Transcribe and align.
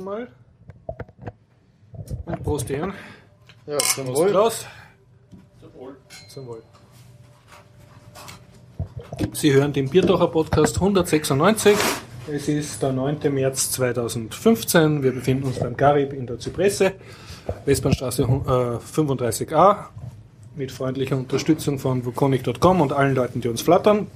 Mal. 0.00 0.26
Und 2.24 2.42
Prost, 2.42 2.70
Herren. 2.70 2.94
Ja, 3.66 3.76
zum 3.76 4.06
Prost, 4.06 4.20
Wohl. 4.22 4.30
Klaus. 4.30 4.66
Zum 6.30 6.46
Wohl. 6.46 6.62
Sie 9.34 9.52
hören 9.52 9.74
den 9.74 9.90
Bierdacher 9.90 10.28
Podcast 10.28 10.76
196. 10.76 11.76
Es 12.26 12.48
ist 12.48 12.82
der 12.82 12.92
9. 12.92 13.18
März 13.34 13.70
2015. 13.72 15.02
Wir 15.02 15.12
befinden 15.12 15.44
uns 15.44 15.58
beim 15.58 15.76
Garib 15.76 16.14
in 16.14 16.26
der 16.26 16.38
Zypresse, 16.38 16.94
Westbahnstraße 17.66 18.22
äh, 18.22 18.26
35a, 18.26 19.88
mit 20.56 20.72
freundlicher 20.72 21.18
Unterstützung 21.18 21.78
von 21.78 22.06
Vuconic.com 22.06 22.80
und 22.80 22.94
allen 22.94 23.14
Leuten, 23.14 23.42
die 23.42 23.48
uns 23.48 23.60
flattern. 23.60 24.06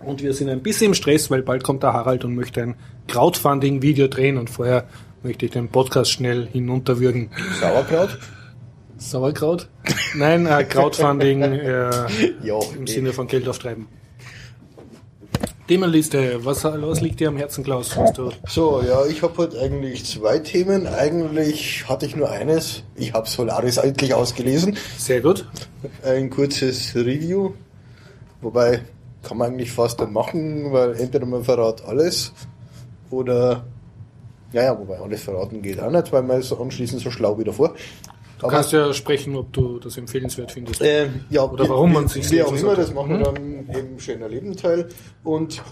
Und 0.00 0.22
wir 0.22 0.34
sind 0.34 0.48
ein 0.48 0.62
bisschen 0.62 0.88
im 0.88 0.94
Stress, 0.94 1.30
weil 1.30 1.42
bald 1.42 1.64
kommt 1.64 1.82
der 1.82 1.92
Harald 1.92 2.24
und 2.24 2.34
möchte 2.34 2.62
ein 2.62 2.74
Crowdfunding-Video 3.08 4.08
drehen 4.08 4.38
und 4.38 4.50
vorher 4.50 4.86
möchte 5.22 5.46
ich 5.46 5.52
den 5.52 5.68
Podcast 5.68 6.10
schnell 6.10 6.46
hinunterwürgen. 6.46 7.30
Sauerkraut? 7.60 8.18
Sauerkraut? 8.98 9.68
Nein, 10.14 10.46
äh, 10.46 10.64
Crowdfunding 10.64 11.42
äh, 11.42 11.90
Ja, 12.42 12.58
im 12.76 12.86
Sinne 12.86 13.12
von 13.12 13.26
Geld 13.26 13.48
auftreiben. 13.48 13.88
Themenliste, 15.68 16.44
was, 16.44 16.62
was 16.62 17.00
liegt 17.00 17.18
dir 17.18 17.26
am 17.28 17.36
Herzen, 17.36 17.64
Klaus? 17.64 17.98
So, 18.46 18.82
ja, 18.86 19.04
ich 19.06 19.22
habe 19.22 19.36
heute 19.36 19.60
eigentlich 19.60 20.04
zwei 20.04 20.38
Themen. 20.38 20.86
Eigentlich 20.86 21.88
hatte 21.88 22.06
ich 22.06 22.14
nur 22.14 22.30
eines. 22.30 22.84
Ich 22.94 23.12
habe 23.12 23.28
Solaris 23.28 23.76
endlich 23.76 24.14
ausgelesen. 24.14 24.76
sehr 24.96 25.20
gut. 25.20 25.44
Ein 26.04 26.30
kurzes 26.30 26.94
Review. 26.94 27.54
Wobei, 28.40 28.82
kann 29.26 29.38
man 29.38 29.48
eigentlich 29.52 29.72
fast 29.72 30.00
dann 30.00 30.12
machen, 30.12 30.72
weil 30.72 30.94
entweder 31.00 31.26
man 31.26 31.44
verrat 31.44 31.84
alles 31.86 32.32
oder, 33.10 33.64
ja, 34.52 34.62
ja, 34.64 34.78
wobei 34.78 34.98
alles 34.98 35.22
verraten 35.22 35.62
geht 35.62 35.80
auch 35.80 35.90
nicht, 35.90 36.12
weil 36.12 36.22
man 36.22 36.40
ist 36.40 36.52
anschließend 36.52 37.02
so 37.02 37.10
schlau 37.10 37.38
wie 37.38 37.44
davor. 37.44 37.74
Du 38.38 38.48
kannst 38.48 38.72
ja 38.72 38.92
sprechen, 38.92 39.34
ob 39.34 39.52
du 39.52 39.78
das 39.78 39.96
empfehlenswert 39.96 40.52
findest. 40.52 40.82
Äh, 40.82 41.08
ja, 41.30 41.42
Oder 41.44 41.68
warum 41.70 41.94
man 41.94 42.06
sich 42.08 42.30
Wie 42.30 42.42
auch 42.42 42.54
immer, 42.54 42.74
das 42.74 42.92
machen 42.92 43.18
wir 43.18 43.18
Mhm. 43.32 43.66
dann 43.68 43.68
im 43.92 43.98
schöner 43.98 44.28
Lebenteil. 44.28 44.88
Und 45.24 45.62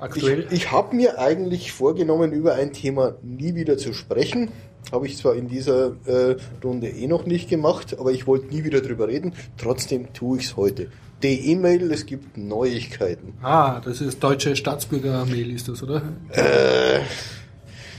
Aktuell? 0.00 0.46
ich, 0.50 0.52
ich 0.52 0.72
habe 0.72 0.96
mir 0.96 1.18
eigentlich 1.18 1.72
vorgenommen, 1.72 2.32
über 2.32 2.54
ein 2.54 2.72
Thema 2.72 3.16
nie 3.22 3.54
wieder 3.54 3.76
zu 3.76 3.92
sprechen. 3.92 4.48
Habe 4.90 5.06
ich 5.06 5.18
zwar 5.18 5.34
in 5.34 5.48
dieser 5.48 5.96
äh, 6.06 6.36
Runde 6.62 6.88
eh 6.88 7.06
noch 7.06 7.26
nicht 7.26 7.50
gemacht, 7.50 7.98
aber 7.98 8.10
ich 8.12 8.26
wollte 8.26 8.46
nie 8.46 8.64
wieder 8.64 8.80
drüber 8.80 9.08
reden. 9.08 9.34
Trotzdem 9.58 10.12
tue 10.14 10.38
ich 10.38 10.44
es 10.46 10.56
heute. 10.56 10.88
Die 11.22 11.52
E-Mail, 11.52 11.90
es 11.90 12.04
gibt 12.04 12.36
Neuigkeiten. 12.36 13.34
Ah, 13.42 13.80
das 13.80 14.00
ist 14.00 14.22
deutsche 14.22 14.54
Staatsbürger-Mail, 14.56 15.54
ist 15.54 15.68
das, 15.68 15.82
oder? 15.82 16.02
Äh, 16.30 17.00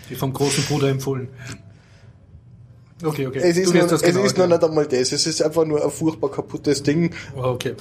Die 0.10 0.16
vom 0.16 0.32
großen 0.34 0.64
Bruder 0.66 0.90
empfohlen. 0.90 1.30
Okay, 3.04 3.28
okay. 3.28 3.40
es 3.44 3.58
ist, 3.58 3.74
wirst 3.74 3.92
das 3.92 4.02
es 4.04 4.14
genau 4.14 4.26
ist 4.26 4.38
noch 4.38 4.48
nicht 4.48 4.64
einmal 4.64 4.86
das. 4.86 5.12
Es 5.12 5.28
ist 5.28 5.42
einfach 5.42 5.66
nur 5.66 5.84
ein 5.84 5.92
furchtbar 5.92 6.32
kaputtes 6.32 6.82
Ding. 6.84 7.14
Oh, 7.36 7.42
Okay. 7.44 7.74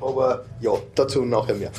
Aber 0.00 0.44
ja, 0.60 0.70
dazu 0.94 1.24
nachher 1.24 1.54
mehr. 1.54 1.70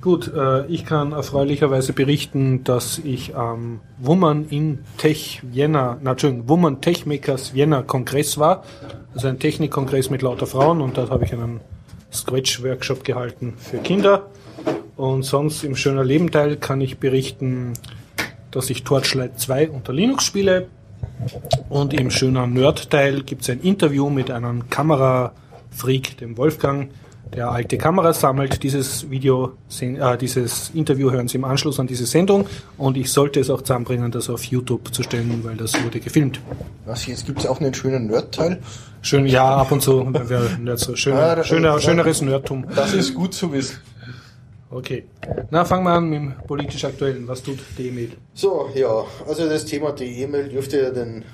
Gut, 0.00 0.30
äh, 0.32 0.66
ich 0.66 0.84
kann 0.84 1.10
erfreulicherweise 1.12 1.92
berichten, 1.92 2.62
dass 2.62 2.98
ich 2.98 3.34
am 3.34 3.80
Woman 3.98 4.46
in 4.48 4.80
Tech 4.96 5.40
Vienna, 5.42 5.98
na, 6.00 6.12
Entschuldigung, 6.12 6.48
Woman 6.48 6.80
Tech 6.80 7.04
Makers 7.06 7.54
Vienna 7.54 7.82
Kongress 7.82 8.38
war. 8.38 8.62
Also 9.14 9.26
ein 9.28 9.40
Technikkongress 9.40 10.08
mit 10.10 10.22
lauter 10.22 10.46
Frauen 10.46 10.80
und 10.82 10.96
dort 10.98 11.10
habe 11.10 11.24
ich 11.24 11.32
einen 11.32 11.60
Scratch-Workshop 12.12 13.04
gehalten 13.04 13.54
für 13.58 13.78
Kinder. 13.78 14.28
Und 14.96 15.22
sonst 15.22 15.62
im 15.62 15.76
schöner 15.76 16.04
Lebenteil 16.04 16.56
kann 16.56 16.80
ich 16.80 16.98
berichten, 16.98 17.74
dass 18.50 18.70
ich 18.70 18.84
Torchlight 18.84 19.38
2 19.38 19.70
unter 19.70 19.92
Linux 19.92 20.24
spiele. 20.24 20.68
Und 21.68 21.94
im 21.94 22.10
schöner 22.10 22.46
Nerd-Teil 22.46 23.22
gibt 23.22 23.42
es 23.42 23.50
ein 23.50 23.60
Interview 23.60 24.10
mit 24.10 24.30
einem 24.30 24.68
Kamerafreak, 24.70 26.18
dem 26.18 26.36
Wolfgang, 26.36 26.90
der 27.34 27.50
alte 27.50 27.78
Kameras 27.78 28.20
sammelt. 28.20 28.62
Dieses 28.62 29.10
Video, 29.10 29.52
äh, 29.80 30.16
dieses 30.18 30.70
Interview 30.70 31.10
hören 31.10 31.28
Sie 31.28 31.36
im 31.38 31.44
Anschluss 31.44 31.78
an 31.80 31.86
diese 31.86 32.06
Sendung. 32.06 32.46
Und 32.76 32.96
ich 32.96 33.10
sollte 33.12 33.40
es 33.40 33.50
auch 33.50 33.62
zusammenbringen, 33.62 34.10
das 34.10 34.30
auf 34.30 34.44
YouTube 34.44 34.92
zu 34.94 35.02
stellen, 35.02 35.40
weil 35.44 35.56
das 35.56 35.82
wurde 35.82 36.00
gefilmt. 36.00 36.40
Was, 36.86 37.06
jetzt 37.06 37.26
gibt 37.26 37.40
es 37.40 37.46
auch 37.46 37.60
einen 37.60 37.74
schönen 37.74 38.06
Nerd-Teil? 38.06 38.58
Schön, 39.02 39.26
ja, 39.26 39.56
ab 39.56 39.70
und 39.72 39.82
zu. 39.82 40.12
So. 40.76 40.96
Schöner, 40.96 41.18
Ah, 41.38 41.44
schöner, 41.44 41.80
schöneres 41.80 42.22
Nerdtum. 42.22 42.66
Das 42.74 42.92
ist 42.94 43.14
gut 43.14 43.34
zu 43.34 43.52
wissen. 43.52 43.78
Okay. 44.70 45.04
Na, 45.50 45.64
fangen 45.64 45.84
wir 45.84 45.92
an 45.92 46.10
mit 46.10 46.18
dem 46.20 46.34
politisch 46.46 46.84
Aktuellen. 46.84 47.26
Was 47.26 47.42
tut 47.42 47.58
die 47.78 47.88
E-Mail? 47.88 48.10
So, 48.34 48.68
ja, 48.74 49.04
also 49.26 49.48
das 49.48 49.64
Thema 49.64 49.92
der 49.92 50.06
E-Mail 50.06 50.48
dürfte 50.48 50.82
ja 50.82 50.90
den 50.90 51.24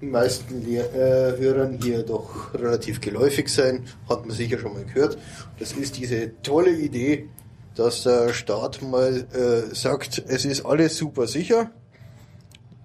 meisten 0.00 0.64
Lehr 0.64 0.92
äh, 0.94 1.38
Hörern 1.38 1.78
hier 1.82 2.02
doch 2.02 2.54
relativ 2.54 3.00
geläufig 3.00 3.48
sein. 3.48 3.84
Hat 4.08 4.26
man 4.26 4.36
sicher 4.36 4.58
schon 4.58 4.74
mal 4.74 4.84
gehört. 4.84 5.18
Das 5.58 5.72
ist 5.72 5.96
diese 5.96 6.32
tolle 6.42 6.70
Idee, 6.70 7.28
dass 7.74 8.02
der 8.02 8.32
Staat 8.32 8.82
mal 8.82 9.26
äh, 9.32 9.74
sagt, 9.74 10.22
es 10.26 10.44
ist 10.44 10.64
alles 10.64 10.96
super 10.96 11.26
sicher. 11.26 11.70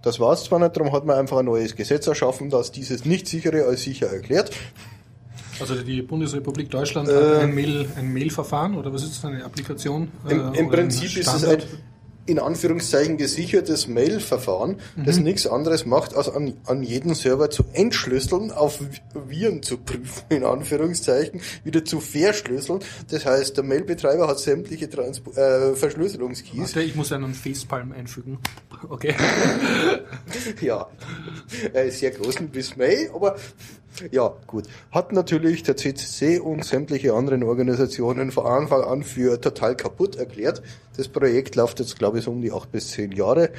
Das 0.03 0.19
war 0.19 0.33
es 0.33 0.43
zwar 0.45 0.59
nicht, 0.59 0.75
darum 0.75 0.91
hat 0.93 1.05
man 1.05 1.17
einfach 1.17 1.37
ein 1.37 1.45
neues 1.45 1.75
Gesetz 1.75 2.07
erschaffen, 2.07 2.49
das 2.49 2.71
dieses 2.71 3.05
Nicht-Sichere 3.05 3.65
als 3.65 3.83
sicher 3.83 4.07
erklärt. 4.07 4.51
Also 5.59 5.75
die 5.75 6.01
Bundesrepublik 6.01 6.71
Deutschland 6.71 7.07
Äh, 7.07 7.13
hat 7.13 7.41
ein 7.41 7.53
Mail, 7.53 7.87
ein 7.95 8.11
Mailverfahren 8.11 8.75
oder 8.75 8.91
was 8.91 9.03
ist 9.03 9.17
das, 9.17 9.25
eine 9.25 9.45
Applikation? 9.45 10.11
Im, 10.27 10.39
äh, 10.39 10.57
im 10.57 10.65
ein 10.65 10.69
Prinzip 10.71 11.15
ist 11.17 11.27
es 11.27 11.45
ein? 11.45 11.61
In 12.31 12.39
Anführungszeichen 12.39 13.17
gesichertes 13.17 13.87
Mail-Verfahren, 13.87 14.77
das 15.05 15.17
Mhm. 15.17 15.23
nichts 15.23 15.45
anderes 15.47 15.85
macht, 15.85 16.15
als 16.15 16.29
an, 16.29 16.53
an 16.65 16.81
jeden 16.81 17.13
Server 17.13 17.49
zu 17.49 17.63
entschlüsseln, 17.73 18.51
auf 18.51 18.79
Viren 19.27 19.61
zu 19.61 19.77
prüfen, 19.77 20.23
in 20.29 20.43
Anführungszeichen, 20.43 21.41
wieder 21.63 21.85
zu 21.85 21.99
verschlüsseln. 21.99 22.79
Das 23.09 23.25
heißt, 23.25 23.57
der 23.57 23.63
Mailbetreiber 23.63 24.27
hat 24.27 24.39
sämtliche 24.39 24.89
Transpo 24.89 25.31
äh, 25.31 25.75
Verschlüsselungskeys. 25.75 26.57
Warte, 26.59 26.81
ich 26.81 26.95
muss 26.95 27.11
einen 27.11 27.33
Facepalm 27.33 27.91
einfügen. 27.91 28.39
Okay. 28.89 29.13
Ja, 30.61 30.87
äh, 31.73 31.89
sehr 31.89 32.11
großen 32.11 32.49
bis 32.49 32.75
May, 32.77 33.09
aber 33.13 33.35
ja, 34.11 34.33
gut. 34.47 34.65
Hat 34.91 35.11
natürlich 35.11 35.63
der 35.63 35.77
CCC 35.77 36.39
und 36.39 36.63
sämtliche 36.65 37.13
anderen 37.13 37.43
Organisationen 37.43 38.31
von 38.31 38.45
Anfang 38.45 38.83
an 38.83 39.03
für 39.03 39.39
total 39.39 39.75
kaputt 39.75 40.15
erklärt. 40.15 40.61
Das 40.97 41.07
Projekt 41.07 41.55
läuft 41.55 41.79
jetzt, 41.79 41.97
glaube 41.99 42.19
ich, 42.19 42.25
so 42.25 42.31
um 42.31 42.41
die 42.41 42.51
acht 42.51 42.71
bis 42.71 42.91
zehn 42.91 43.11
Jahre. 43.11 43.51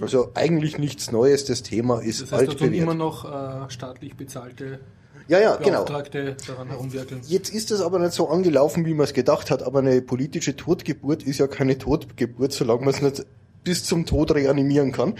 Also 0.00 0.30
eigentlich 0.34 0.78
nichts 0.78 1.12
Neues, 1.12 1.44
das 1.44 1.62
Thema 1.62 2.00
ist 2.00 2.22
Das 2.22 2.32
heißt, 2.32 2.42
da 2.42 2.50
altbewährt. 2.50 2.82
immer 2.82 2.94
noch 2.94 3.24
äh, 3.24 3.70
staatlich 3.70 4.16
bezahlte 4.16 4.80
Ja, 5.28 5.38
ja, 5.38 5.56
genau. 5.56 5.84
Beauftragte 5.84 6.36
daran 6.46 6.68
herumwirkeln. 6.68 7.20
Jetzt 7.28 7.50
ist 7.54 7.70
es 7.70 7.80
aber 7.80 7.98
nicht 8.00 8.12
so 8.12 8.28
angelaufen, 8.28 8.84
wie 8.86 8.94
man 8.94 9.04
es 9.04 9.12
gedacht 9.12 9.50
hat, 9.50 9.62
aber 9.62 9.78
eine 9.80 10.02
politische 10.02 10.56
Totgeburt 10.56 11.22
ist 11.22 11.38
ja 11.38 11.46
keine 11.46 11.78
Totgeburt, 11.78 12.52
solange 12.52 12.80
man 12.80 12.94
es 12.94 13.02
nicht 13.02 13.24
bis 13.62 13.84
zum 13.84 14.04
Tod 14.04 14.34
reanimieren 14.34 14.90
kann. 14.92 15.14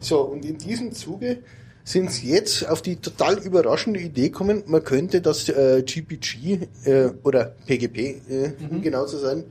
So, 0.00 0.20
und 0.20 0.44
in 0.44 0.58
diesem 0.58 0.92
Zuge 0.92 1.38
sind 1.84 2.10
sie 2.10 2.30
jetzt 2.30 2.66
auf 2.68 2.80
die 2.82 2.96
total 2.96 3.38
überraschende 3.38 4.00
Idee 4.00 4.30
gekommen, 4.30 4.62
man 4.66 4.82
könnte 4.82 5.20
das 5.20 5.48
äh, 5.50 5.82
GPG 5.84 6.60
äh, 6.84 7.10
oder 7.22 7.52
PGP, 7.66 7.98
äh, 7.98 8.52
um 8.70 8.80
genau 8.82 9.04
zu 9.06 9.18
sein, 9.18 9.44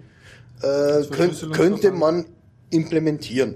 äh, 0.61 1.03
könnt, 1.11 1.53
könnte 1.53 1.91
man 1.91 2.25
implementieren. 2.71 3.55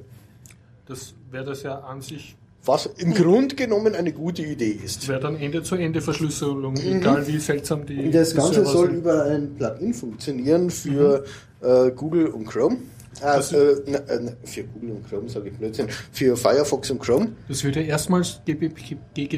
Das 0.88 1.14
wäre 1.32 1.44
das 1.46 1.64
ja 1.64 1.80
an 1.80 2.02
sich, 2.02 2.36
Was 2.66 2.86
im 2.98 3.14
Grund 3.14 3.58
genommen 3.58 3.96
eine 3.96 4.12
gute 4.14 4.44
Idee 4.44 4.78
ist. 4.84 5.08
wäre 5.08 5.20
dann 5.22 5.38
Ende-zu-Ende-Verschlüsselung, 5.38 6.76
egal 6.78 7.26
wie 7.28 7.40
seltsam 7.40 7.86
die 7.86 7.96
Mhm. 7.96 8.12
Das 8.12 8.36
Ganze 8.36 8.54
Server 8.56 8.70
soll 8.72 8.88
sind. 8.88 8.98
über 8.98 9.24
ein 9.26 9.56
Plugin 9.56 9.94
funktionieren 9.94 10.70
für 10.70 11.26
äh, 11.62 11.90
Google 11.92 12.28
und 12.28 12.46
Chrome. 12.46 12.78
Äh, 13.20 13.24
Das- 13.38 13.52
äh, 13.52 13.76
na, 13.88 13.98
äh, 14.00 14.20
na, 14.22 14.32
für 14.44 14.64
Google 14.64 14.92
und 14.92 15.10
Chrome 15.10 15.30
sage 15.30 15.50
ich 15.50 15.58
Blödsinn. 15.58 15.88
Für 16.12 16.38
Firefox 16.38 16.92
und 16.92 17.00
Chrome. 17.00 17.34
Das 17.48 17.64
würde 17.64 17.82
erstmals 17.82 18.42
GPG, 18.46 19.38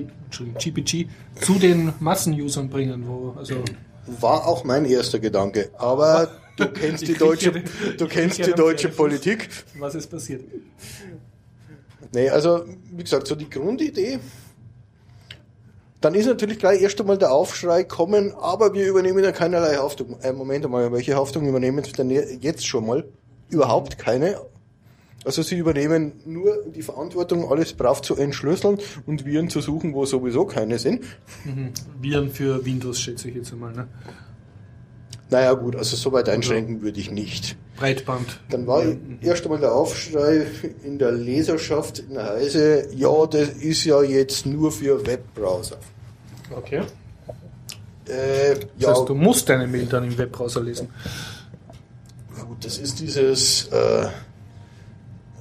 zu 1.42 1.54
den 1.54 1.94
Massenusern 2.00 2.70
bringen, 2.70 3.06
wo, 3.08 3.36
also, 3.38 3.56
War 4.20 4.48
auch 4.48 4.64
mein 4.64 4.86
erster 4.86 5.20
Gedanke. 5.20 5.70
Aber 5.78 6.30
du 6.58 6.68
kennst 6.74 7.08
die 7.08 7.14
deutsche, 7.14 7.52
ja 7.52 7.62
du 7.98 8.08
kennst 8.08 8.40
die 8.40 8.52
deutsche. 8.52 8.90
Politik. 8.90 9.50
was 9.78 9.96
ist 9.96 10.08
passiert? 10.08 10.42
Nee, 12.12 12.30
also 12.30 12.66
wie 12.92 13.04
gesagt, 13.04 13.28
so 13.28 13.36
die 13.36 13.50
Grundidee. 13.50 14.20
Dann 16.02 16.16
ist 16.16 16.26
natürlich 16.28 16.58
gleich 16.60 16.82
erst 16.82 17.00
einmal 17.02 17.18
der 17.18 17.32
Aufschrei 17.32 17.84
kommen, 17.84 18.34
aber 18.34 18.74
wir 18.74 18.88
übernehmen 18.88 19.22
ja 19.24 19.32
keinerlei 19.34 19.76
Haftung. 19.76 20.18
Äh, 20.22 20.32
Moment 20.32 20.64
einmal, 20.66 20.92
welche 20.94 21.16
Haftung 21.16 21.46
übernehmen 21.48 21.84
Sie 21.84 21.92
denn 21.92 22.10
jetzt 22.10 22.66
schon 22.66 22.86
mal? 22.88 23.06
Überhaupt 23.50 23.98
keine. 23.98 24.40
Also 25.26 25.42
sie 25.42 25.58
übernehmen 25.58 26.14
nur 26.26 26.64
die 26.74 26.82
Verantwortung, 26.82 27.52
alles 27.52 27.74
brav 27.74 28.02
zu 28.02 28.16
entschlüsseln 28.16 28.80
und 29.06 29.26
Viren 29.26 29.50
zu 29.50 29.60
suchen, 29.60 29.94
wo 29.94 30.06
sowieso 30.06 30.46
keine 30.46 30.80
sind. 30.80 31.04
Mhm. 31.44 31.72
Viren 32.00 32.32
für 32.32 32.66
Windows, 32.66 33.02
schätze 33.02 33.28
ich 33.28 33.36
jetzt 33.36 33.52
einmal. 33.52 33.74
Ne? 33.74 33.88
Naja 35.30 35.54
gut, 35.54 35.76
also 35.76 35.96
so 35.96 36.12
weit 36.12 36.30
einschränken 36.30 36.82
würde 36.82 37.00
ich 37.00 37.12
nicht. 37.12 37.58
Breitband. 37.76 38.40
Dann 38.50 38.66
war 38.66 38.84
erst 39.22 39.44
einmal 39.44 39.60
der 39.60 39.74
Aufschrei 39.74 40.48
in 40.84 40.98
der 40.98 41.12
Leserschaft 41.12 42.00
in 42.00 42.18
Heise, 42.18 42.88
ja, 42.96 43.26
das 43.26 43.50
ist 43.50 43.84
ja 43.86 44.02
jetzt 44.02 44.46
nur 44.46 44.72
für 44.72 45.06
Webbrowser. 45.06 45.78
Okay. 46.56 46.82
Äh, 48.06 48.56
Das 48.56 48.66
ja, 48.80 48.90
heißt, 48.90 49.08
du 49.08 49.14
musst 49.16 49.48
deine 49.50 49.68
Mail 49.68 49.86
dann 49.86 50.06
im 50.06 50.18
Webbrowser 50.18 50.62
lesen. 50.62 50.90
Gut, 52.40 52.66
das 52.66 52.78
ist 52.78 53.00
dieses, 53.00 53.68
äh, 53.68 54.08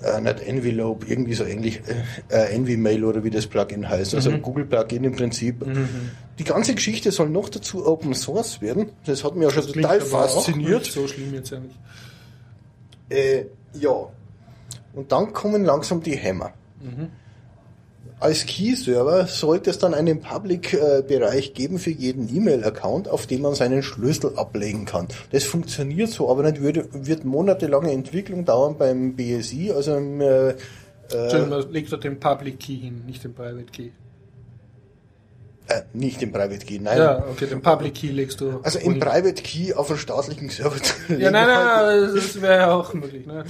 äh, 0.03 0.21
nicht 0.21 0.41
Envelope, 0.41 1.07
irgendwie 1.07 1.35
so 1.35 1.45
ähnlich, 1.45 1.81
äh, 1.87 2.35
äh, 2.35 2.55
Envy-Mail 2.55 3.05
oder 3.05 3.25
wie 3.25 3.31
das 3.31 3.47
Plugin 3.47 3.89
heißt, 3.89 4.15
also 4.15 4.31
ein 4.31 4.43
Google-Plugin 4.43 5.05
im 5.05 5.17
Prinzip. 5.17 5.65
Die 6.39 6.45
ganze 6.45 6.75
Geschichte 6.75 7.11
soll 7.11 7.31
noch 7.31 7.49
dazu 7.49 7.87
Open 7.87 8.15
Source 8.15 8.61
werden. 8.61 8.91
Das 9.07 9.25
hat 9.25 9.35
mich 9.35 9.45
ja 9.45 9.51
schon 9.51 9.65
Klingt 9.65 9.83
total 9.83 10.01
fasziniert. 10.01 10.85
So 10.85 11.09
schlimm 11.09 11.35
jetzt 11.35 11.53
eigentlich. 11.53 11.77
Äh, 13.09 13.47
ja. 13.75 14.09
Und 14.93 15.11
dann 15.11 15.33
kommen 15.33 15.65
langsam 15.65 16.03
die 16.03 16.17
Hämmer. 16.17 16.53
Als 18.21 18.47
Key-Server 18.47 19.27
sollte 19.29 19.71
es 19.71 19.79
dann 19.79 19.95
einen 19.95 20.21
Public-Bereich 20.21 21.55
geben 21.55 21.79
für 21.79 21.91
jeden 21.91 22.35
E-Mail-Account, 22.35 23.09
auf 23.09 23.27
dem 23.29 23.43
man 23.43 23.55
seinen 23.55 23.83
Schlüssel 23.85 24.33
ablegen 24.37 24.87
kann. 24.87 25.07
Das 25.31 25.45
funktioniert 25.45 26.11
so, 26.11 26.29
aber 26.29 26.43
nicht 26.43 26.61
würde, 26.61 26.89
wird 26.93 27.25
monatelange 27.25 27.93
Entwicklung 27.93 28.45
dauern 28.45 28.77
beim 28.77 29.15
BSI, 29.15 29.71
also 29.73 29.97
im, 29.97 30.21
äh, 30.21 30.55
Entschuldigung, 31.11 31.49
man 31.49 31.71
legt 31.73 31.93
dort 31.93 32.03
den 32.05 32.19
Public 32.19 32.59
Key 32.59 32.77
hin, 32.77 33.03
nicht 33.07 33.23
den 33.23 33.35
Private 33.35 33.65
Key. 33.73 33.91
äh, 35.69 35.83
nicht 35.93 36.21
im 36.23 36.33
Private 36.33 36.65
Key, 36.67 36.79
nein. 36.81 36.99
Ja, 36.99 37.25
okay, 37.31 37.47
den 37.47 37.61
Public 37.63 37.95
Key 37.95 38.09
legst 38.09 38.41
du. 38.41 38.59
Also 38.63 38.79
im 38.79 38.99
Private 38.99 39.43
Key 39.43 39.75
auf 39.75 39.91
einen 39.91 39.99
staatlichen 39.99 40.49
Server 40.51 40.83
zu 40.83 40.95
legen. 41.09 41.21
Ja, 41.23 41.31
nein, 41.31 41.47
halt- 41.47 42.05
nein, 42.07 42.15
das 42.17 42.41
wäre 42.43 42.57
ja 42.59 42.73
auch 42.75 42.93
möglich. 42.95 43.27
Ne? 43.27 43.45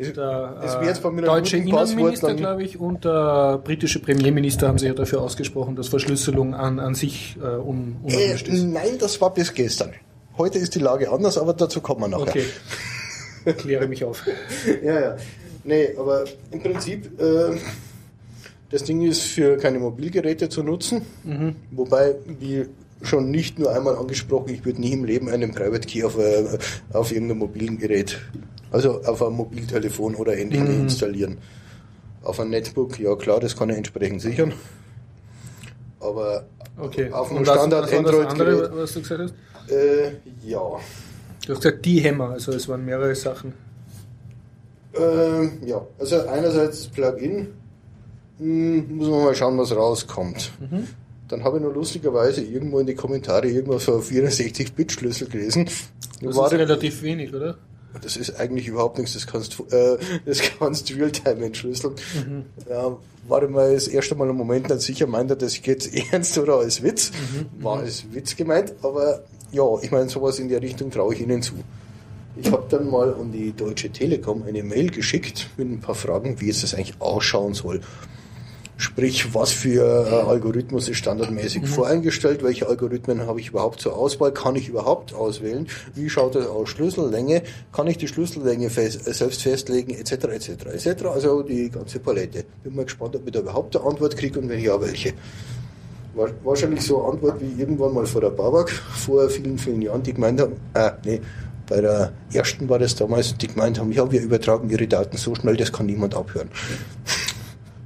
Der, 0.00 0.56
äh, 0.62 0.66
wäre 0.66 0.86
jetzt 0.86 1.02
bei 1.02 1.10
mir 1.10 1.22
ein 1.22 1.26
deutsche 1.26 1.58
Innenminister, 1.58 2.34
glaube 2.34 2.62
ich, 2.62 2.80
und 2.80 3.04
der 3.04 3.58
britische 3.62 4.00
Premierminister 4.00 4.66
haben 4.68 4.78
sich 4.78 4.88
ja 4.88 4.94
dafür 4.94 5.20
ausgesprochen, 5.20 5.76
dass 5.76 5.88
Verschlüsselung 5.88 6.54
an, 6.54 6.78
an 6.78 6.94
sich 6.94 7.36
äh, 7.38 7.44
un, 7.44 7.96
Äh, 8.06 8.14
unerwünscht 8.14 8.48
ist. 8.48 8.62
nein, 8.64 8.98
das 8.98 9.20
war 9.20 9.34
bis 9.34 9.52
gestern. 9.52 9.92
Heute 10.38 10.58
ist 10.58 10.74
die 10.74 10.78
Lage 10.78 11.10
anders, 11.10 11.36
aber 11.36 11.52
dazu 11.52 11.80
kommen 11.82 12.00
wir 12.00 12.08
nachher. 12.08 12.42
Okay. 13.44 13.52
Kläre 13.58 13.86
mich 13.88 14.04
auf. 14.04 14.24
Ja, 14.82 15.00
ja. 15.00 15.16
Nee, 15.64 15.90
aber 15.98 16.24
im 16.50 16.62
Prinzip, 16.62 17.20
äh, 17.20 17.58
das 18.70 18.84
Ding 18.84 19.02
ist 19.02 19.22
für 19.22 19.58
keine 19.58 19.78
Mobilgeräte 19.78 20.48
zu 20.48 20.62
nutzen. 20.62 21.02
Wobei, 21.72 22.14
wie 22.38 22.66
schon 23.02 23.30
nicht 23.30 23.58
nur 23.58 23.74
einmal 23.74 23.96
angesprochen, 23.96 24.54
ich 24.54 24.64
würde 24.64 24.80
nie 24.80 24.92
im 24.92 25.04
Leben 25.04 25.28
einen 25.28 25.52
Private 25.52 25.86
Key 25.86 26.04
auf, 26.04 26.18
äh, 26.18 26.44
auf 26.92 27.12
irgendeinem 27.12 27.38
mobilen 27.38 27.78
Gerät, 27.78 28.18
also 28.70 29.02
auf 29.02 29.22
einem 29.22 29.36
Mobiltelefon 29.36 30.14
oder 30.14 30.36
ähnlichem 30.36 30.82
installieren. 30.82 31.38
Auf 32.22 32.38
einem 32.40 32.50
Netbook, 32.50 32.98
ja 32.98 33.14
klar, 33.16 33.40
das 33.40 33.56
kann 33.56 33.70
er 33.70 33.76
entsprechend 33.76 34.20
sichern. 34.22 34.52
Aber 36.00 36.44
Okay. 36.78 37.10
auf 37.10 37.30
einem 37.30 37.44
Standard 37.44 37.92
war 37.92 38.02
das 38.02 38.26
andere, 38.26 38.76
was 38.76 38.92
du 38.94 39.00
gesagt 39.02 39.20
hast? 39.22 39.70
äh, 39.72 40.12
ja. 40.46 40.60
Du 41.46 41.52
hast 41.54 41.62
gesagt, 41.62 41.84
die 41.84 42.00
Hämmer, 42.00 42.30
also 42.30 42.52
es 42.52 42.68
waren 42.68 42.84
mehrere 42.84 43.14
Sachen. 43.14 43.52
Ähm, 44.94 45.52
ja, 45.64 45.80
also 45.98 46.26
einerseits 46.26 46.78
das 46.84 46.88
Plugin, 46.88 47.48
hm, 48.38 48.96
muss 48.96 49.08
man 49.08 49.24
mal 49.24 49.34
schauen, 49.34 49.58
was 49.58 49.74
rauskommt. 49.74 50.52
Dann 51.28 51.44
habe 51.44 51.58
ich 51.58 51.62
nur 51.62 51.72
lustigerweise 51.72 52.42
irgendwo 52.42 52.80
in 52.80 52.86
die 52.86 52.94
Kommentare 52.94 53.46
irgendwas 53.48 53.84
von 53.84 54.02
64-Bit-Schlüssel 54.02 55.28
gelesen. 55.28 55.66
Das 56.20 56.34
War 56.36 56.46
ist 56.46 56.58
relativ 56.58 57.02
wenig, 57.02 57.32
oder? 57.34 57.56
Das 58.02 58.16
ist 58.16 58.38
eigentlich 58.38 58.68
überhaupt 58.68 58.98
nichts, 58.98 59.14
das 59.14 59.26
kannst 59.26 59.58
du 59.58 59.64
äh, 59.74 59.98
das 60.24 60.40
kannst 60.58 60.94
Realtime 60.94 61.46
entschlüsseln. 61.46 61.94
Ja, 62.68 62.96
war 63.28 63.48
mal 63.48 63.74
das 63.74 63.88
erste 63.88 64.14
Mal 64.14 64.28
einen 64.28 64.36
Moment 64.36 64.68
nicht 64.68 64.80
sicher, 64.80 65.06
meint 65.06 65.30
er 65.30 65.36
das 65.36 65.64
jetzt 65.64 65.94
ernst 66.12 66.36
oder 66.38 66.56
als 66.56 66.82
Witz? 66.82 67.12
War 67.58 67.78
als 67.78 68.04
Witz 68.12 68.36
gemeint, 68.36 68.74
aber 68.82 69.24
ja, 69.52 69.64
ich 69.82 69.90
meine, 69.90 70.08
sowas 70.08 70.38
in 70.38 70.48
der 70.48 70.62
Richtung 70.62 70.90
traue 70.90 71.14
ich 71.14 71.20
Ihnen 71.20 71.42
zu. 71.42 71.54
Ich 72.36 72.50
habe 72.52 72.64
dann 72.68 72.88
mal 72.88 73.12
an 73.14 73.32
die 73.32 73.52
Deutsche 73.52 73.90
Telekom 73.90 74.44
eine 74.44 74.62
Mail 74.62 74.90
geschickt 74.90 75.50
mit 75.56 75.68
ein 75.68 75.80
paar 75.80 75.96
Fragen, 75.96 76.40
wie 76.40 76.46
jetzt 76.46 76.62
das 76.62 76.74
eigentlich 76.74 77.00
ausschauen 77.00 77.54
soll. 77.54 77.80
Sprich, 78.80 79.34
was 79.34 79.50
für 79.52 79.84
äh, 80.10 80.14
Algorithmus 80.26 80.88
ist 80.88 80.96
standardmäßig 80.96 81.66
voreingestellt? 81.68 82.42
Welche 82.42 82.66
Algorithmen 82.66 83.26
habe 83.26 83.38
ich 83.38 83.48
überhaupt 83.50 83.80
zur 83.82 83.94
Auswahl? 83.94 84.32
Kann 84.32 84.56
ich 84.56 84.68
überhaupt 84.70 85.12
auswählen? 85.12 85.68
Wie 85.94 86.08
schaut 86.08 86.34
das 86.34 86.46
aus? 86.46 86.70
Schlüssellänge? 86.70 87.42
Kann 87.72 87.86
ich 87.88 87.98
die 87.98 88.08
Schlüssellänge 88.08 88.70
fest, 88.70 89.06
äh, 89.06 89.12
selbst 89.12 89.42
festlegen? 89.42 89.90
Etc. 89.92 90.12
etc. 90.12 90.48
etc. 90.72 91.04
Also 91.12 91.42
die 91.42 91.68
ganze 91.68 91.98
Palette. 91.98 92.44
Bin 92.64 92.74
mal 92.74 92.86
gespannt, 92.86 93.14
ob 93.16 93.26
ich 93.26 93.32
da 93.32 93.40
überhaupt 93.40 93.76
eine 93.76 93.84
Antwort 93.84 94.16
kriege 94.16 94.40
und 94.40 94.48
wenn 94.48 94.60
ja, 94.60 94.80
welche. 94.80 95.12
Wa- 96.14 96.30
Wahrscheinlich 96.42 96.80
so 96.80 97.02
eine 97.02 97.12
Antwort 97.12 97.40
wie 97.40 97.60
irgendwann 97.60 97.92
mal 97.92 98.06
vor 98.06 98.22
der 98.22 98.30
Babak 98.30 98.70
vor 98.70 99.28
vielen, 99.28 99.58
vielen 99.58 99.82
Jahren, 99.82 100.02
die 100.02 100.14
gemeint 100.14 100.40
haben, 100.40 100.54
äh, 100.72 100.90
nee, 101.04 101.20
bei 101.68 101.82
der 101.82 102.12
ersten 102.32 102.66
war 102.70 102.78
das 102.78 102.96
damals, 102.96 103.36
die 103.36 103.46
gemeint 103.46 103.78
haben, 103.78 103.92
ja, 103.92 104.10
wir 104.10 104.22
übertragen 104.22 104.70
ihre 104.70 104.88
Daten 104.88 105.18
so 105.18 105.34
schnell, 105.34 105.56
das 105.56 105.70
kann 105.70 105.84
niemand 105.86 106.14
abhören. 106.16 106.48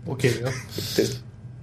Okay, 0.07 0.33
ja. 0.43 0.51
Das, 0.97 1.21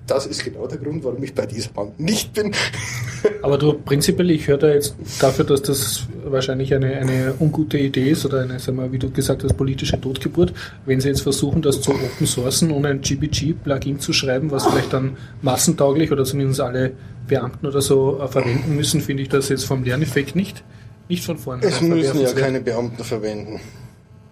das 0.08 0.26
ist 0.26 0.44
genau 0.44 0.68
der 0.68 0.78
Grund, 0.78 1.04
warum 1.04 1.24
ich 1.24 1.34
bei 1.34 1.46
dieser 1.46 1.70
Bank 1.70 2.00
nicht 2.00 2.34
bin. 2.34 2.54
Aber 3.42 3.58
du, 3.58 3.74
prinzipiell, 3.74 4.32
ich 4.32 4.48
höre 4.48 4.58
da 4.58 4.70
jetzt 4.70 4.96
dafür, 5.20 5.46
dass 5.46 5.62
das 5.62 6.08
wahrscheinlich 6.26 6.74
eine, 6.74 6.98
eine 6.98 7.34
ungute 7.40 7.78
Idee 7.78 8.10
ist 8.10 8.26
oder 8.26 8.42
eine, 8.42 8.60
sag 8.60 8.76
mal, 8.76 8.92
wie 8.92 9.00
du 9.00 9.10
gesagt 9.12 9.44
hast, 9.44 9.56
politische 9.56 10.00
Totgeburt, 10.02 10.54
wenn 10.86 11.00
sie 11.00 11.10
jetzt 11.10 11.22
versuchen, 11.22 11.62
das 11.62 11.82
zu 11.82 11.92
open 11.92 12.28
sourcen 12.28 12.72
und 12.72 12.86
ein 12.86 13.02
GPG-Plugin 13.02 14.00
zu 14.00 14.12
schreiben, 14.12 14.52
was 14.52 14.66
vielleicht 14.66 14.92
dann 14.92 15.18
massentauglich 15.42 16.12
oder 16.12 16.26
zumindest 16.26 16.62
alle 16.62 16.94
Beamten 17.28 17.66
oder 17.68 17.82
so 17.82 18.20
äh, 18.20 18.28
verwenden 18.28 18.76
müssen, 18.76 19.02
finde 19.02 19.24
ich 19.24 19.30
das 19.30 19.50
jetzt 19.50 19.66
vom 19.66 19.84
Lerneffekt 19.84 20.36
nicht, 20.36 20.64
nicht 21.08 21.24
von 21.24 21.38
vorne. 21.38 21.64
Es 21.64 21.80
müssen 21.80 22.20
ja 22.20 22.34
keine 22.34 22.60
Beamten 22.60 23.04
verwenden. 23.04 23.62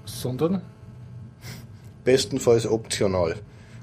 Sondern? 0.05 0.61
Bestenfalls 2.03 2.65
optional. 2.65 3.35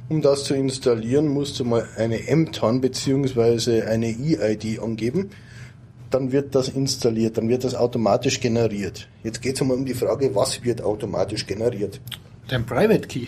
Um 0.09 0.23
das 0.23 0.45
zu 0.45 0.55
installieren, 0.55 1.27
musst 1.29 1.59
du 1.59 1.65
mal 1.65 1.89
eine 1.97 2.21
MTAN 2.31 2.81
bzw. 2.81 3.83
eine 3.83 4.07
EID 4.07 4.79
angeben. 4.81 5.31
Dann 6.11 6.31
wird 6.31 6.55
das 6.55 6.69
installiert, 6.69 7.37
dann 7.37 7.49
wird 7.49 7.65
das 7.65 7.75
automatisch 7.75 8.41
generiert. 8.41 9.09
Jetzt 9.25 9.43
geht 9.43 9.57
es 9.57 9.63
einmal 9.63 9.77
um 9.77 9.85
die 9.85 9.95
Frage, 9.95 10.33
was 10.35 10.63
wird 10.63 10.81
automatisch 10.81 11.47
generiert? 11.47 12.01
Dein 12.49 12.65
Private 12.65 13.09
Key. 13.09 13.27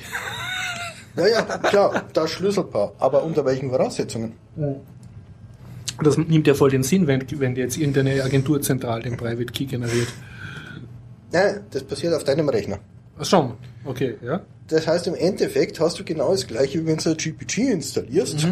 Naja, 1.16 1.42
klar, 1.42 2.04
das 2.12 2.30
Schlüsselpaar. 2.30 2.92
Aber 3.00 3.24
unter 3.24 3.44
welchen 3.44 3.70
Voraussetzungen? 3.70 4.34
Das 6.00 6.16
nimmt 6.16 6.46
ja 6.46 6.54
voll 6.54 6.70
den 6.70 6.84
Sinn, 6.84 7.08
wenn, 7.08 7.24
wenn 7.40 7.56
jetzt 7.56 7.76
irgendeine 7.76 8.22
Agentur 8.22 8.62
zentral 8.62 9.02
den 9.02 9.16
Private 9.16 9.52
Key 9.52 9.64
generiert. 9.64 10.08
Nein, 11.32 11.62
das 11.72 11.82
passiert 11.82 12.14
auf 12.14 12.22
deinem 12.22 12.48
Rechner. 12.48 12.78
Ach 13.18 13.24
schon, 13.24 13.54
okay, 13.84 14.16
ja. 14.22 14.42
Das 14.68 14.86
heißt, 14.86 15.06
im 15.06 15.14
Endeffekt 15.14 15.80
hast 15.80 15.98
du 15.98 16.04
genau 16.04 16.32
das 16.32 16.46
gleiche, 16.46 16.80
wie 16.80 16.86
wenn 16.86 16.98
du 16.98 17.14
GPG 17.14 17.70
installierst. 17.72 18.46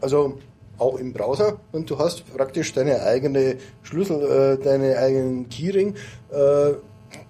Also 0.00 0.38
auch 0.78 0.96
im 0.98 1.12
Browser 1.12 1.60
und 1.72 1.90
du 1.90 1.98
hast 1.98 2.26
praktisch 2.34 2.72
deine 2.72 3.02
eigene 3.02 3.56
Schlüssel, 3.82 4.58
äh, 4.58 4.62
deine 4.62 4.96
eigenen 4.98 5.48
Keyring. 5.48 5.94
Äh, 6.30 6.74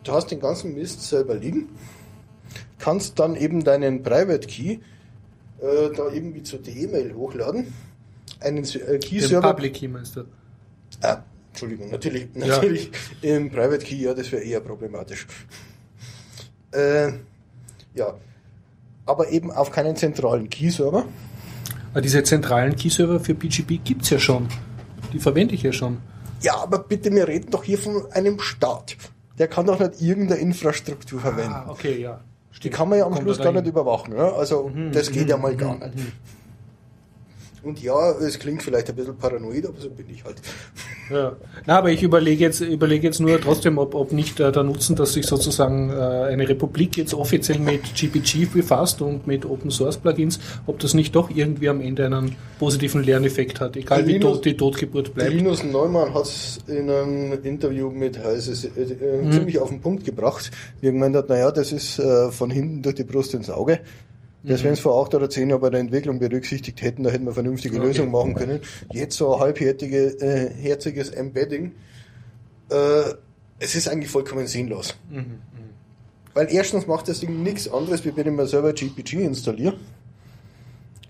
du 0.04 0.12
hast 0.12 0.30
den 0.30 0.40
ganzen 0.40 0.74
Mist 0.74 1.02
selber 1.02 1.34
liegen, 1.34 1.68
kannst 2.78 3.18
dann 3.18 3.34
eben 3.34 3.64
deinen 3.64 4.02
Private 4.02 4.46
Key 4.46 4.78
äh, 5.60 5.90
da 5.96 6.12
irgendwie 6.12 6.42
zur 6.42 6.60
E-Mail 6.66 7.14
hochladen, 7.14 7.72
einen 8.40 8.64
äh, 8.64 8.98
Key-Server 8.98 9.52
Public 9.52 9.74
Key 9.74 9.88
meinst 9.88 10.16
du? 10.16 10.24
Ah, 11.02 11.22
Entschuldigung, 11.50 11.90
natürlich, 11.90 12.28
natürlich 12.34 12.90
im 13.22 13.50
Private 13.50 13.84
Key, 13.84 13.96
ja, 13.96 14.14
das 14.14 14.30
wäre 14.30 14.42
eher 14.42 14.60
problematisch. 14.60 15.26
Äh, 16.72 17.12
ja, 17.94 18.14
aber 19.06 19.30
eben 19.30 19.50
auf 19.50 19.70
keinen 19.70 19.96
zentralen 19.96 20.48
Key-Server. 20.48 21.04
Aber 21.92 22.00
diese 22.00 22.22
zentralen 22.22 22.76
Key-Server 22.76 23.20
für 23.20 23.34
PGP 23.34 23.80
gibt's 23.84 24.10
ja 24.10 24.18
schon. 24.18 24.48
Die 25.12 25.18
verwende 25.18 25.54
ich 25.54 25.62
ja 25.62 25.72
schon. 25.72 25.98
Ja, 26.42 26.56
aber 26.56 26.78
bitte, 26.78 27.10
wir 27.12 27.26
reden 27.28 27.50
doch 27.50 27.64
hier 27.64 27.78
von 27.78 28.10
einem 28.12 28.38
Staat. 28.40 28.96
Der 29.38 29.48
kann 29.48 29.66
doch 29.66 29.78
nicht 29.80 30.00
irgendeine 30.00 30.40
Infrastruktur 30.40 31.20
verwenden. 31.20 31.52
Ah, 31.52 31.66
okay, 31.68 32.00
ja. 32.00 32.20
Die 32.62 32.70
kann 32.70 32.88
man 32.88 32.98
ja 32.98 33.06
am 33.06 33.12
Kommt 33.12 33.24
Schluss 33.24 33.38
gar 33.38 33.52
nicht 33.52 33.66
überwachen. 33.66 34.14
Ja? 34.14 34.32
Also 34.32 34.70
das 34.92 35.10
geht 35.10 35.28
ja 35.28 35.36
mal 35.36 35.56
gar 35.56 35.74
mhm, 35.74 35.80
nicht. 35.80 36.12
Und 37.62 37.82
ja, 37.82 38.12
es 38.12 38.38
klingt 38.38 38.62
vielleicht 38.62 38.88
ein 38.88 38.96
bisschen 38.96 39.16
paranoid, 39.16 39.66
aber 39.66 39.78
so 39.80 39.90
bin 39.90 40.06
ich 40.08 40.24
halt. 40.24 40.36
Ja. 41.10 41.36
Na, 41.66 41.78
aber 41.78 41.90
ich 41.90 42.02
überlege 42.02 42.44
jetzt, 42.44 42.60
überlege 42.60 43.06
jetzt 43.06 43.20
nur 43.20 43.40
trotzdem, 43.40 43.78
ob, 43.78 43.94
ob 43.94 44.12
nicht 44.12 44.40
äh, 44.40 44.50
der 44.50 44.62
Nutzen, 44.62 44.96
dass 44.96 45.12
sich 45.12 45.26
sozusagen 45.26 45.90
äh, 45.90 45.94
eine 45.94 46.48
Republik 46.48 46.96
jetzt 46.96 47.12
offiziell 47.14 47.58
mit 47.58 47.94
GPG 47.94 48.46
befasst 48.46 49.02
und 49.02 49.26
mit 49.26 49.44
Open 49.44 49.70
Source 49.70 49.98
Plugins, 49.98 50.40
ob 50.66 50.78
das 50.78 50.94
nicht 50.94 51.14
doch 51.14 51.30
irgendwie 51.30 51.68
am 51.68 51.80
Ende 51.80 52.06
einen 52.06 52.36
positiven 52.58 53.02
Lerneffekt 53.02 53.60
hat, 53.60 53.76
egal 53.76 54.06
wie 54.06 54.18
tot 54.18 54.44
die 54.44 54.56
Totgeburt 54.56 55.14
bleibt. 55.14 55.32
Linus 55.32 55.62
Neumann 55.64 56.14
hat 56.14 56.24
es 56.24 56.58
in 56.66 56.88
einem 56.88 57.32
Interview 57.42 57.90
mit 57.90 58.18
Heise 58.22 58.68
äh, 58.68 58.82
äh, 58.82 59.22
mhm. 59.22 59.32
ziemlich 59.32 59.58
auf 59.58 59.68
den 59.68 59.80
Punkt 59.80 60.04
gebracht, 60.04 60.50
wie 60.80 60.88
er 60.88 60.92
gemeint 60.92 61.16
hat, 61.16 61.28
naja, 61.28 61.50
das 61.50 61.72
ist 61.72 61.98
äh, 61.98 62.30
von 62.30 62.50
hinten 62.50 62.82
durch 62.82 62.94
die 62.94 63.04
Brust 63.04 63.34
ins 63.34 63.50
Auge. 63.50 63.80
Das, 64.42 64.60
mhm. 64.60 64.66
wenn 64.66 64.72
es 64.72 64.80
vor 64.80 65.02
acht 65.02 65.14
oder 65.14 65.28
zehn 65.28 65.50
Jahren 65.50 65.60
bei 65.60 65.70
der 65.70 65.80
Entwicklung 65.80 66.18
berücksichtigt 66.18 66.80
hätten, 66.82 67.02
da 67.02 67.10
hätten 67.10 67.26
wir 67.26 67.32
vernünftige 67.32 67.76
okay. 67.76 67.86
Lösungen 67.86 68.10
machen 68.10 68.34
können. 68.34 68.60
Jetzt 68.92 69.16
so 69.16 69.34
ein 69.34 69.40
halbherziges 69.40 70.14
äh, 70.14 70.50
herziges 70.50 71.10
Embedding. 71.10 71.72
Äh, 72.70 73.14
es 73.58 73.74
ist 73.74 73.88
eigentlich 73.88 74.10
vollkommen 74.10 74.46
sinnlos. 74.46 74.96
Mhm. 75.10 75.16
Mhm. 75.18 75.24
Weil 76.32 76.48
erstens 76.50 76.86
macht 76.86 77.08
das 77.08 77.20
Ding 77.20 77.42
nichts 77.42 77.70
anderes, 77.70 78.04
wie 78.04 78.16
wenn 78.16 78.26
ich 78.26 78.32
mir 78.32 78.46
selber 78.46 78.72
GPG 78.72 79.24
installiere. 79.24 79.74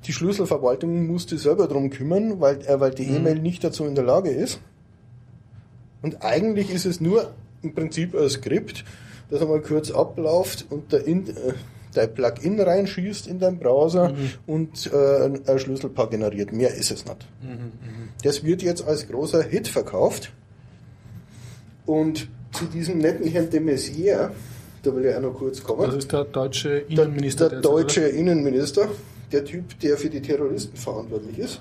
Die 0.07 0.13
Schlüsselverwaltung 0.13 1.07
musste 1.07 1.39
selber 1.39 1.69
drum 1.69 1.91
kümmern, 1.91 2.41
weil, 2.41 2.61
äh, 2.67 2.81
weil 2.81 2.91
die 2.91 3.07
mhm. 3.07 3.17
E-Mail 3.17 3.39
nicht 3.39 3.63
dazu 3.63 3.85
in 3.85 3.95
der 3.95 4.05
Lage 4.05 4.31
ist. 4.31 4.61
Und 6.03 6.25
eigentlich 6.25 6.71
ist 6.71 6.87
es 6.87 7.01
nur 7.01 7.33
im 7.63 7.75
Prinzip 7.75 8.15
ein 8.15 8.29
Skript, 8.29 8.85
das 9.29 9.43
einmal 9.43 9.61
kurz 9.61 9.91
abläuft 9.91 10.67
und 10.71 10.93
der, 10.93 11.07
in, 11.07 11.29
äh, 11.29 11.53
dein 11.95 12.13
Plugin 12.15 12.61
reinschießt 12.61 13.27
in 13.27 13.39
deinen 13.39 13.59
Browser 13.59 14.11
mhm. 14.11 14.31
und 14.47 14.91
äh, 14.93 15.51
ein 15.51 15.59
Schlüsselpaar 15.59 16.09
generiert. 16.11 16.53
Mehr 16.53 16.75
ist 16.75 16.91
es 16.91 17.05
nicht. 17.05 17.27
Mhm, 17.43 17.51
mhm, 17.51 18.09
das 18.23 18.45
wird 18.45 18.63
jetzt 18.63 18.87
als 18.87 19.09
großer 19.09 19.43
Hit 19.43 19.69
verkauft. 19.69 20.33
Und 21.87 22.29
zu 22.53 22.67
diesem 22.67 22.99
netten 22.99 23.27
Herrn 23.27 23.51
de 23.51 23.61
Maizière, 23.61 24.31
da 24.83 24.95
will 24.95 25.05
ich 25.05 25.15
auch 25.15 25.21
noch 25.21 25.35
kurz 25.35 25.63
kommen. 25.63 25.87
Das 25.87 25.97
ist 25.97 26.13
der 26.13 26.25
deutsche 26.25 26.79
Innenminister. 26.79 27.49
Der, 27.49 27.61
der 27.61 27.71
deutsche 27.71 28.01
oder? 28.01 28.11
Innenminister, 28.11 28.89
der 29.33 29.45
Typ, 29.45 29.79
der 29.81 29.97
für 29.97 30.11
die 30.11 30.21
Terroristen 30.21 30.77
verantwortlich 30.77 31.39
ist. 31.39 31.61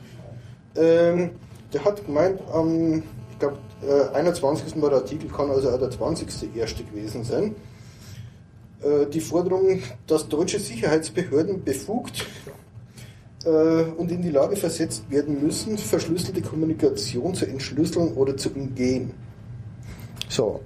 Ähm, 0.75 1.31
der 1.73 1.85
hat 1.85 2.05
gemeint, 2.05 2.39
am, 2.51 3.03
ich 3.31 3.39
glaube, 3.39 3.57
äh, 3.87 4.15
21. 4.15 4.81
war 4.81 4.89
der 4.89 4.99
Artikel, 4.99 5.29
kann 5.29 5.49
also 5.49 5.69
auch 5.69 5.79
der 5.79 5.91
20. 5.91 6.55
erste 6.55 6.83
gewesen 6.83 7.23
sein 7.23 7.55
die 9.11 9.19
Forderung, 9.19 9.81
dass 10.07 10.29
deutsche 10.29 10.57
Sicherheitsbehörden 10.57 11.65
befugt 11.65 12.25
äh, 13.45 13.83
und 13.97 14.11
in 14.11 14.21
die 14.21 14.31
Lage 14.31 14.55
versetzt 14.55 15.09
werden 15.09 15.41
müssen, 15.43 15.77
verschlüsselte 15.77 16.41
Kommunikation 16.41 17.33
zu 17.33 17.45
entschlüsseln 17.45 18.13
oder 18.13 18.35
zu 18.35 18.49
umgehen. 18.49 19.11
So, 20.27 20.59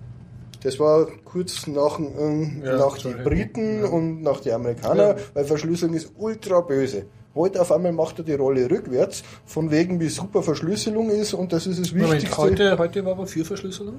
das 0.62 0.80
war 0.80 1.08
kurz 1.24 1.68
nach, 1.68 2.00
ähm, 2.00 2.62
ja, 2.64 2.78
nach 2.78 2.98
den 2.98 3.24
Briten 3.24 3.80
ja. 3.84 3.90
und 3.90 4.22
nach 4.22 4.40
den 4.40 4.54
Amerikanern, 4.54 5.18
ja. 5.18 5.24
weil 5.34 5.46
Verschlüsselung 5.46 5.96
ist 5.96 6.12
ultra 6.18 6.62
böse. 6.62 7.06
Heute 7.36 7.62
auf 7.62 7.72
einmal 7.72 7.92
macht 7.92 8.20
er 8.20 8.26
die 8.26 8.34
Rolle 8.34 8.70
rückwärts, 8.70 9.24
von 9.46 9.72
wegen 9.72 10.00
wie 10.00 10.10
super 10.10 10.44
Verschlüsselung 10.44 11.10
ist 11.10 11.34
und 11.34 11.52
das 11.52 11.66
ist 11.66 11.80
das 11.80 11.94
Wichtigste. 11.94 12.30
Moment, 12.30 12.38
heute, 12.38 12.78
heute 12.78 13.06
war 13.06 13.20
er 13.20 13.28
für 13.28 13.44
Verschlüsselung? 13.44 13.96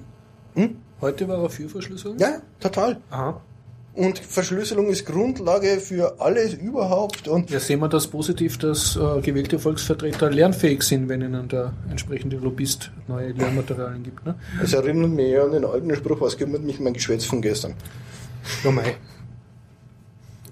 Hm? 0.55 0.77
Heute 1.01 1.29
war 1.29 1.43
er 1.43 1.51
für 1.51 1.69
Verschlüsselung? 1.69 2.19
Ja, 2.19 2.41
total. 2.61 3.01
Aha. 3.11 3.41
Und 3.95 4.19
Verschlüsselung 4.19 4.89
ist 4.89 5.07
Grundlage 5.07 5.79
für 5.79 6.21
alles 6.21 6.55
überhaupt. 6.55 7.29
Und 7.29 7.49
ja, 7.51 7.61
sehen 7.61 7.79
wir 7.79 7.89
das 7.89 8.09
positiv, 8.09 8.59
dass 8.59 8.97
äh, 8.97 9.21
gewählte 9.21 9.61
Volksvertreter 9.61 10.31
lernfähig 10.31 10.83
sind, 10.83 11.09
wenn 11.09 11.23
ihnen 11.23 11.49
der 11.49 11.73
entsprechende 11.89 12.37
Lobbyist 12.37 12.91
neue 13.07 13.31
Lernmaterialien 13.31 14.03
gibt. 14.03 14.27
Ne? 14.27 14.35
Das 14.61 14.73
erinnert 14.73 15.11
mich 15.11 15.31
ja 15.31 15.45
an 15.45 15.53
den 15.53 15.65
alten 15.65 15.95
Spruch, 15.95 16.21
was 16.21 16.37
kümmert 16.37 16.65
mich 16.65 16.81
mein 16.81 16.93
Geschwätz 16.93 17.25
von 17.25 17.41
gestern? 17.41 17.75
Ja, 18.65 18.73
mei. 18.73 18.97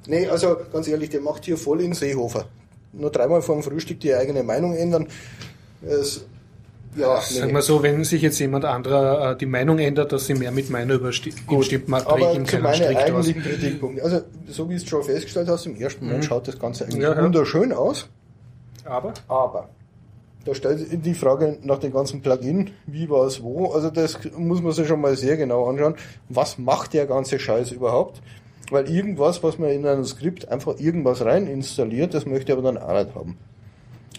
Nee, 0.07 0.29
also 0.29 0.57
ganz 0.73 0.87
ehrlich, 0.87 1.11
der 1.11 1.21
macht 1.21 1.45
hier 1.45 1.57
voll 1.57 1.81
in 1.81 1.95
Seehofer. 1.95 2.47
Nur 2.93 3.11
dreimal 3.11 3.43
vor 3.43 3.57
dem 3.57 3.65
Frühstück 3.65 3.99
die 3.99 4.15
eigene 4.15 4.45
Meinung 4.45 4.77
ändern. 4.77 5.09
Es 5.83 6.25
ja, 6.95 7.21
Sagen 7.21 7.49
nee. 7.49 7.55
wir 7.55 7.63
so, 7.63 7.83
wenn 7.83 8.05
sich 8.05 8.21
jetzt 8.21 8.39
jemand 8.39 8.65
anderer 8.65 9.33
äh, 9.33 9.37
die 9.37 9.47
Meinung 9.47 9.79
ändert, 9.79 10.13
dass 10.13 10.27
sie 10.27 10.35
mehr 10.35 10.53
mit 10.53 10.69
meiner 10.69 10.95
überstimmt, 10.95 11.89
macht 11.89 12.07
aber 12.07 12.35
ihm 12.35 12.45
keinen 12.45 12.75
Strick 12.75 12.97
eigentlichen 12.97 13.43
Kritikpunkt. 13.43 14.03
Also, 14.03 14.21
so 14.49 14.69
wie 14.69 14.75
es 14.75 14.87
schon 14.87 15.03
festgestellt 15.03 15.49
hast, 15.49 15.67
im 15.67 15.77
ersten 15.77 16.05
Moment 16.05 16.25
mhm. 16.25 16.29
schaut 16.29 16.49
das 16.49 16.59
Ganze 16.59 16.85
eigentlich 16.85 17.03
ja, 17.03 17.23
wunderschön 17.23 17.73
aus. 17.73 18.09
Aber? 18.85 19.15
Aber. 19.29 19.69
Da 20.45 20.55
stellt 20.55 20.81
sich 20.81 21.01
die 21.01 21.15
Frage 21.15 21.59
nach 21.63 21.79
dem 21.79 21.93
ganzen 21.93 22.21
Plugin, 22.21 22.73
wie, 22.87 23.09
was, 23.09 23.43
wo. 23.43 23.73
Also 23.73 23.91
das 23.91 24.19
muss 24.37 24.61
man 24.61 24.73
sich 24.73 24.89
schon 24.89 25.01
mal 25.01 25.17
sehr 25.17 25.37
genau 25.37 25.69
anschauen. 25.69 25.95
Was 26.29 26.59
macht 26.59 26.95
der 26.95 27.07
ganze 27.07 27.39
Scheiß 27.39 27.71
überhaupt? 27.71 28.21
Weil 28.71 28.91
irgendwas, 28.91 29.43
was 29.43 29.59
man 29.59 29.71
in 29.71 29.87
einem 29.87 30.05
Skript 30.05 30.49
einfach 30.49 30.79
irgendwas 30.79 31.25
rein 31.25 31.47
installiert, 31.47 32.13
das 32.13 32.27
möchte 32.27 32.53
ich 32.53 32.59
aber 32.59 32.73
dann 32.73 32.77
auch 32.77 32.93
nicht 32.93 33.15
haben. 33.15 33.39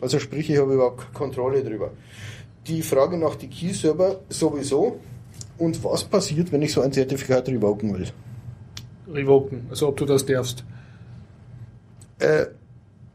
Also 0.02 0.20
sprich, 0.20 0.50
ich 0.50 0.58
habe 0.58 0.74
überhaupt 0.74 1.14
Kontrolle 1.14 1.64
drüber 1.64 1.92
die 2.68 2.82
Frage 2.82 3.18
nach 3.18 3.36
die 3.36 3.48
Key-Server 3.48 4.22
sowieso. 4.30 5.00
Und 5.58 5.84
was 5.84 6.04
passiert, 6.04 6.52
wenn 6.52 6.62
ich 6.62 6.74
so 6.74 6.82
ein 6.82 6.92
Zertifikat 6.92 7.48
revoken 7.48 7.94
will? 7.94 8.08
Revoken, 9.08 9.68
also 9.70 9.90
ob 9.90 9.98
du 9.98 10.06
das 10.06 10.26
darfst. 10.26 10.64
Äh, 12.20 12.46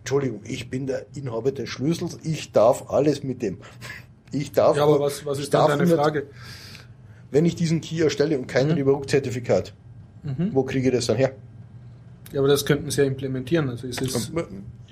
Entschuldigung, 0.00 0.40
ich 0.44 0.70
bin 0.70 0.86
der 0.86 1.06
Inhaber 1.14 1.52
des 1.52 1.68
Schlüssels, 1.68 2.18
ich 2.22 2.52
darf 2.52 2.90
alles 2.90 3.22
mit 3.22 3.42
dem. 3.42 3.58
Ich 4.30 4.52
darf. 4.52 4.76
Ja, 4.76 4.84
aber 4.84 5.00
was, 5.00 5.24
was 5.24 5.38
ist 5.38 5.52
dann 5.52 5.68
deine 5.68 5.86
Frage? 5.86 6.26
Wenn 7.30 7.44
ich 7.44 7.56
diesen 7.56 7.80
Key 7.80 8.02
erstelle 8.02 8.38
und 8.38 8.46
kein 8.46 8.68
mhm. 8.68 8.74
Revoke-Zertifikat, 8.74 9.74
mhm. 10.22 10.50
wo 10.52 10.62
kriege 10.62 10.88
ich 10.88 10.94
das 10.94 11.06
dann 11.06 11.16
her? 11.16 11.32
Ja, 12.32 12.40
aber 12.40 12.48
das 12.48 12.64
könnten 12.64 12.90
Sie 12.90 13.00
ja 13.00 13.06
implementieren. 13.06 13.68
Also 13.70 13.86
ist 13.86 14.00
es 14.02 14.30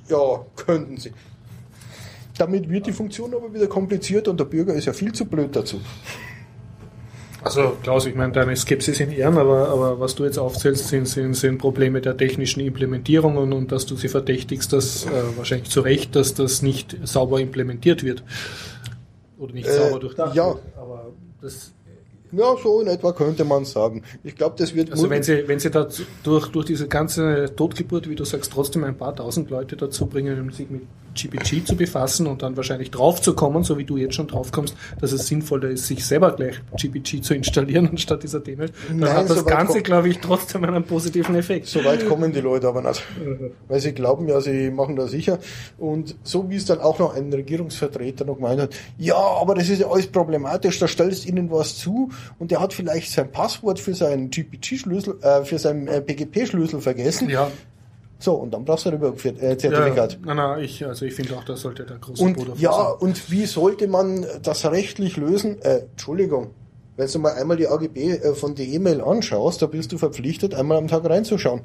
ja, 0.08 0.46
könnten 0.54 0.96
Sie. 0.96 1.12
Damit 2.38 2.68
wird 2.68 2.86
die 2.86 2.92
Funktion 2.92 3.34
aber 3.34 3.52
wieder 3.52 3.66
kompliziert 3.66 4.28
und 4.28 4.38
der 4.38 4.44
Bürger 4.44 4.74
ist 4.74 4.86
ja 4.86 4.92
viel 4.92 5.12
zu 5.12 5.24
blöd 5.24 5.54
dazu. 5.56 5.80
Also 7.42 7.76
Klaus, 7.82 8.06
ich 8.06 8.14
meine, 8.16 8.32
deine 8.32 8.56
Skepsis 8.56 8.98
in 8.98 9.12
Ehren, 9.12 9.38
aber, 9.38 9.68
aber 9.68 10.00
was 10.00 10.16
du 10.16 10.24
jetzt 10.24 10.36
aufzählst, 10.36 10.88
sind, 10.88 11.06
sind, 11.06 11.34
sind 11.34 11.58
Probleme 11.58 12.00
der 12.00 12.16
technischen 12.16 12.60
Implementierung 12.60 13.36
und, 13.36 13.52
und 13.52 13.70
dass 13.70 13.86
du 13.86 13.94
sie 13.94 14.08
verdächtigst, 14.08 14.72
dass 14.72 15.06
äh, 15.06 15.10
wahrscheinlich 15.36 15.70
zu 15.70 15.80
Recht, 15.80 16.16
dass 16.16 16.34
das 16.34 16.62
nicht 16.62 16.96
sauber 17.04 17.38
implementiert 17.38 18.02
wird. 18.02 18.24
Oder 19.38 19.52
nicht 19.52 19.68
äh, 19.68 19.72
sauber 19.72 20.00
durchdacht 20.00 20.34
ja. 20.34 20.48
wird. 20.48 20.62
Aber 20.76 21.12
das 21.40 21.72
ja, 22.32 22.56
so 22.60 22.80
in 22.80 22.88
etwa 22.88 23.12
könnte 23.12 23.44
man 23.44 23.64
sagen. 23.64 24.02
Ich 24.24 24.34
glaube, 24.34 24.56
das 24.58 24.74
wird. 24.74 24.90
Also 24.90 25.08
wenn 25.08 25.22
Sie, 25.22 25.46
wenn 25.46 25.60
Sie 25.60 25.70
da 25.70 25.88
durch, 26.24 26.48
durch 26.48 26.66
diese 26.66 26.88
ganze 26.88 27.54
Totgeburt, 27.54 28.08
wie 28.10 28.16
du 28.16 28.24
sagst, 28.24 28.52
trotzdem 28.52 28.82
ein 28.82 28.96
paar 28.96 29.14
tausend 29.14 29.50
Leute 29.50 29.76
dazu 29.76 30.06
bringen, 30.06 30.40
um 30.40 30.50
sich 30.50 30.68
mit 30.68 30.82
GPG 31.16 31.64
zu 31.64 31.76
befassen 31.76 32.26
und 32.26 32.42
dann 32.42 32.56
wahrscheinlich 32.56 32.90
drauf 32.90 33.20
zu 33.20 33.34
kommen, 33.34 33.64
so 33.64 33.78
wie 33.78 33.84
du 33.84 33.96
jetzt 33.96 34.14
schon 34.14 34.28
drauf 34.28 34.52
kommst, 34.52 34.76
dass 35.00 35.12
es 35.12 35.26
sinnvoller 35.26 35.70
ist, 35.70 35.86
sich 35.86 36.04
selber 36.04 36.32
gleich 36.32 36.60
GPG 36.76 37.22
zu 37.22 37.34
installieren 37.34 37.88
anstatt 37.90 38.22
dieser 38.22 38.40
Demo, 38.40 38.66
dann 38.88 38.98
Nein, 38.98 39.12
hat 39.12 39.30
das 39.30 39.38
so 39.38 39.44
Ganze, 39.44 39.82
glaube 39.82 40.08
ich, 40.08 40.18
trotzdem 40.18 40.64
einen 40.64 40.84
positiven 40.84 41.34
Effekt. 41.34 41.66
So 41.66 41.84
weit 41.84 42.06
kommen 42.08 42.32
die 42.32 42.40
Leute 42.40 42.68
aber 42.68 42.82
nicht. 42.82 43.02
Weil 43.68 43.80
sie 43.80 43.92
glauben 43.92 44.28
ja, 44.28 44.40
sie 44.40 44.70
machen 44.70 44.96
das 44.96 45.10
sicher. 45.10 45.38
Und 45.78 46.16
so 46.22 46.48
wie 46.50 46.56
es 46.56 46.66
dann 46.66 46.80
auch 46.80 46.98
noch 46.98 47.14
ein 47.14 47.32
Regierungsvertreter 47.32 48.24
noch 48.24 48.36
gemeint 48.36 48.60
hat, 48.60 48.74
ja, 48.98 49.16
aber 49.16 49.54
das 49.54 49.68
ist 49.68 49.80
ja 49.80 49.88
alles 49.88 50.06
problematisch, 50.06 50.78
da 50.78 50.86
stellst 50.86 51.26
ihnen 51.26 51.50
was 51.50 51.76
zu 51.76 52.10
und 52.38 52.50
der 52.50 52.60
hat 52.60 52.72
vielleicht 52.72 53.10
sein 53.10 53.30
Passwort 53.32 53.80
für 53.80 53.94
seinen 53.94 54.30
GPG-Schlüssel, 54.30 55.18
äh, 55.22 55.44
für 55.44 55.58
seinen 55.58 55.88
äh, 55.88 56.00
PGP-Schlüssel 56.00 56.80
vergessen. 56.80 57.28
Ja. 57.28 57.50
So, 58.18 58.34
und 58.34 58.52
dann 58.52 58.64
brauchst 58.64 58.86
du 58.86 58.90
darüber 58.90 59.08
äh, 59.08 59.58
Zertifikat. 59.58 60.12
Ja, 60.12 60.18
nein, 60.24 60.36
nein, 60.36 60.64
ich, 60.64 60.84
also 60.86 61.04
ich 61.04 61.14
finde 61.14 61.36
auch, 61.36 61.44
das 61.44 61.60
sollte 61.60 61.84
der 61.84 61.98
große 61.98 62.22
und, 62.22 62.36
Bruder 62.36 62.54
Ja, 62.56 62.72
sein. 62.72 62.94
und 63.00 63.30
wie 63.30 63.46
sollte 63.46 63.88
man 63.88 64.26
das 64.42 64.64
rechtlich 64.64 65.16
lösen? 65.16 65.60
Äh, 65.60 65.82
Entschuldigung, 65.90 66.50
wenn 66.96 67.10
du 67.10 67.18
mal 67.18 67.34
einmal 67.34 67.58
die 67.58 67.68
AGB 67.68 68.12
äh, 68.12 68.34
von 68.34 68.54
der 68.54 68.66
E-Mail 68.66 69.02
anschaust, 69.02 69.60
da 69.60 69.66
bist 69.66 69.92
du 69.92 69.98
verpflichtet, 69.98 70.54
einmal 70.54 70.78
am 70.78 70.88
Tag 70.88 71.04
reinzuschauen. 71.04 71.62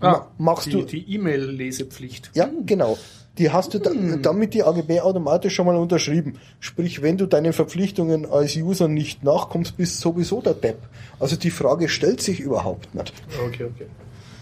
Ah, 0.00 0.26
machst 0.38 0.66
die, 0.66 0.72
du 0.72 0.82
die 0.82 1.14
E-Mail-Lesepflicht. 1.14 2.30
Ja, 2.34 2.50
genau. 2.64 2.98
Die 3.38 3.50
hast 3.50 3.74
du 3.74 3.78
hm. 3.78 4.22
damit 4.22 4.54
die 4.54 4.62
AGB 4.62 5.00
automatisch 5.00 5.54
schon 5.54 5.66
mal 5.66 5.76
unterschrieben. 5.76 6.38
Sprich, 6.58 7.02
wenn 7.02 7.18
du 7.18 7.26
deinen 7.26 7.52
Verpflichtungen 7.52 8.24
als 8.24 8.56
User 8.56 8.88
nicht 8.88 9.24
nachkommst, 9.24 9.76
bist 9.76 10.00
sowieso 10.00 10.40
der 10.40 10.54
Depp. 10.54 10.78
Also 11.20 11.36
die 11.36 11.50
Frage 11.50 11.88
stellt 11.88 12.22
sich 12.22 12.40
überhaupt 12.40 12.94
nicht. 12.94 13.12
Okay, 13.46 13.64
okay. 13.64 13.86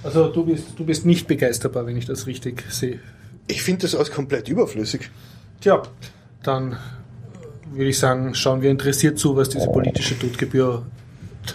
Also 0.05 0.29
du 0.29 0.45
bist, 0.45 0.79
du 0.79 0.85
bist 0.85 1.07
nicht 1.07 1.27
begeisterbar, 1.27 1.87
wenn 1.87 1.97
ich 1.97 2.05
das 2.07 2.27
richtig 2.27 2.63
sehe. 2.71 3.01
Ich 3.47 3.63
finde 3.63 3.83
das 3.83 3.95
als 3.95 4.11
komplett 4.11 4.49
überflüssig. 4.49 5.11
Tja, 5.61 5.83
dann 6.43 6.77
würde 7.73 7.91
ich 7.91 7.99
sagen, 7.99 8.35
schauen 8.35 8.61
wir 8.63 8.71
interessiert 8.71 9.19
zu, 9.19 9.35
was 9.35 9.49
diese 9.49 9.69
politische 9.69 10.19
Totgebühr 10.19 10.85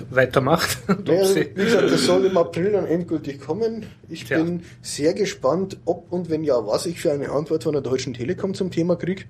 weitermacht. 0.10 0.78
Also, 1.08 1.36
wie 1.36 1.54
gesagt, 1.54 1.92
das 1.92 2.06
soll 2.06 2.26
im 2.26 2.38
April 2.38 2.72
dann 2.72 2.86
endgültig 2.86 3.40
kommen. 3.40 3.86
Ich 4.08 4.26
Tja. 4.26 4.38
bin 4.38 4.64
sehr 4.82 5.14
gespannt, 5.14 5.78
ob 5.86 6.12
und 6.12 6.30
wenn 6.30 6.44
ja, 6.44 6.66
was 6.66 6.86
ich 6.86 7.00
für 7.02 7.12
eine 7.12 7.32
Antwort 7.32 7.64
von 7.64 7.74
der 7.74 7.82
Deutschen 7.82 8.14
Telekom 8.14 8.54
zum 8.54 8.72
Thema 8.72 8.96
kriege. 8.96 9.26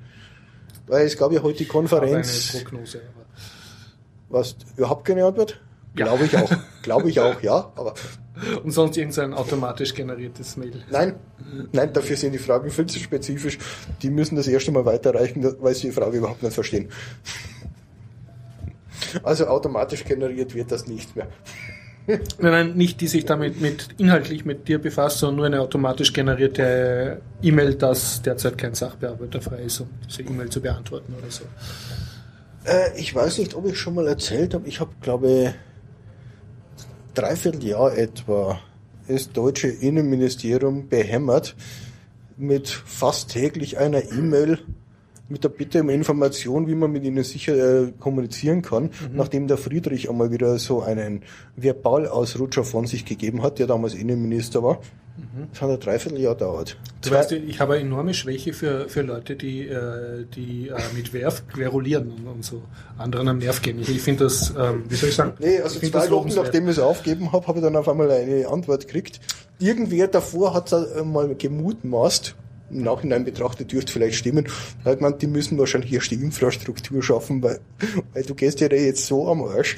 Weil 0.87 1.05
es 1.05 1.17
gab 1.17 1.31
ja 1.31 1.43
heute 1.43 1.59
die 1.59 1.65
Konferenz. 1.65 2.53
Eine 2.53 2.63
Prognose. 2.63 3.01
Was, 4.29 4.55
überhaupt 4.75 5.05
keine 5.05 5.25
Antwort? 5.25 5.59
Ja. 5.95 6.05
Glaube 6.05 6.25
ich 6.25 6.37
auch. 6.37 6.51
Glaube 6.81 7.09
ich 7.09 7.19
auch, 7.19 7.41
ja. 7.41 7.71
Aber 7.75 7.93
Und 8.63 8.71
sonst 8.71 8.97
irgendein 8.97 9.33
automatisch 9.33 9.93
generiertes 9.93 10.57
Mail. 10.57 10.83
Nein, 10.89 11.15
nein, 11.71 11.91
dafür 11.93 12.15
sind 12.15 12.33
die 12.33 12.39
Fragen 12.39 12.69
viel 12.69 12.85
zu 12.85 12.99
spezifisch. 12.99 13.57
Die 14.01 14.09
müssen 14.09 14.35
das 14.35 14.47
erste 14.47 14.71
Mal 14.71 14.85
weiterreichen, 14.85 15.45
weil 15.59 15.73
sie 15.75 15.87
die 15.87 15.93
Frage 15.93 16.17
überhaupt 16.17 16.43
nicht 16.43 16.53
verstehen. 16.53 16.89
Also 19.23 19.47
automatisch 19.47 20.03
generiert 20.03 20.53
wird 20.53 20.71
das 20.71 20.87
nicht 20.87 21.15
mehr. 21.15 21.27
Nein, 22.07 22.21
nein, 22.39 22.73
nicht 22.73 23.01
die 23.01 23.07
sich 23.07 23.25
damit 23.25 23.61
mit 23.61 23.89
inhaltlich 23.97 24.43
mit 24.43 24.67
dir 24.67 24.79
befasst, 24.79 25.19
sondern 25.19 25.35
nur 25.35 25.45
eine 25.45 25.61
automatisch 25.61 26.11
generierte 26.11 27.21
E-Mail, 27.41 27.75
dass 27.75 28.21
derzeit 28.23 28.57
kein 28.57 28.73
Sachbearbeiter 28.73 29.41
frei 29.41 29.63
ist, 29.63 29.81
um 29.81 29.89
diese 30.07 30.23
E-Mail 30.23 30.49
zu 30.49 30.59
beantworten 30.59 31.13
oder 31.15 31.29
so. 31.29 31.43
Äh, 32.65 32.99
ich 32.99 33.13
weiß 33.13 33.37
nicht, 33.37 33.53
ob 33.53 33.67
ich 33.67 33.77
schon 33.77 33.93
mal 33.93 34.07
erzählt 34.07 34.55
habe. 34.55 34.67
Ich 34.67 34.79
habe, 34.79 34.91
glaube 35.01 35.27
dreiviertel 35.27 35.68
Jahr 37.63 37.97
etwa 37.97 38.59
das 39.07 39.31
deutsche 39.31 39.67
Innenministerium 39.67 40.87
behämmert 40.87 41.55
mit 42.37 42.69
fast 42.69 43.31
täglich 43.31 43.77
einer 43.77 44.11
E-Mail 44.11 44.59
mit 45.29 45.43
der 45.43 45.49
Bitte 45.49 45.81
um 45.81 45.89
Information, 45.89 46.67
wie 46.67 46.75
man 46.75 46.91
mit 46.91 47.03
ihnen 47.03 47.23
sicher 47.23 47.53
äh, 47.53 47.91
kommunizieren 47.99 48.61
kann, 48.61 48.85
mhm. 48.85 48.91
nachdem 49.13 49.47
der 49.47 49.57
Friedrich 49.57 50.09
einmal 50.09 50.31
wieder 50.31 50.57
so 50.57 50.81
einen 50.81 51.21
Verbalausrutscher 51.55 52.63
von 52.63 52.87
sich 52.87 53.05
gegeben 53.05 53.43
hat, 53.43 53.59
der 53.59 53.67
damals 53.67 53.93
Innenminister 53.93 54.63
war. 54.63 54.81
Mhm. 55.19 55.47
Das 55.51 55.61
hat 55.61 55.69
ein 55.69 55.79
Dreivierteljahr 55.79 56.35
dauert. 56.35 56.77
Du 57.01 57.11
weißt, 57.11 57.31
ich 57.31 57.59
habe 57.59 57.73
eine 57.75 57.83
enorme 57.83 58.13
Schwäche 58.13 58.53
für, 58.53 58.89
für 58.89 59.01
Leute, 59.01 59.35
die, 59.35 59.67
äh, 59.67 60.25
die 60.35 60.69
äh, 60.69 60.77
mit 60.95 61.13
Werf 61.13 61.47
querulieren 61.47 62.11
und, 62.11 62.27
und, 62.27 62.45
so 62.45 62.61
anderen 62.97 63.27
am 63.27 63.37
Nerv 63.37 63.61
gehen. 63.61 63.79
Ich, 63.79 63.89
ich 63.89 64.01
finde 64.01 64.25
das, 64.25 64.53
ähm, 64.57 64.83
wie 64.87 64.95
soll 64.95 65.09
ich 65.09 65.15
sagen? 65.15 65.33
Nee, 65.39 65.59
also 65.61 65.79
zwei 65.79 66.09
Wochen 66.09 66.29
nachdem 66.35 66.65
ich 66.65 66.77
es 66.77 66.79
aufgeben 66.79 67.31
habe, 67.31 67.47
habe 67.47 67.59
ich 67.59 67.63
dann 67.63 67.75
auf 67.75 67.87
einmal 67.87 68.11
eine 68.11 68.47
Antwort 68.47 68.87
gekriegt. 68.87 69.19
Irgendwer 69.59 70.07
davor 70.07 70.53
hat 70.53 70.73
mal 71.05 71.35
gemutmaßt, 71.35 72.35
im 72.71 72.83
Nachhinein 72.83 73.25
betrachtet 73.25 73.71
dürfte 73.71 73.91
vielleicht 73.91 74.15
stimmen. 74.15 74.47
Hat 74.85 74.99
gemeint, 74.99 75.21
die 75.21 75.27
müssen 75.27 75.57
wahrscheinlich 75.57 75.91
erst 75.91 76.11
die 76.11 76.15
Infrastruktur 76.15 77.01
schaffen, 77.03 77.41
weil, 77.43 77.59
weil 78.13 78.23
du 78.23 78.35
gehst 78.35 78.59
ja 78.61 78.67
jetzt 78.71 79.05
so 79.05 79.27
am 79.27 79.43
Arsch. 79.43 79.77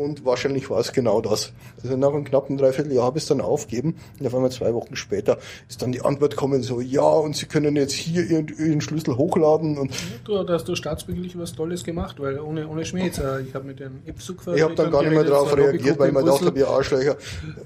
Und 0.00 0.24
wahrscheinlich 0.24 0.70
war 0.70 0.80
es 0.80 0.92
genau 0.92 1.20
das. 1.20 1.52
Also 1.82 1.96
nach 1.96 2.14
einem 2.14 2.24
knappen 2.24 2.56
Dreivierteljahr 2.56 3.04
habe 3.04 3.18
ich 3.18 3.24
es 3.24 3.28
dann 3.28 3.42
aufgeben. 3.42 3.96
Und 4.18 4.26
auf 4.26 4.34
einmal 4.34 4.50
zwei 4.50 4.72
Wochen 4.72 4.96
später 4.96 5.36
ist 5.68 5.82
dann 5.82 5.92
die 5.92 6.00
Antwort 6.00 6.36
kommen 6.36 6.62
so, 6.62 6.80
ja, 6.80 7.02
und 7.02 7.36
Sie 7.36 7.44
können 7.46 7.76
jetzt 7.76 7.92
hier 7.92 8.24
Ihren, 8.24 8.48
Ihren 8.48 8.80
Schlüssel 8.80 9.16
hochladen. 9.16 9.76
Und 9.76 9.92
du, 10.24 10.42
da 10.42 10.54
hast 10.54 10.68
du 10.68 10.74
staatsbürgerlich 10.74 11.38
was 11.38 11.52
Tolles 11.52 11.84
gemacht, 11.84 12.18
weil 12.18 12.40
ohne, 12.40 12.66
ohne 12.66 12.84
Schmäh 12.86 13.04
jetzt, 13.04 13.18
äh, 13.18 13.42
ich 13.42 13.54
habe 13.54 13.66
mit 13.66 13.78
dem 13.78 14.00
IPSUK 14.06 14.42
Ich 14.54 14.62
habe 14.62 14.74
dann 14.74 14.90
gar 14.90 15.02
nicht 15.02 15.12
mehr 15.12 15.24
darauf 15.24 15.54
reagiert, 15.54 15.98
weil 15.98 16.08
ich 16.08 16.14
mir 16.14 16.22
gedacht 16.22 16.46
habe, 16.46 16.58
ihr 16.58 16.68
Arschlöcher. 16.68 17.16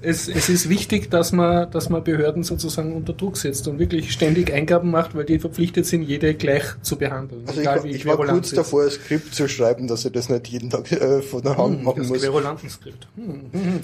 Es, 0.01 0.27
es 0.27 0.49
ist 0.49 0.67
wichtig, 0.67 1.09
dass 1.09 1.31
man, 1.31 1.71
dass 1.71 1.89
man 1.89 2.03
Behörden 2.03 2.43
sozusagen 2.43 2.93
unter 2.93 3.13
Druck 3.13 3.37
setzt 3.37 3.67
und 3.67 3.79
wirklich 3.79 4.11
ständig 4.11 4.51
Eingaben 4.51 4.91
macht, 4.91 5.15
weil 5.15 5.23
die 5.23 5.39
verpflichtet 5.39 5.85
sind, 5.85 6.03
jede 6.03 6.33
gleich 6.33 6.63
zu 6.81 6.97
behandeln. 6.97 7.43
Also 7.47 7.61
ich, 7.61 7.95
ich 7.95 8.05
war 8.05 8.17
kurz 8.17 8.51
davor, 8.51 8.83
ein 8.83 8.91
Skript 8.91 9.33
zu 9.33 9.47
schreiben, 9.47 9.87
dass 9.87 10.03
er 10.03 10.11
das 10.11 10.29
nicht 10.29 10.47
jeden 10.47 10.69
Tag 10.69 10.91
äh, 10.91 11.21
von 11.21 11.41
der 11.41 11.57
Hand 11.57 11.77
hm, 11.77 11.83
machen 11.83 12.07
muss. 12.07 12.24
Querulantenskript. 12.25 13.07
Hm, 13.15 13.49
hm, 13.51 13.63
hm. 13.63 13.81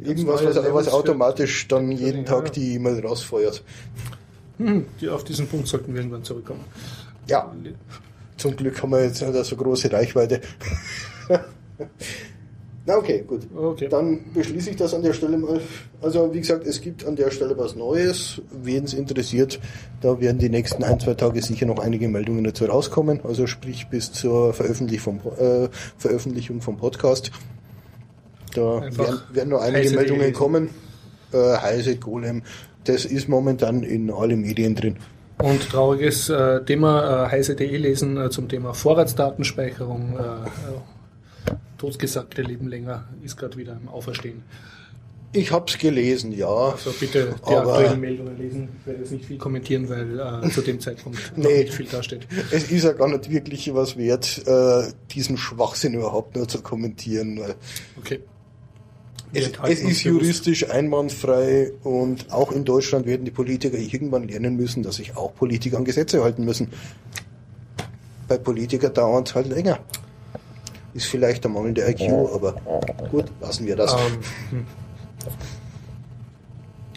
Irgendwas, 0.00 0.44
was, 0.44 0.56
was 0.56 0.88
automatisch 0.88 1.68
dann 1.68 1.92
jeden 1.92 2.24
Tag 2.24 2.52
die 2.52 2.74
E-Mail 2.74 3.04
rausfeuert. 3.04 3.62
Hm, 4.58 4.86
die, 5.00 5.08
auf 5.08 5.24
diesen 5.24 5.46
Punkt 5.46 5.68
sollten 5.68 5.92
wir 5.92 6.00
irgendwann 6.00 6.24
zurückkommen. 6.24 6.64
Ja. 7.26 7.52
Zum 8.36 8.56
Glück 8.56 8.82
haben 8.82 8.90
wir 8.90 9.04
jetzt 9.04 9.22
eine 9.22 9.44
so 9.44 9.56
große 9.56 9.92
Reichweite. 9.92 10.40
Na 12.86 12.96
okay, 12.96 13.22
gut. 13.26 13.42
Okay. 13.54 13.88
Dann 13.88 14.32
beschließe 14.32 14.70
ich 14.70 14.76
das 14.76 14.94
an 14.94 15.02
der 15.02 15.12
Stelle 15.12 15.36
mal. 15.36 15.60
Also 16.00 16.32
wie 16.32 16.40
gesagt, 16.40 16.66
es 16.66 16.80
gibt 16.80 17.06
an 17.06 17.14
der 17.14 17.30
Stelle 17.30 17.56
was 17.58 17.76
Neues. 17.76 18.40
Wen 18.50 18.84
es 18.84 18.94
interessiert, 18.94 19.60
da 20.00 20.18
werden 20.20 20.38
die 20.38 20.48
nächsten 20.48 20.82
ein, 20.82 20.98
zwei 20.98 21.14
Tage 21.14 21.42
sicher 21.42 21.66
noch 21.66 21.78
einige 21.78 22.08
Meldungen 22.08 22.42
dazu 22.42 22.64
rauskommen. 22.64 23.20
Also 23.22 23.46
sprich 23.46 23.88
bis 23.88 24.12
zur 24.12 24.54
Veröffentlichung 24.54 25.20
vom, 25.20 25.32
äh, 25.38 25.68
Veröffentlichung 25.98 26.62
vom 26.62 26.78
Podcast. 26.78 27.30
Da 28.54 28.82
werden, 28.96 29.20
werden 29.32 29.48
noch 29.50 29.60
einige 29.60 29.90
Meldungen 29.90 30.32
kommen. 30.32 30.70
Äh, 31.32 31.56
Heise, 31.58 31.96
Golem, 31.96 32.42
das 32.84 33.04
ist 33.04 33.28
momentan 33.28 33.82
in 33.82 34.10
alle 34.10 34.36
Medien 34.36 34.74
drin. 34.74 34.96
Und 35.38 35.68
trauriges 35.70 36.28
äh, 36.28 36.62
Thema, 36.64 37.26
äh, 37.26 37.30
heise.de 37.30 37.76
lesen 37.76 38.16
äh, 38.18 38.30
zum 38.30 38.48
Thema 38.48 38.74
Vorratsdatenspeicherung. 38.74 40.18
Äh, 40.18 40.22
äh, 40.22 41.54
totgesagte 41.78 42.42
Leben 42.42 42.68
länger 42.68 43.08
ist 43.24 43.38
gerade 43.38 43.56
wieder 43.56 43.78
im 43.80 43.88
Auferstehen. 43.88 44.42
Ich 45.32 45.52
habe 45.52 45.64
es 45.68 45.78
gelesen, 45.78 46.32
ja. 46.32 46.48
Also 46.48 46.92
bitte 46.98 47.36
die 47.48 47.54
aber 47.54 47.74
aktuellen 47.74 48.00
Meldungen 48.00 48.36
lesen. 48.36 48.68
Ich 48.80 48.86
werde 48.86 49.00
jetzt 49.00 49.12
nicht 49.12 49.24
viel 49.24 49.38
kommentieren, 49.38 49.88
weil 49.88 50.18
äh, 50.18 50.50
zu 50.50 50.60
dem 50.60 50.80
Zeitpunkt 50.80 51.32
nee, 51.36 51.62
nicht 51.62 51.72
viel 51.72 51.86
dasteht. 51.86 52.26
Es 52.50 52.70
ist 52.70 52.84
ja 52.84 52.92
gar 52.92 53.08
nicht 53.08 53.30
wirklich 53.30 53.72
was 53.72 53.96
wert, 53.96 54.42
äh, 54.46 54.92
diesen 55.12 55.38
Schwachsinn 55.38 55.94
überhaupt 55.94 56.34
nur 56.34 56.48
zu 56.48 56.60
kommentieren. 56.60 57.40
Okay. 57.98 58.20
Es, 59.32 59.52
es 59.62 59.80
ist 59.80 60.02
juristisch 60.02 60.68
einwandfrei 60.68 61.72
und 61.84 62.32
auch 62.32 62.50
in 62.50 62.64
Deutschland 62.64 63.06
werden 63.06 63.24
die 63.24 63.30
Politiker 63.30 63.78
irgendwann 63.78 64.26
lernen 64.26 64.56
müssen, 64.56 64.82
dass 64.82 64.96
sich 64.96 65.16
auch 65.16 65.34
Politiker 65.34 65.76
an 65.76 65.84
Gesetze 65.84 66.22
halten 66.22 66.44
müssen. 66.44 66.68
Bei 68.26 68.38
Politikern 68.38 68.92
dauert 68.92 69.28
es 69.28 69.34
halt 69.34 69.48
länger. 69.48 69.78
Ist 70.94 71.06
vielleicht 71.06 71.44
der 71.44 71.50
mangelnde 71.50 71.88
IQ, 71.88 72.10
aber 72.34 72.56
gut, 73.10 73.26
lassen 73.40 73.66
wir 73.66 73.76
das. 73.76 73.94
Um, 73.94 74.00
hm. 74.50 74.66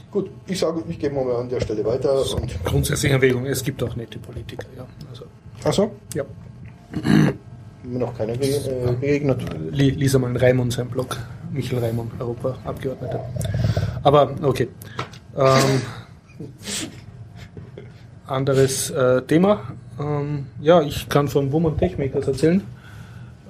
Gut, 0.10 0.30
ich 0.48 0.60
sage, 0.60 0.84
ich 0.88 1.00
gehe 1.00 1.10
mal 1.10 1.36
an 1.36 1.50
der 1.50 1.60
Stelle 1.60 1.86
weiter. 1.86 2.24
Und 2.36 2.64
Grundsätzliche 2.64 3.16
Erwägung, 3.16 3.46
es 3.46 3.64
gibt 3.64 3.82
auch 3.84 3.96
nette 3.96 4.20
Politiker, 4.20 4.68
ja. 4.76 4.88
Also, 5.10 5.26
Ach 5.64 5.74
so? 5.74 5.92
Ja. 6.14 6.24
Mir 7.84 8.00
noch 8.00 8.18
keiner 8.18 8.34
äh, 8.34 8.94
begegnet. 9.00 9.42
Lies 9.72 10.16
einmal 10.16 10.32
in 10.32 10.38
Raimund 10.38 10.74
sein 10.74 10.88
Blog. 10.88 11.18
Michael 11.52 11.84
Raimund, 11.84 12.12
Europaabgeordneter. 12.20 13.30
Aber 14.04 14.36
okay. 14.42 14.70
Ähm, 15.38 15.82
anderes 18.26 18.90
äh, 18.90 19.22
Thema. 19.24 19.62
Ähm, 20.00 20.48
ja, 20.62 20.82
ich 20.82 21.10
kann 21.10 21.28
von 21.28 21.52
Woman 21.52 21.78
Techmakers 21.78 22.28
erzählen. 22.28 22.62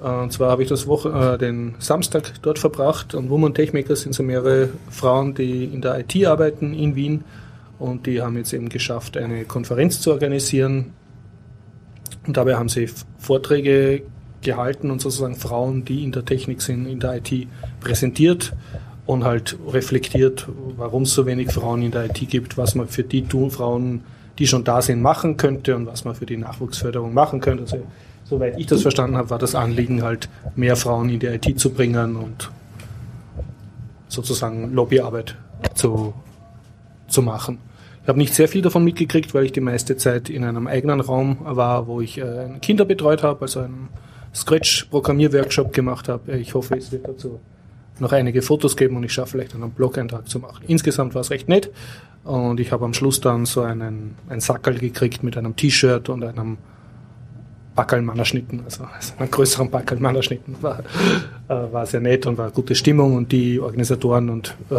Äh, 0.02 0.08
und 0.08 0.32
zwar 0.32 0.50
habe 0.50 0.62
ich 0.62 0.68
das 0.68 0.86
Woche, 0.86 1.34
äh, 1.34 1.38
den 1.38 1.76
Samstag 1.78 2.34
dort 2.42 2.58
verbracht. 2.58 3.14
Und 3.14 3.30
Woman 3.30 3.54
Techmakers 3.54 4.02
sind 4.02 4.14
so 4.14 4.22
mehrere 4.22 4.68
Frauen, 4.90 5.34
die 5.34 5.64
in 5.64 5.80
der 5.80 6.00
IT 6.00 6.26
arbeiten 6.26 6.74
in 6.74 6.96
Wien. 6.96 7.24
Und 7.78 8.06
die 8.06 8.20
haben 8.20 8.36
jetzt 8.36 8.52
eben 8.52 8.68
geschafft, 8.68 9.16
eine 9.16 9.44
Konferenz 9.44 10.00
zu 10.00 10.12
organisieren. 10.12 10.92
Und 12.26 12.36
dabei 12.36 12.56
haben 12.56 12.68
sie 12.68 12.88
Vorträge 13.18 14.02
gehalten 14.44 14.90
und 14.90 15.00
sozusagen 15.00 15.36
Frauen, 15.36 15.84
die 15.84 16.04
in 16.04 16.12
der 16.12 16.24
Technik 16.24 16.62
sind, 16.62 16.86
in 16.86 17.00
der 17.00 17.16
IT 17.16 17.48
präsentiert 17.80 18.52
und 19.06 19.24
halt 19.24 19.56
reflektiert, 19.68 20.48
warum 20.76 21.02
es 21.02 21.14
so 21.14 21.26
wenig 21.26 21.52
Frauen 21.52 21.82
in 21.82 21.90
der 21.90 22.06
IT 22.06 22.28
gibt, 22.30 22.56
was 22.56 22.74
man 22.74 22.88
für 22.88 23.02
die 23.02 23.26
tun, 23.26 23.50
Frauen, 23.50 24.02
die 24.38 24.46
schon 24.46 24.64
da 24.64 24.80
sind, 24.80 25.02
machen 25.02 25.36
könnte 25.36 25.76
und 25.76 25.86
was 25.86 26.04
man 26.04 26.14
für 26.14 26.26
die 26.26 26.36
Nachwuchsförderung 26.36 27.12
machen 27.12 27.40
könnte. 27.40 27.64
Also, 27.64 27.78
soweit 28.24 28.58
ich 28.58 28.66
das 28.66 28.82
verstanden 28.82 29.16
habe, 29.16 29.30
war 29.30 29.38
das 29.38 29.54
Anliegen 29.54 30.02
halt, 30.02 30.28
mehr 30.56 30.76
Frauen 30.76 31.08
in 31.10 31.20
die 31.20 31.26
IT 31.26 31.60
zu 31.60 31.70
bringen 31.70 32.16
und 32.16 32.50
sozusagen 34.08 34.72
Lobbyarbeit 34.72 35.36
zu, 35.74 36.14
zu 37.08 37.22
machen. 37.22 37.58
Ich 38.02 38.08
habe 38.08 38.18
nicht 38.18 38.34
sehr 38.34 38.48
viel 38.48 38.62
davon 38.62 38.84
mitgekriegt, 38.84 39.34
weil 39.34 39.46
ich 39.46 39.52
die 39.52 39.60
meiste 39.60 39.96
Zeit 39.96 40.28
in 40.28 40.44
einem 40.44 40.66
eigenen 40.66 41.00
Raum 41.00 41.38
war, 41.40 41.86
wo 41.86 42.00
ich 42.00 42.18
äh, 42.18 42.50
Kinder 42.60 42.84
betreut 42.84 43.22
habe, 43.22 43.42
also 43.42 43.60
einen 43.60 43.88
Scratch-Programmierworkshop 44.34 45.72
gemacht 45.72 46.08
habe. 46.08 46.36
Ich 46.38 46.54
hoffe, 46.54 46.76
es 46.76 46.90
wird 46.92 47.06
dazu 47.06 47.40
noch 48.00 48.12
einige 48.12 48.42
Fotos 48.42 48.76
geben 48.76 48.96
und 48.96 49.04
ich 49.04 49.12
schaffe 49.12 49.32
vielleicht 49.32 49.54
einen 49.54 49.70
Blog-Eintrag 49.70 50.28
zu 50.28 50.40
machen. 50.40 50.64
Insgesamt 50.66 51.14
war 51.14 51.20
es 51.20 51.30
recht 51.30 51.48
nett 51.48 51.70
und 52.24 52.58
ich 52.58 52.72
habe 52.72 52.84
am 52.84 52.94
Schluss 52.94 53.20
dann 53.20 53.46
so 53.46 53.62
einen, 53.62 54.16
einen 54.28 54.40
Sackel 54.40 54.78
gekriegt 54.78 55.22
mit 55.22 55.36
einem 55.36 55.54
T-Shirt 55.54 56.08
und 56.08 56.24
einem 56.24 56.58
Backelmannerschnitten, 57.74 58.62
also, 58.64 58.84
also 58.94 59.14
einen 59.18 59.30
größeren 59.30 59.70
Backelmannerschnitten. 59.70 60.56
War, 60.60 60.80
äh, 61.48 61.72
war 61.72 61.86
sehr 61.86 62.00
nett 62.00 62.26
und 62.26 62.38
war 62.38 62.50
gute 62.50 62.74
Stimmung 62.74 63.16
und 63.16 63.32
die 63.32 63.60
Organisatoren 63.60 64.30
und 64.30 64.56
äh, 64.70 64.74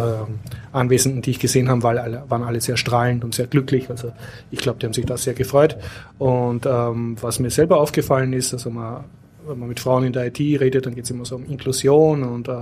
Anwesenden, 0.72 1.22
die 1.22 1.30
ich 1.30 1.38
gesehen 1.38 1.68
habe, 1.68 1.82
waren 1.82 1.98
alle, 1.98 2.24
waren 2.28 2.42
alle 2.42 2.60
sehr 2.60 2.76
strahlend 2.76 3.24
und 3.24 3.34
sehr 3.34 3.46
glücklich. 3.46 3.90
Also 3.90 4.12
ich 4.50 4.60
glaube, 4.60 4.78
die 4.78 4.86
haben 4.86 4.92
sich 4.92 5.06
da 5.06 5.16
sehr 5.16 5.34
gefreut. 5.34 5.76
Und 6.18 6.66
ähm, 6.66 7.16
was 7.20 7.38
mir 7.38 7.50
selber 7.50 7.80
aufgefallen 7.80 8.32
ist, 8.32 8.52
also 8.52 8.70
man 8.70 9.04
wenn 9.46 9.58
man 9.58 9.68
mit 9.68 9.80
Frauen 9.80 10.04
in 10.04 10.12
der 10.12 10.26
IT 10.26 10.38
redet, 10.38 10.86
dann 10.86 10.94
geht 10.94 11.04
es 11.04 11.10
immer 11.10 11.24
so 11.24 11.36
um 11.36 11.44
Inklusion 11.46 12.22
und 12.22 12.48
äh, 12.48 12.52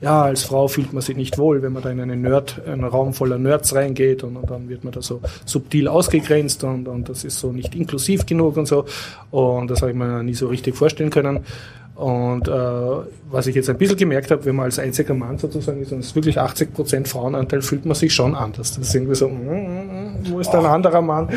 ja, 0.00 0.22
als 0.22 0.44
Frau 0.44 0.68
fühlt 0.68 0.92
man 0.92 1.02
sich 1.02 1.16
nicht 1.16 1.38
wohl, 1.38 1.62
wenn 1.62 1.72
man 1.72 1.82
da 1.82 1.90
in 1.90 2.00
einen 2.00 2.22
Nerd, 2.22 2.60
einen 2.66 2.84
Raum 2.84 3.12
voller 3.12 3.38
Nerds 3.38 3.74
reingeht 3.74 4.22
und, 4.24 4.36
und 4.36 4.50
dann 4.50 4.68
wird 4.68 4.84
man 4.84 4.92
da 4.92 5.02
so 5.02 5.20
subtil 5.44 5.88
ausgegrenzt 5.88 6.64
und, 6.64 6.88
und 6.88 7.08
das 7.08 7.24
ist 7.24 7.38
so 7.38 7.52
nicht 7.52 7.74
inklusiv 7.74 8.26
genug 8.26 8.56
und 8.56 8.66
so. 8.66 8.84
Und 9.30 9.70
das 9.70 9.82
habe 9.82 9.92
ich 9.92 9.96
mir 9.96 10.22
nie 10.22 10.34
so 10.34 10.48
richtig 10.48 10.76
vorstellen 10.76 11.10
können. 11.10 11.40
Und 11.94 12.48
äh, 12.48 12.52
was 13.30 13.46
ich 13.46 13.54
jetzt 13.54 13.68
ein 13.68 13.76
bisschen 13.76 13.96
gemerkt 13.96 14.30
habe, 14.30 14.44
wenn 14.46 14.56
man 14.56 14.64
als 14.64 14.78
einziger 14.78 15.14
Mann 15.14 15.38
sozusagen 15.38 15.82
ist 15.82 15.92
und 15.92 16.00
es 16.00 16.06
ist 16.06 16.14
wirklich 16.14 16.40
80% 16.40 17.06
Frauenanteil, 17.06 17.60
fühlt 17.62 17.84
man 17.84 17.94
sich 17.94 18.14
schon 18.14 18.34
anders. 18.34 18.76
Das 18.76 18.88
ist 18.88 18.94
irgendwie 18.94 19.14
so, 19.14 19.28
mm, 19.28 19.34
mm, 19.34 20.30
wo 20.30 20.40
ist 20.40 20.50
da 20.50 20.60
ein 20.60 20.66
anderer 20.66 21.02
Mann? 21.02 21.28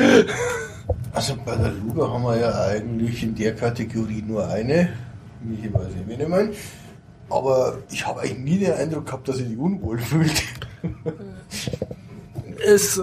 Also 1.13 1.35
bei 1.45 1.55
der 1.55 1.71
Luga 1.71 2.09
haben 2.09 2.23
wir 2.23 2.37
ja 2.37 2.65
eigentlich 2.65 3.23
in 3.23 3.35
der 3.35 3.55
Kategorie 3.55 4.21
nur 4.21 4.47
eine. 4.47 4.89
Michi 5.43 5.73
weiß 5.73 5.87
nicht, 6.07 6.19
ich 6.19 6.27
meine. 6.27 6.51
Aber 7.29 7.77
ich 7.89 8.05
habe 8.05 8.21
eigentlich 8.21 8.39
nie 8.39 8.59
den 8.59 8.73
Eindruck 8.73 9.05
gehabt, 9.05 9.27
dass 9.27 9.37
sie 9.37 9.45
sich 9.45 9.57
unwohl 9.57 9.97
fühlt. 9.97 10.43
es, 12.65 12.97
äh, 12.97 13.01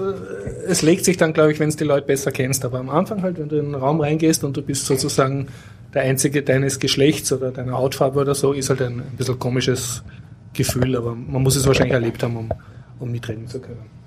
es 0.66 0.82
legt 0.82 1.04
sich 1.04 1.16
dann, 1.16 1.32
glaube 1.32 1.52
ich, 1.52 1.60
wenn 1.60 1.68
es 1.68 1.76
die 1.76 1.84
Leute 1.84 2.06
besser 2.06 2.30
kennst. 2.30 2.64
Aber 2.64 2.78
am 2.78 2.90
Anfang 2.90 3.22
halt, 3.22 3.38
wenn 3.38 3.48
du 3.48 3.56
in 3.56 3.66
einen 3.66 3.74
Raum 3.74 4.00
reingehst 4.00 4.44
und 4.44 4.56
du 4.56 4.62
bist 4.62 4.86
sozusagen 4.86 5.48
der 5.94 6.02
einzige 6.02 6.42
deines 6.42 6.78
Geschlechts 6.78 7.32
oder 7.32 7.50
deiner 7.50 7.72
Hautfarbe 7.78 8.20
oder 8.20 8.34
so, 8.34 8.52
ist 8.52 8.70
halt 8.70 8.82
ein, 8.82 9.00
ein 9.00 9.16
bisschen 9.16 9.38
komisches 9.38 10.02
Gefühl. 10.52 10.96
Aber 10.96 11.14
man 11.14 11.42
muss 11.42 11.56
es 11.56 11.66
wahrscheinlich 11.66 11.94
erlebt 11.94 12.22
haben, 12.22 12.36
um, 12.36 12.50
um 13.00 13.10
mitreden 13.10 13.48
zu 13.48 13.60
können. 13.60 14.01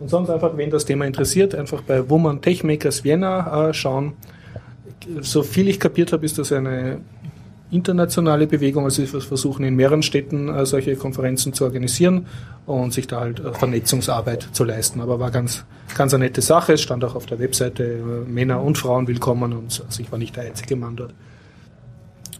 Und 0.00 0.08
sonst 0.08 0.30
einfach, 0.30 0.56
wenn 0.56 0.70
das 0.70 0.86
Thema 0.86 1.04
interessiert, 1.04 1.54
einfach 1.54 1.82
bei 1.82 2.08
Woman 2.08 2.40
Techmakers 2.40 3.04
Vienna 3.04 3.68
äh, 3.68 3.74
schauen. 3.74 4.14
So 5.20 5.42
viel 5.42 5.68
ich 5.68 5.78
kapiert 5.78 6.12
habe, 6.12 6.24
ist 6.24 6.38
das 6.38 6.52
eine 6.52 7.00
internationale 7.70 8.46
Bewegung. 8.46 8.84
Also 8.84 9.02
wir 9.02 9.20
versuchen 9.20 9.62
in 9.64 9.76
mehreren 9.76 10.02
Städten 10.02 10.48
äh, 10.48 10.64
solche 10.64 10.96
Konferenzen 10.96 11.52
zu 11.52 11.64
organisieren 11.64 12.26
und 12.64 12.94
sich 12.94 13.08
da 13.08 13.20
halt 13.20 13.40
äh, 13.40 13.52
Vernetzungsarbeit 13.52 14.48
zu 14.52 14.64
leisten. 14.64 15.02
Aber 15.02 15.20
war 15.20 15.30
ganz, 15.30 15.66
ganz 15.94 16.14
eine 16.14 16.24
nette 16.24 16.40
Sache. 16.40 16.72
Es 16.72 16.80
stand 16.80 17.04
auch 17.04 17.14
auf 17.14 17.26
der 17.26 17.38
Webseite 17.38 18.24
Männer 18.26 18.62
und 18.62 18.78
Frauen 18.78 19.06
willkommen 19.06 19.52
und 19.52 19.82
also 19.86 20.02
ich 20.02 20.10
war 20.10 20.18
nicht 20.18 20.34
der 20.34 20.44
einzige 20.44 20.76
Mann 20.76 20.96
dort. 20.96 21.12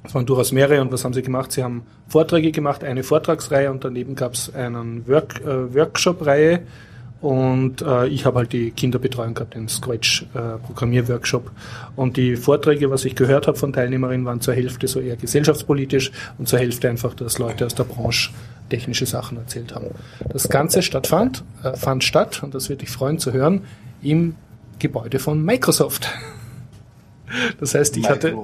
Es 0.02 0.14
waren 0.14 0.24
durchaus 0.24 0.50
mehrere 0.50 0.80
und 0.80 0.90
was 0.92 1.04
haben 1.04 1.12
sie 1.12 1.20
gemacht? 1.20 1.52
Sie 1.52 1.62
haben 1.62 1.82
Vorträge 2.08 2.52
gemacht, 2.52 2.82
eine 2.84 3.02
Vortragsreihe 3.02 3.70
und 3.70 3.84
daneben 3.84 4.14
gab 4.14 4.32
es 4.32 4.52
einen 4.54 5.06
Work, 5.06 5.42
äh, 5.42 5.74
Workshop-Reihe, 5.74 6.62
und 7.20 7.82
äh, 7.82 8.06
ich 8.08 8.24
habe 8.24 8.38
halt 8.38 8.52
die 8.52 8.70
Kinderbetreuung 8.70 9.34
gehabt, 9.34 9.54
den 9.54 9.68
Scratch-Programmierworkshop. 9.68 11.46
Äh, 11.46 12.00
und 12.00 12.16
die 12.16 12.36
Vorträge, 12.36 12.90
was 12.90 13.04
ich 13.04 13.14
gehört 13.14 13.46
habe 13.46 13.58
von 13.58 13.72
Teilnehmerinnen, 13.72 14.24
waren 14.24 14.40
zur 14.40 14.54
Hälfte 14.54 14.88
so 14.88 15.00
eher 15.00 15.16
gesellschaftspolitisch 15.16 16.12
und 16.38 16.48
zur 16.48 16.58
Hälfte 16.58 16.88
einfach, 16.88 17.14
dass 17.14 17.38
Leute 17.38 17.66
aus 17.66 17.74
der 17.74 17.84
Branche 17.84 18.30
technische 18.70 19.04
Sachen 19.04 19.36
erzählt 19.36 19.74
haben. 19.74 19.86
Das 20.30 20.48
Ganze 20.48 20.80
stattfand, 20.80 21.44
äh, 21.62 21.76
fand 21.76 22.04
statt, 22.04 22.42
und 22.42 22.54
das 22.54 22.70
würde 22.70 22.84
ich 22.84 22.90
freuen 22.90 23.18
zu 23.18 23.32
hören, 23.32 23.62
im 24.00 24.36
Gebäude 24.78 25.18
von 25.18 25.44
Microsoft. 25.44 26.08
Das 27.60 27.76
heißt, 27.76 27.96
ich 27.96 28.08
hatte? 28.08 28.36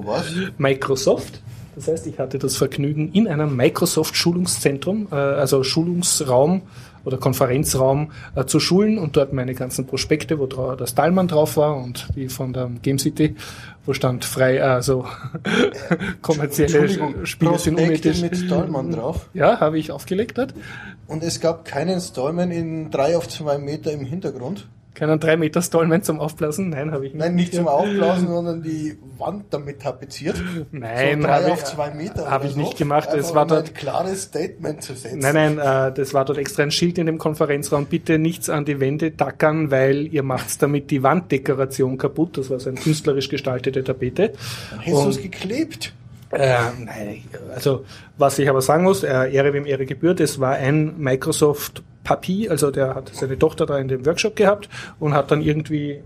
Microsoft. 0.57 1.41
Das 1.75 1.89
heißt, 1.89 2.07
ich 2.07 2.19
hatte 2.19 2.39
das 2.39 2.55
Vergnügen, 2.55 3.11
in 3.11 3.27
einem 3.27 3.53
Microsoft-Schulungszentrum, 3.57 5.09
äh, 5.11 5.15
also 5.15 5.61
Schulungsraum 5.63 6.61
oder 7.07 7.17
Konferenzraum 7.17 8.11
äh, 8.35 8.43
zu 8.43 8.59
schulen 8.59 8.97
und 8.97 9.15
dort 9.15 9.31
meine 9.31 9.55
ganzen 9.55 9.87
Prospekte, 9.87 10.39
wo 10.39 10.45
das 10.45 10.93
Talmann 10.93 11.29
drauf 11.29 11.55
war 11.55 11.77
und 11.77 12.09
die 12.15 12.27
von 12.27 12.51
der 12.51 12.69
Game 12.81 12.99
City, 12.99 13.35
wo 13.85 13.93
stand 13.93 14.25
frei, 14.25 14.61
also 14.61 15.05
kommerzielle 16.21 17.25
Spiele 17.25 17.57
sind 17.59 17.79
unethisch. 17.79 18.21
mit 18.21 18.35
Stallman 18.35 18.91
drauf. 18.91 19.29
Ja, 19.33 19.61
habe 19.61 19.79
ich 19.79 19.91
aufgelegt 19.91 20.37
dort. 20.37 20.53
Und 21.07 21.23
es 21.23 21.39
gab 21.39 21.63
keinen 21.63 22.01
Stallman 22.01 22.51
in 22.51 22.91
drei 22.91 23.15
auf 23.15 23.29
zwei 23.29 23.57
Meter 23.57 23.93
im 23.93 24.03
Hintergrund. 24.03 24.67
Keinen 24.97 25.19
3 25.19 25.37
Meter 25.37 25.61
Stallman 25.61 26.01
zum 26.01 26.19
Aufblasen? 26.19 26.71
Nein, 26.71 26.91
habe 26.91 27.05
ich 27.05 27.13
nicht. 27.13 27.19
Nein, 27.19 27.35
nicht 27.35 27.53
zum 27.53 27.67
Aufblasen, 27.67 28.29
sondern 28.29 28.63
die 28.63 28.97
Wand 29.19 29.45
damit 29.51 29.79
tapeziert. 29.79 30.41
Nein, 30.71 31.21
so 31.21 31.27
habe 31.27 31.63
zwei 31.63 31.91
Meter. 31.91 32.31
Habe 32.31 32.47
ich 32.47 32.53
so. 32.53 32.59
nicht 32.59 32.79
gemacht. 32.79 33.09
Einfach 33.09 33.19
Es 33.19 33.35
war 33.35 33.43
um 33.43 33.49
dort 33.49 33.67
ein 33.67 33.73
klares 33.75 34.23
Statement 34.23 34.81
zu 34.81 34.95
setzen. 34.95 35.19
Nein, 35.19 35.35
nein, 35.35 35.59
äh, 35.59 35.93
das 35.93 36.15
war 36.15 36.25
dort 36.25 36.39
extra 36.39 36.63
ein 36.63 36.71
Schild 36.71 36.97
in 36.97 37.05
dem 37.05 37.19
Konferenzraum. 37.19 37.85
Bitte 37.85 38.17
nichts 38.17 38.49
an 38.49 38.65
die 38.65 38.79
Wände 38.79 39.15
tackern, 39.15 39.69
weil 39.69 40.07
ihr 40.07 40.23
macht 40.23 40.63
damit 40.63 40.89
die 40.89 41.03
Wanddekoration 41.03 41.99
kaputt. 41.99 42.39
Das 42.39 42.49
war 42.49 42.59
so 42.59 42.71
eine 42.71 42.79
künstlerisch 42.79 43.29
gestaltete 43.29 43.83
Tapete. 43.83 44.33
Dann 44.71 44.79
hättest 44.79 45.05
du 45.05 45.09
es 45.09 45.21
geklebt. 45.21 45.93
Äh, 46.31 46.57
nein, 46.83 47.23
also 47.53 47.85
was 48.17 48.37
ich 48.39 48.49
aber 48.49 48.61
sagen 48.61 48.83
muss, 48.83 49.03
äh, 49.03 49.31
Ehre 49.31 49.53
wem 49.53 49.65
Ehre 49.65 49.85
gebührt, 49.85 50.19
es 50.19 50.39
war 50.39 50.55
ein 50.55 50.97
Microsoft 50.97 51.83
Papi, 52.07 52.47
also 52.47 52.71
der 52.71 52.95
hat 52.95 53.11
seine 53.13 53.37
Tochter 53.37 53.65
da 53.65 53.77
in 53.77 53.89
dem 53.89 54.05
Workshop 54.05 54.37
gehabt 54.37 54.69
und 54.97 55.13
hat 55.13 55.29
dann 55.29 55.41
irgendwie 55.41 56.01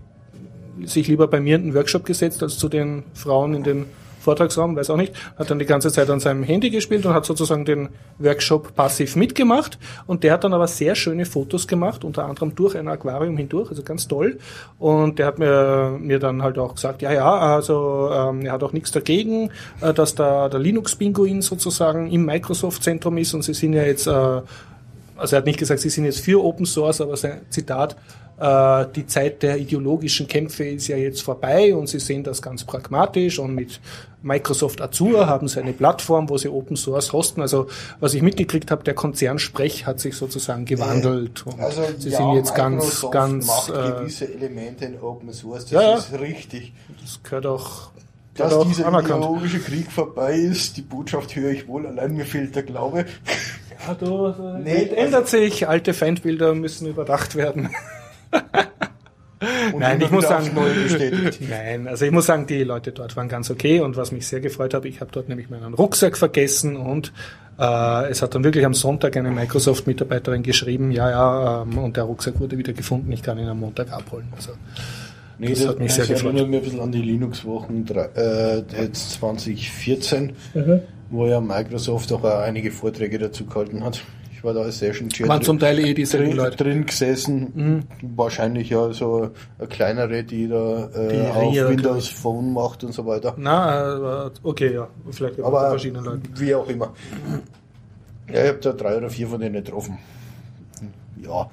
sich 0.84 1.06
lieber 1.06 1.28
bei 1.28 1.38
mir 1.38 1.54
in 1.54 1.62
den 1.62 1.74
Workshop 1.74 2.04
gesetzt 2.04 2.42
als 2.42 2.58
zu 2.58 2.68
den 2.68 3.04
Frauen 3.14 3.54
in 3.54 3.62
den 3.62 3.86
Vortragsraum, 4.18 4.74
weiß 4.74 4.90
auch 4.90 4.96
nicht, 4.96 5.14
hat 5.36 5.50
dann 5.50 5.60
die 5.60 5.64
ganze 5.64 5.92
Zeit 5.92 6.10
an 6.10 6.18
seinem 6.18 6.42
Handy 6.42 6.70
gespielt 6.70 7.06
und 7.06 7.14
hat 7.14 7.24
sozusagen 7.24 7.64
den 7.64 7.88
Workshop 8.18 8.74
passiv 8.74 9.14
mitgemacht. 9.14 9.78
Und 10.06 10.24
der 10.24 10.32
hat 10.32 10.44
dann 10.44 10.54
aber 10.54 10.66
sehr 10.66 10.94
schöne 10.94 11.24
Fotos 11.24 11.68
gemacht, 11.68 12.04
unter 12.04 12.24
anderem 12.24 12.54
durch 12.54 12.76
ein 12.76 12.88
Aquarium 12.88 13.36
hindurch, 13.36 13.70
also 13.70 13.82
ganz 13.82 14.08
toll. 14.08 14.38
Und 14.78 15.18
der 15.18 15.26
hat 15.26 15.38
mir, 15.38 15.96
mir 16.00 16.18
dann 16.18 16.42
halt 16.42 16.58
auch 16.58 16.74
gesagt, 16.74 17.02
ja, 17.02 17.12
ja, 17.12 17.32
also 17.36 18.10
ähm, 18.12 18.42
er 18.42 18.52
hat 18.52 18.62
auch 18.62 18.72
nichts 18.72 18.92
dagegen, 18.92 19.50
äh, 19.80 19.92
dass 19.92 20.14
da 20.14 20.48
der 20.48 20.60
Linux-Pinguin 20.60 21.42
sozusagen 21.42 22.10
im 22.10 22.24
Microsoft-Zentrum 22.24 23.18
ist 23.18 23.34
und 23.34 23.42
sie 23.42 23.54
sind 23.54 23.72
ja 23.72 23.82
jetzt, 23.82 24.06
äh, 24.06 24.40
also 25.22 25.36
er 25.36 25.38
hat 25.38 25.46
nicht 25.46 25.58
gesagt, 25.58 25.80
sie 25.80 25.88
sind 25.90 26.04
jetzt 26.04 26.20
für 26.20 26.42
Open 26.44 26.66
Source, 26.66 27.00
aber 27.00 27.16
sein 27.16 27.40
Zitat, 27.48 27.96
äh, 28.38 28.86
die 28.94 29.06
Zeit 29.06 29.42
der 29.42 29.56
ideologischen 29.58 30.26
Kämpfe 30.26 30.64
ist 30.64 30.88
ja 30.88 30.96
jetzt 30.96 31.22
vorbei 31.22 31.74
und 31.74 31.86
sie 31.88 32.00
sehen 32.00 32.24
das 32.24 32.42
ganz 32.42 32.64
pragmatisch 32.64 33.38
und 33.38 33.54
mit 33.54 33.80
Microsoft 34.22 34.80
Azure 34.80 35.26
haben 35.26 35.48
sie 35.48 35.60
eine 35.60 35.72
Plattform, 35.72 36.28
wo 36.28 36.38
sie 36.38 36.48
Open 36.48 36.76
Source 36.76 37.12
hosten. 37.12 37.40
Also 37.40 37.66
was 38.00 38.14
ich 38.14 38.22
mitgekriegt 38.22 38.70
habe, 38.70 38.84
der 38.84 38.94
Konzernsprech 38.94 39.86
hat 39.86 40.00
sich 40.00 40.14
sozusagen 40.16 40.64
gewandelt 40.64 41.44
und 41.46 41.60
Also, 41.60 41.82
sie 41.98 42.10
ja, 42.10 42.18
sind 42.18 42.34
jetzt 42.34 42.54
ganz, 42.54 42.82
Microsoft 42.84 43.12
ganz, 43.12 43.46
macht 43.46 43.70
äh, 43.70 43.72
gewisse 44.00 44.32
Elemente 44.32 44.84
in 44.86 45.00
Open 45.00 45.32
Source, 45.32 45.64
das 45.66 45.70
Ja, 45.72 45.94
ist 45.96 46.12
richtig. 46.20 46.72
das 47.00 47.20
gehört 47.22 47.46
auch, 47.46 47.90
Dass 48.34 48.52
auch 48.54 48.66
dieser 48.66 48.86
anerkannt. 48.86 49.22
ideologische 49.24 49.58
Krieg 49.58 49.92
vorbei 49.92 50.34
ist, 50.34 50.76
die 50.78 50.82
Botschaft 50.82 51.36
höre 51.36 51.50
ich 51.50 51.68
wohl, 51.68 51.86
allein 51.86 52.14
mir 52.14 52.24
fehlt 52.24 52.56
der 52.56 52.62
Glaube. 52.62 53.04
Ja, 53.86 53.94
du, 53.94 54.26
äh, 54.26 54.58
Nee, 54.62 54.74
Welt 54.74 54.92
ändert 54.94 55.28
sich, 55.28 55.68
alte 55.68 55.92
Feindbilder 55.92 56.54
müssen 56.54 56.86
überdacht 56.86 57.34
werden. 57.34 57.70
Und 59.72 59.80
Nein, 59.80 60.00
ich 60.00 60.10
muss 60.10 60.28
sagen. 60.28 60.50
Nein, 61.50 61.88
also 61.88 62.04
ich 62.04 62.12
muss 62.12 62.26
sagen, 62.26 62.46
die 62.46 62.62
Leute 62.62 62.92
dort 62.92 63.16
waren 63.16 63.28
ganz 63.28 63.50
okay 63.50 63.80
und 63.80 63.96
was 63.96 64.12
mich 64.12 64.26
sehr 64.26 64.40
gefreut 64.40 64.72
hat, 64.72 64.84
ich 64.84 65.00
habe 65.00 65.10
dort 65.10 65.28
nämlich 65.28 65.50
meinen 65.50 65.74
Rucksack 65.74 66.16
vergessen 66.16 66.76
und 66.76 67.12
äh, 67.58 68.08
es 68.08 68.22
hat 68.22 68.34
dann 68.34 68.44
wirklich 68.44 68.64
am 68.64 68.74
Sonntag 68.74 69.16
eine 69.16 69.30
Microsoft-Mitarbeiterin 69.30 70.42
geschrieben, 70.42 70.92
ja, 70.92 71.10
ja, 71.10 71.62
ähm, 71.62 71.76
und 71.78 71.96
der 71.96 72.04
Rucksack 72.04 72.38
wurde 72.38 72.56
wieder 72.56 72.72
gefunden, 72.72 73.10
ich 73.10 73.22
kann 73.22 73.38
ihn 73.38 73.48
am 73.48 73.60
Montag 73.60 73.92
abholen. 73.92 74.32
Also, 74.36 74.52
Nee, 75.38 75.48
Das 75.50 75.58
das, 75.60 75.68
hat 75.68 75.78
mich 75.80 75.92
sehr 75.92 76.06
gefreut. 76.06 76.24
erinnert 76.34 76.48
mich 76.48 76.58
ein 76.60 76.64
bisschen 76.64 76.80
an 76.80 76.92
die 76.92 77.02
Linux-Wochen 77.02 77.84
äh, 78.14 78.58
jetzt 78.80 79.10
2014, 79.12 80.32
wo 81.10 81.26
ja 81.26 81.40
Microsoft 81.40 82.12
auch 82.12 82.24
äh, 82.24 82.28
einige 82.44 82.70
Vorträge 82.70 83.18
dazu 83.18 83.46
gehalten 83.46 83.82
hat. 83.84 84.02
Ich 84.32 84.44
war 84.44 84.54
da 84.54 84.62
als 84.62 84.78
Session 84.80 85.08
Chair 85.08 85.28
waren 85.28 85.40
zum 85.42 85.56
Teil 85.60 85.78
eh 85.78 85.94
dieselben 85.94 86.30
drin, 86.30 86.36
Leute. 86.36 86.56
drin 86.56 86.84
gesessen. 86.84 87.84
Wahrscheinlich 88.16 88.70
ja 88.70 88.92
so 88.92 89.30
eine 89.58 89.68
kleinere, 89.68 90.24
die 90.24 90.48
da 90.48 90.90
äh, 90.96 91.28
auf 91.30 91.54
Windows 91.54 92.08
Phone 92.08 92.52
macht 92.52 92.82
und 92.82 92.92
so 92.92 93.06
weiter. 93.06 93.34
Na, 93.38 94.26
äh, 94.26 94.30
okay, 94.42 94.74
ja, 94.74 94.88
vielleicht 95.12 95.40
auch 95.40 95.46
Aber 95.46 95.70
verschiedenen 95.70 96.04
Leuten. 96.04 96.22
wie 96.36 96.54
auch 96.56 96.68
immer. 96.68 96.92
Ja, 98.32 98.42
ich 98.42 98.48
habe 98.48 98.58
da 98.58 98.72
drei 98.72 98.96
oder 98.96 99.10
vier 99.10 99.28
von 99.28 99.40
denen 99.40 99.54
getroffen. 99.64 99.98
Ja, 101.22 101.48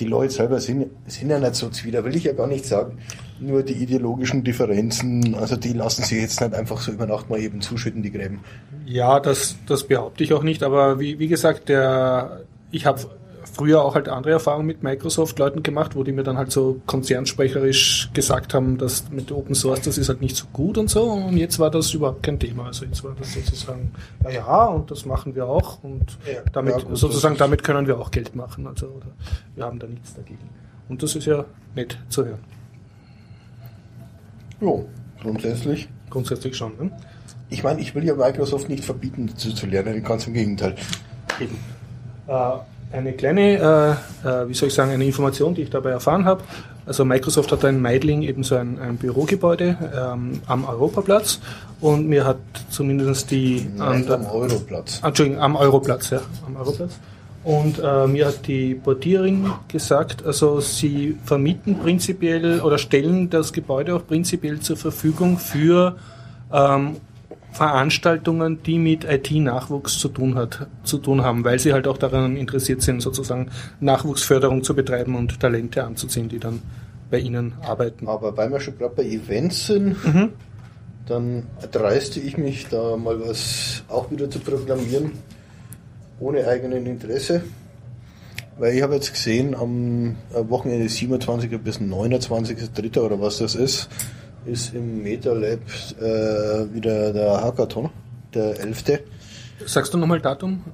die 0.00 0.06
Leute 0.06 0.32
selber 0.32 0.60
sind, 0.60 0.86
sind 1.06 1.30
ja 1.30 1.38
nicht 1.38 1.54
so 1.54 1.68
zwider, 1.68 2.04
will 2.04 2.16
ich 2.16 2.24
ja 2.24 2.32
gar 2.32 2.46
nicht 2.46 2.64
sagen. 2.64 2.98
Nur 3.38 3.62
die 3.62 3.74
ideologischen 3.74 4.42
Differenzen, 4.42 5.34
also 5.34 5.56
die 5.56 5.72
lassen 5.72 6.02
sich 6.02 6.20
jetzt 6.20 6.40
nicht 6.40 6.54
einfach 6.54 6.80
so 6.80 6.92
über 6.92 7.06
Nacht 7.06 7.30
mal 7.30 7.38
eben 7.38 7.60
zuschütten, 7.60 8.02
die 8.02 8.10
Gräben. 8.10 8.40
Ja, 8.86 9.20
das, 9.20 9.56
das 9.66 9.84
behaupte 9.84 10.24
ich 10.24 10.32
auch 10.32 10.42
nicht, 10.42 10.62
aber 10.62 10.98
wie, 10.98 11.18
wie 11.18 11.28
gesagt, 11.28 11.68
der, 11.68 12.40
ich 12.70 12.86
habe 12.86 13.00
früher 13.60 13.84
auch 13.84 13.94
halt 13.94 14.08
andere 14.08 14.32
Erfahrungen 14.32 14.66
mit 14.66 14.82
Microsoft-Leuten 14.82 15.62
gemacht, 15.62 15.94
wo 15.94 16.02
die 16.02 16.12
mir 16.12 16.22
dann 16.22 16.38
halt 16.38 16.50
so 16.50 16.80
konzernsprecherisch 16.86 18.08
gesagt 18.14 18.54
haben, 18.54 18.78
dass 18.78 19.10
mit 19.10 19.30
Open 19.30 19.54
Source, 19.54 19.82
das 19.82 19.98
ist 19.98 20.08
halt 20.08 20.22
nicht 20.22 20.34
so 20.34 20.46
gut 20.50 20.78
und 20.78 20.88
so. 20.88 21.02
Und 21.02 21.36
jetzt 21.36 21.58
war 21.58 21.70
das 21.70 21.92
überhaupt 21.92 22.22
kein 22.22 22.38
Thema. 22.38 22.64
Also 22.64 22.86
jetzt 22.86 23.04
war 23.04 23.14
das 23.18 23.34
sozusagen, 23.34 23.92
ja, 24.24 24.30
ja, 24.30 24.64
und 24.64 24.90
das 24.90 25.04
machen 25.04 25.34
wir 25.34 25.46
auch. 25.46 25.84
Und 25.84 26.16
Ja, 26.26 26.40
damit, 26.54 26.78
ja, 26.78 26.82
gut, 26.84 26.96
sozusagen, 26.96 27.36
damit 27.36 27.62
können 27.62 27.86
wir 27.86 27.98
auch 27.98 28.10
Geld 28.10 28.34
machen. 28.34 28.66
Also 28.66 28.98
wir 29.54 29.64
haben 29.66 29.78
da 29.78 29.86
nichts 29.86 30.14
dagegen. 30.14 30.48
Und 30.88 31.02
das 31.02 31.14
ist 31.14 31.26
ja 31.26 31.44
nett 31.74 31.98
zu 32.08 32.24
hören. 32.24 32.40
Ja, 34.62 34.72
grundsätzlich. 35.20 35.86
Grundsätzlich 36.08 36.56
schon. 36.56 36.72
Ne? 36.80 36.90
ich 37.50 37.62
meine, 37.62 37.82
ich 37.82 37.94
will 37.94 38.04
ja 38.04 38.14
Microsoft 38.14 38.70
nicht 38.70 38.86
verbieten, 38.86 39.26
dazu 39.26 39.52
zu 39.52 39.66
lernen, 39.66 40.02
ganz 40.02 40.26
im 40.26 40.32
Gegenteil. 40.32 40.76
Eben. 41.38 41.58
Äh, 42.26 42.52
eine 42.92 43.12
kleine, 43.12 43.98
äh, 44.24 44.28
äh, 44.28 44.48
wie 44.48 44.54
soll 44.54 44.68
ich 44.68 44.74
sagen, 44.74 44.90
eine 44.90 45.04
Information, 45.04 45.54
die 45.54 45.62
ich 45.62 45.70
dabei 45.70 45.90
erfahren 45.90 46.24
habe. 46.24 46.42
Also 46.86 47.04
Microsoft 47.04 47.52
hat 47.52 47.62
in 47.64 47.80
Meidling 47.80 48.22
eben 48.22 48.42
so 48.42 48.56
ein, 48.56 48.78
ein 48.80 48.96
Bürogebäude 48.96 49.76
ähm, 49.96 50.40
am 50.46 50.64
Europaplatz 50.64 51.40
und 51.80 52.08
mir 52.08 52.24
hat 52.24 52.38
zumindest 52.70 53.30
die... 53.30 53.68
Nein, 53.76 54.06
der- 54.06 54.16
am 54.16 54.26
Europlatz. 54.26 54.98
Ah, 55.02 55.08
Entschuldigung, 55.08 55.40
am 55.40 55.56
Europlatz, 55.56 56.10
ja, 56.10 56.20
am 56.46 56.56
Europlatz. 56.56 56.98
Und 57.44 57.78
äh, 57.78 58.06
mir 58.06 58.26
hat 58.26 58.46
die 58.46 58.74
Portierin 58.74 59.50
gesagt, 59.68 60.26
also 60.26 60.60
sie 60.60 61.16
vermieten 61.24 61.78
prinzipiell 61.78 62.60
oder 62.60 62.76
stellen 62.76 63.30
das 63.30 63.52
Gebäude 63.52 63.94
auch 63.94 64.06
prinzipiell 64.06 64.60
zur 64.60 64.76
Verfügung 64.76 65.38
für 65.38 65.96
ähm, 66.52 66.96
Veranstaltungen, 67.52 68.62
die 68.62 68.78
mit 68.78 69.04
IT-Nachwuchs 69.04 69.98
zu 69.98 70.08
tun 70.08 70.36
hat, 70.36 70.68
zu 70.84 70.98
tun 70.98 71.22
haben, 71.22 71.44
weil 71.44 71.58
sie 71.58 71.72
halt 71.72 71.88
auch 71.88 71.98
daran 71.98 72.36
interessiert 72.36 72.82
sind, 72.82 73.02
sozusagen 73.02 73.50
Nachwuchsförderung 73.80 74.62
zu 74.62 74.74
betreiben 74.74 75.16
und 75.16 75.40
Talente 75.40 75.84
anzuziehen, 75.84 76.28
die 76.28 76.38
dann 76.38 76.62
bei 77.10 77.18
ihnen 77.18 77.54
arbeiten. 77.62 78.06
Aber 78.06 78.36
weil 78.36 78.50
wir 78.50 78.60
schon 78.60 78.78
gerade 78.78 78.94
bei 78.94 79.04
Events 79.04 79.66
sind, 79.66 79.96
dann 81.06 81.46
dreiste 81.72 82.20
ich 82.20 82.38
mich 82.38 82.68
da 82.68 82.96
mal 82.96 83.20
was 83.20 83.82
auch 83.88 84.10
wieder 84.10 84.30
zu 84.30 84.38
programmieren, 84.38 85.12
ohne 86.20 86.46
eigenen 86.46 86.86
Interesse. 86.86 87.42
Weil 88.58 88.74
ich 88.74 88.82
habe 88.82 88.94
jetzt 88.94 89.12
gesehen, 89.12 89.54
am 89.54 90.16
Wochenende 90.32 90.88
27. 90.88 91.58
bis 91.62 91.80
29.3. 91.80 93.00
oder 93.00 93.20
was 93.20 93.38
das 93.38 93.54
ist, 93.54 93.88
ist 94.46 94.74
im 94.74 95.02
MetaLab 95.02 95.60
äh, 96.00 96.74
wieder 96.74 97.12
der 97.12 97.42
Hackathon, 97.42 97.90
der 98.34 98.58
11. 98.60 98.84
Sagst 99.66 99.92
du 99.94 99.98
nochmal 99.98 100.20
Datum? 100.20 100.64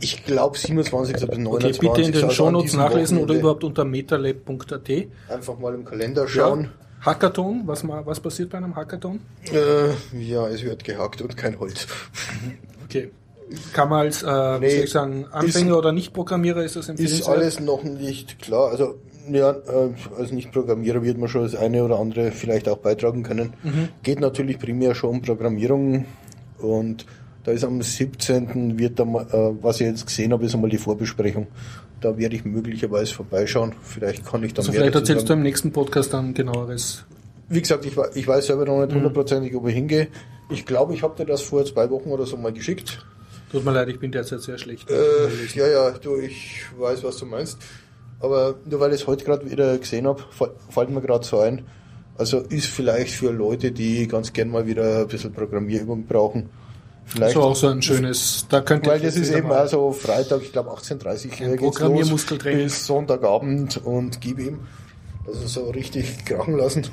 Ich 0.00 0.24
glaube 0.24 0.56
27. 0.56 1.14
bis 1.14 1.22
Okay, 1.24 1.38
29. 1.38 1.80
bitte 1.80 2.00
in 2.02 2.12
den 2.12 2.22
also 2.24 2.34
Shownotes 2.34 2.72
nachlesen 2.74 3.18
oder 3.18 3.24
Wochenende 3.24 3.40
überhaupt 3.40 3.64
unter 3.64 3.84
metalab.at. 3.84 4.90
Einfach 5.28 5.58
mal 5.58 5.74
im 5.74 5.84
Kalender 5.84 6.26
schauen. 6.26 6.70
Hackathon, 7.02 7.62
was, 7.66 7.86
was 7.86 8.20
passiert 8.20 8.50
bei 8.50 8.58
einem 8.58 8.76
Hackathon? 8.76 9.20
Äh, 9.52 10.18
ja, 10.18 10.46
es 10.48 10.62
wird 10.62 10.84
gehackt 10.84 11.22
und 11.22 11.36
kein 11.36 11.58
Holz. 11.58 11.86
Okay. 12.84 13.10
Kann 13.72 13.88
man 13.88 14.00
als, 14.00 14.22
äh, 14.22 14.58
Nee, 14.60 14.86
sagen, 14.86 15.26
Anfänger 15.32 15.76
oder 15.76 15.92
Nicht-Programmierer 15.92 16.62
ist 16.62 16.76
das 16.76 16.84
Ist 16.84 16.90
empfehlenswert? 16.90 17.36
alles 17.38 17.58
noch 17.60 17.82
nicht 17.82 18.38
klar. 18.40 18.70
Also, 18.70 18.98
ja, 19.34 19.50
äh, 19.50 19.90
als 20.18 20.32
Nicht-Programmierer 20.32 21.02
wird 21.02 21.18
man 21.18 21.28
schon 21.28 21.42
das 21.42 21.54
eine 21.54 21.84
oder 21.84 21.98
andere 21.98 22.30
vielleicht 22.32 22.68
auch 22.68 22.78
beitragen 22.78 23.22
können. 23.22 23.52
Geht 24.02 24.20
natürlich 24.20 24.58
primär 24.58 24.94
schon 24.94 25.10
um 25.10 25.22
Programmierung 25.22 26.04
und 26.58 27.06
da 27.44 27.52
ist 27.52 27.64
am 27.64 27.80
17. 27.80 28.78
wird 28.78 28.98
da 28.98 29.04
mal, 29.04 29.26
äh, 29.32 29.62
was 29.62 29.80
ich 29.80 29.86
jetzt 29.86 30.06
gesehen 30.06 30.32
habe, 30.32 30.44
ist 30.44 30.54
einmal 30.54 30.70
die 30.70 30.78
Vorbesprechung. 30.78 31.46
Da 32.00 32.16
werde 32.18 32.36
ich 32.36 32.44
möglicherweise 32.44 33.14
vorbeischauen. 33.14 33.74
Vielleicht 33.82 34.26
kann 34.26 34.42
ich 34.44 34.52
dann 34.54 34.62
Also 34.62 34.72
mehr 34.72 34.80
vielleicht 34.82 34.94
erzählst 34.94 35.22
du 35.24 35.28
sagen. 35.28 35.40
im 35.40 35.44
nächsten 35.44 35.72
Podcast 35.72 36.12
dann 36.12 36.34
genaueres. 36.34 37.04
Wie 37.48 37.60
gesagt, 37.60 37.84
ich, 37.86 37.94
ich 38.14 38.28
weiß 38.28 38.46
selber 38.46 38.64
noch 38.66 38.84
nicht 38.84 38.94
hundertprozentig, 38.94 39.54
ob 39.56 39.66
ich 39.68 39.74
hingehe. 39.74 40.08
Ich 40.50 40.66
glaube, 40.66 40.94
ich 40.94 41.02
habe 41.02 41.16
dir 41.16 41.26
das 41.26 41.42
vor 41.42 41.64
zwei 41.64 41.90
Wochen 41.90 42.10
oder 42.10 42.26
so 42.26 42.36
mal 42.36 42.52
geschickt. 42.52 43.04
Tut 43.50 43.64
mir 43.64 43.72
leid, 43.72 43.88
ich 43.88 43.98
bin 43.98 44.12
derzeit 44.12 44.40
sehr 44.42 44.58
schlecht. 44.58 44.88
Äh, 44.90 44.94
ja, 45.54 45.66
ja, 45.66 45.90
du, 45.90 46.16
ich 46.16 46.62
weiß, 46.78 47.02
was 47.02 47.16
du 47.16 47.26
meinst. 47.26 47.58
Aber 48.20 48.56
nur 48.64 48.80
weil 48.80 48.92
ich 48.92 49.02
es 49.02 49.06
heute 49.06 49.24
gerade 49.24 49.50
wieder 49.50 49.78
gesehen 49.78 50.06
habe, 50.06 50.22
fällt 50.68 50.90
mir 50.90 51.00
gerade 51.00 51.24
so 51.24 51.40
ein. 51.40 51.66
Also 52.18 52.38
ist 52.38 52.66
vielleicht 52.66 53.14
für 53.14 53.30
Leute, 53.30 53.72
die 53.72 54.06
ganz 54.06 54.32
gern 54.32 54.50
mal 54.50 54.66
wieder 54.66 55.00
ein 55.00 55.08
bisschen 55.08 55.32
Programmierübung 55.32 56.04
brauchen. 56.04 56.50
Vielleicht, 57.06 57.34
so 57.34 57.42
auch 57.42 57.56
so 57.56 57.66
ein 57.68 57.82
schönes, 57.82 58.46
da 58.48 58.60
könnte 58.60 58.90
weil 58.90 59.00
das 59.00 59.16
ist 59.16 59.32
eben 59.32 59.50
also 59.50 59.90
Freitag, 59.90 60.42
ich 60.42 60.52
glaube 60.52 60.70
18.30 60.70 60.92
Ein 60.92 61.50
Uhr 61.50 61.56
geht's 61.56 61.62
los 61.62 61.74
Programmiermuskeltraining. 61.74 62.64
bis 62.64 62.86
Sonntagabend 62.86 63.78
und 63.84 64.20
gib 64.20 64.38
ihm. 64.38 64.60
Also 65.26 65.46
so 65.46 65.70
richtig 65.70 66.24
krachen 66.24 66.56
lassen. 66.56 66.86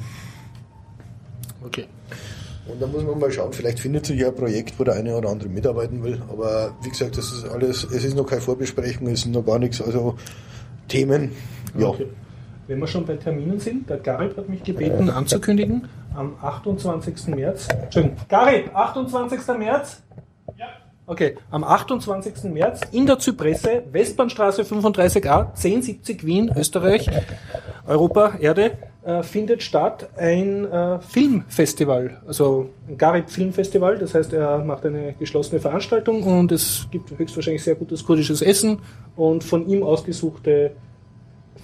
Okay. 1.63 1.85
Und 2.67 2.81
da 2.81 2.87
muss 2.87 3.03
man 3.03 3.19
mal 3.19 3.31
schauen, 3.31 3.53
vielleicht 3.53 3.79
findet 3.79 4.05
sich 4.05 4.19
ja 4.19 4.29
ein 4.29 4.35
Projekt, 4.35 4.79
wo 4.79 4.83
der 4.83 4.95
eine 4.95 5.15
oder 5.15 5.29
andere 5.29 5.49
mitarbeiten 5.49 6.03
will. 6.03 6.21
Aber 6.29 6.75
wie 6.81 6.89
gesagt, 6.89 7.17
das 7.17 7.31
ist 7.31 7.45
alles, 7.45 7.83
es 7.83 8.03
ist 8.03 8.15
noch 8.15 8.25
keine 8.25 8.41
Vorbesprechung, 8.41 9.07
es 9.07 9.19
ist 9.19 9.27
noch 9.27 9.45
gar 9.45 9.59
nichts. 9.59 9.81
Also 9.81 10.15
Themen, 10.87 11.31
ja. 11.77 11.93
Wenn 12.67 12.79
wir 12.79 12.87
schon 12.87 13.05
bei 13.05 13.15
Terminen 13.15 13.59
sind, 13.59 13.89
der 13.89 13.97
Garib 13.97 14.35
hat 14.35 14.49
mich 14.49 14.61
gebeten 14.63 15.09
anzukündigen, 15.09 15.87
am 16.13 16.35
28. 16.41 17.27
März. 17.27 17.67
Entschuldigung, 17.69 18.17
Garib, 18.27 18.75
28. 18.75 19.39
März? 19.57 20.03
Ja. 20.57 20.65
Okay, 21.05 21.37
am 21.49 21.63
28. 21.63 22.51
März 22.51 22.81
in 22.91 23.05
der 23.05 23.17
Zypresse, 23.19 23.83
Westbahnstraße 23.91 24.63
35a, 24.63 25.51
1070 25.51 26.25
Wien, 26.25 26.51
Österreich, 26.53 27.09
Europa, 27.85 28.33
Erde, 28.39 28.77
äh, 29.07 29.23
findet 29.23 29.63
statt 29.63 30.09
ein 30.17 30.65
äh, 30.65 30.99
Filmfestival, 30.99 32.21
also 32.27 32.71
ein 32.89 32.97
Garib 32.97 33.29
Filmfestival. 33.29 33.97
Das 33.97 34.13
heißt, 34.13 34.33
er 34.33 34.59
macht 34.65 34.85
eine 34.85 35.13
geschlossene 35.17 35.61
Veranstaltung 35.61 36.23
und 36.23 36.51
es 36.51 36.89
gibt 36.91 37.17
höchstwahrscheinlich 37.17 37.63
sehr 37.63 37.75
gutes 37.75 38.03
kurdisches 38.03 38.41
Essen 38.41 38.79
und 39.15 39.45
von 39.45 39.65
ihm 39.65 39.81
ausgesuchte 39.81 40.71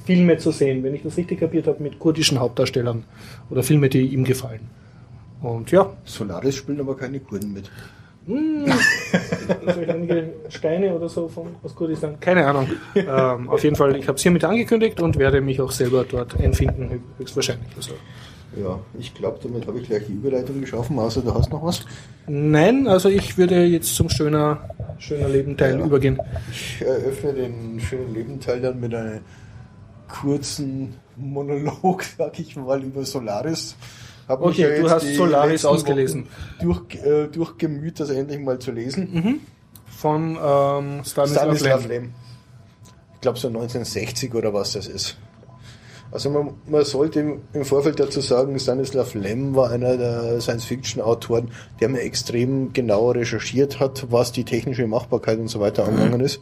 Filme 0.05 0.37
zu 0.37 0.51
sehen, 0.51 0.83
wenn 0.83 0.95
ich 0.95 1.03
das 1.03 1.17
richtig 1.17 1.41
kapiert 1.41 1.67
habe, 1.67 1.83
mit 1.83 1.99
kurdischen 1.99 2.39
Hauptdarstellern 2.39 3.03
oder 3.49 3.61
Filme, 3.61 3.89
die 3.89 4.05
ihm 4.05 4.23
gefallen. 4.23 4.69
Und 5.41 5.69
ja, 5.69 5.91
Solaris 6.05 6.55
spielen 6.55 6.79
aber 6.79 6.95
keine 6.95 7.19
Kurden 7.19 7.51
mit. 7.51 7.69
also 9.65 9.79
einige 9.81 10.33
Steine 10.49 10.93
oder 10.95 11.09
so 11.09 11.27
von, 11.27 11.47
aus 11.63 11.75
Kurdistan, 11.75 12.19
keine 12.19 12.45
Ahnung. 12.47 12.67
Ähm, 12.95 13.49
auf 13.49 13.63
jeden 13.63 13.75
Fall, 13.75 13.95
ich 13.97 14.07
habe 14.07 14.15
es 14.15 14.21
hiermit 14.21 14.43
angekündigt 14.43 15.01
und 15.01 15.17
werde 15.17 15.41
mich 15.41 15.59
auch 15.61 15.71
selber 15.71 16.05
dort 16.09 16.39
einfinden, 16.39 16.89
hö- 16.89 17.19
höchstwahrscheinlich. 17.19 17.67
Also, 17.75 17.91
Ja, 18.55 18.79
ich 18.97 19.13
glaube, 19.13 19.39
damit 19.43 19.67
habe 19.67 19.79
ich 19.79 19.87
gleich 19.87 20.05
die 20.07 20.13
Überleitung 20.13 20.61
geschaffen, 20.61 20.97
außer 20.99 21.21
du 21.21 21.33
hast 21.33 21.51
noch 21.51 21.63
was. 21.63 21.85
nein, 22.27 22.87
also 22.87 23.09
ich 23.09 23.37
würde 23.37 23.65
jetzt 23.65 23.93
zum 23.95 24.09
schöner, 24.09 24.69
schöner 24.99 25.27
Leben-Teil 25.27 25.79
Ja. 25.79 25.85
übergehen. 25.85 26.19
Ich 26.51 26.81
eröffne 26.81 27.33
den 27.33 27.79
schönen 27.79 28.13
Lebenteil 28.13 28.61
dann 28.61 28.79
mit 28.79 28.93
einem 28.95 29.19
kurzen 30.07 30.93
Monolog, 31.15 32.03
sag 32.17 32.39
ich 32.39 32.55
mal, 32.55 32.81
über 32.83 33.03
Solaris. 33.05 33.75
Hab 34.27 34.41
Okay, 34.41 34.63
du 34.63 34.83
jetzt 34.83 34.91
hast 34.91 35.15
Solaris 35.15 35.65
ausgelesen. 35.65 36.27
Wochen 36.61 36.61
Durch, 36.61 36.95
äh, 37.03 37.27
durchgemüht, 37.27 37.99
das 37.99 38.09
endlich 38.09 38.39
mal 38.39 38.59
zu 38.59 38.71
lesen. 38.71 39.41
Von 39.85 40.31
ähm, 40.31 41.03
Stanislav 41.03 41.43
Stanislav 41.43 41.87
Lem. 41.87 42.03
Lem. 42.03 42.13
Ich 43.15 43.21
glaube 43.21 43.39
so 43.39 43.47
1960 43.47 44.33
oder 44.33 44.53
was 44.53 44.73
das 44.73 44.87
ist. 44.87 45.17
Also 46.13 46.29
man, 46.29 46.51
man 46.67 46.85
sollte 46.85 47.21
im, 47.21 47.41
im 47.53 47.65
Vorfeld 47.65 47.99
dazu 47.99 48.21
sagen, 48.21 48.57
Stanislav 48.59 49.15
Lem 49.15 49.55
war 49.55 49.71
einer 49.71 49.97
der 49.97 50.39
Science-Fiction-Autoren, 50.41 51.49
der 51.79 51.89
mir 51.89 52.01
extrem 52.01 52.71
genau 52.71 53.09
recherchiert 53.09 53.79
hat, 53.79 54.11
was 54.11 54.31
die 54.31 54.43
technische 54.43 54.85
Machbarkeit 54.85 55.39
und 55.39 55.47
so 55.47 55.59
weiter 55.59 55.85
angegangen 55.85 56.21
ist. 56.21 56.39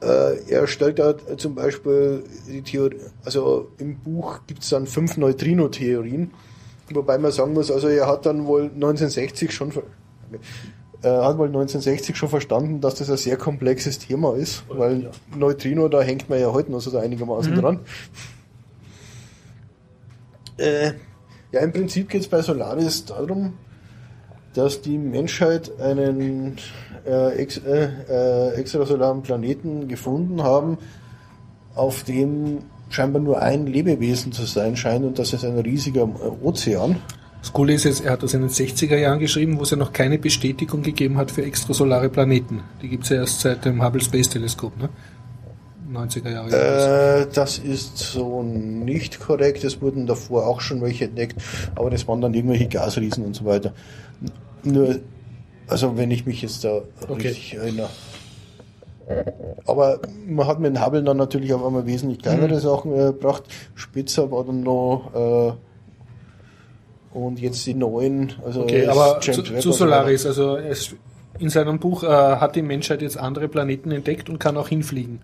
Äh, 0.00 0.50
er 0.50 0.66
stellt 0.66 0.98
da 0.98 1.14
zum 1.36 1.54
Beispiel 1.54 2.24
die 2.48 2.62
Theorie, 2.62 2.96
also 3.24 3.70
im 3.78 3.98
Buch 3.98 4.40
gibt 4.48 4.64
es 4.64 4.70
dann 4.70 4.86
fünf 4.86 5.16
Neutrino-Theorien, 5.16 6.32
wobei 6.94 7.18
man 7.18 7.32
sagen 7.32 7.52
muss, 7.52 7.70
also 7.70 7.88
er 7.88 8.06
hat 8.06 8.26
dann 8.26 8.46
wohl 8.46 8.64
1960 8.64 9.52
schon 9.52 9.72
ver- 9.72 9.82
äh, 11.02 11.08
hat 11.08 11.38
wohl 11.38 11.46
1960 11.46 12.16
schon 12.16 12.28
verstanden, 12.28 12.80
dass 12.80 12.96
das 12.96 13.10
ein 13.10 13.16
sehr 13.16 13.36
komplexes 13.36 13.98
Thema 13.98 14.34
ist, 14.34 14.64
weil 14.68 15.04
ja. 15.04 15.10
Neutrino, 15.36 15.88
da 15.88 16.02
hängt 16.02 16.28
man 16.28 16.40
ja 16.40 16.52
heute 16.52 16.72
noch 16.72 16.80
so 16.80 16.96
einigermaßen 16.96 17.54
dran. 17.54 17.80
Äh, 20.56 20.92
ja, 21.52 21.60
im 21.60 21.72
Prinzip 21.72 22.08
geht 22.08 22.22
es 22.22 22.28
bei 22.28 22.42
Solaris 22.42 23.04
darum, 23.04 23.54
dass 24.54 24.82
die 24.82 24.98
Menschheit 24.98 25.70
einen 25.80 26.56
äh, 27.06 27.36
ex, 27.36 27.58
äh, 27.58 27.88
äh, 28.08 28.54
extrasolaren 28.54 29.22
Planeten 29.22 29.86
gefunden 29.86 30.42
haben, 30.42 30.78
auf 31.74 32.02
dem 32.02 32.64
scheinbar 32.88 33.22
nur 33.22 33.40
ein 33.42 33.66
Lebewesen 33.66 34.32
zu 34.32 34.44
sein 34.44 34.76
scheint 34.76 35.04
und 35.04 35.18
das 35.18 35.32
ist 35.32 35.44
ein 35.44 35.58
riesiger 35.58 36.02
äh, 36.02 36.44
Ozean. 36.46 36.96
Das 37.40 37.52
Coole 37.52 37.72
ist 37.74 37.84
jetzt, 37.84 38.04
er 38.04 38.12
hat 38.12 38.22
das 38.22 38.34
in 38.34 38.40
den 38.40 38.50
60er 38.50 38.96
Jahren 38.96 39.20
geschrieben, 39.20 39.58
wo 39.58 39.62
es 39.62 39.70
ja 39.70 39.76
noch 39.76 39.92
keine 39.92 40.18
Bestätigung 40.18 40.82
gegeben 40.82 41.16
hat 41.18 41.30
für 41.30 41.44
extrasolare 41.44 42.08
Planeten. 42.08 42.62
Die 42.82 42.88
gibt 42.88 43.04
es 43.04 43.10
ja 43.10 43.16
erst 43.18 43.40
seit 43.40 43.64
dem 43.64 43.82
Hubble 43.82 44.00
Space 44.02 44.28
Teleskop, 44.28 44.76
ne? 44.76 44.88
90er 45.92 46.30
Jahre. 46.30 47.22
Äh, 47.22 47.26
das 47.32 47.58
ist 47.58 47.96
so 47.96 48.42
nicht 48.42 49.20
korrekt. 49.20 49.64
Es 49.64 49.80
wurden 49.80 50.06
davor 50.06 50.46
auch 50.46 50.60
schon 50.60 50.82
welche 50.82 51.06
entdeckt, 51.06 51.40
aber 51.76 51.90
das 51.90 52.06
waren 52.08 52.20
dann 52.20 52.34
irgendwelche 52.34 52.68
Gasriesen 52.68 53.24
und 53.24 53.34
so 53.34 53.44
weiter. 53.44 53.72
Nur, 54.64 54.98
also 55.66 55.96
wenn 55.96 56.10
ich 56.10 56.26
mich 56.26 56.42
jetzt 56.42 56.64
da 56.64 56.82
Okay. 57.08 57.28
richtig 57.28 57.54
erinnere. 57.54 57.88
Aber 59.66 60.00
man 60.26 60.46
hat 60.46 60.60
mit 60.60 60.74
dem 60.74 60.84
Hubble 60.84 61.02
dann 61.02 61.16
natürlich 61.16 61.52
auf 61.54 61.64
einmal 61.64 61.82
Mhm. 61.82 61.86
wesentlich 61.86 62.18
kleinere 62.20 62.60
Sachen 62.60 62.92
äh, 62.92 63.06
gebracht. 63.06 63.44
Spitzer 63.74 64.30
war 64.30 64.44
dann 64.44 64.62
noch, 64.62 65.10
äh, 65.14 65.52
Und 67.18 67.40
jetzt 67.40 67.66
die 67.66 67.74
neuen, 67.74 68.34
also 68.44 68.62
Okay, 68.62 68.86
aber 68.86 69.20
zu, 69.20 69.42
zu. 69.42 69.72
Solaris, 69.72 70.26
also 70.26 70.56
es, 70.56 70.94
in 71.38 71.48
seinem 71.48 71.78
Buch 71.78 72.02
äh, 72.04 72.06
hat 72.06 72.54
die 72.54 72.62
Menschheit 72.62 73.00
jetzt 73.02 73.16
andere 73.16 73.48
Planeten 73.48 73.90
entdeckt 73.90 74.28
und 74.28 74.38
kann 74.38 74.56
auch 74.56 74.68
hinfliegen. 74.68 75.20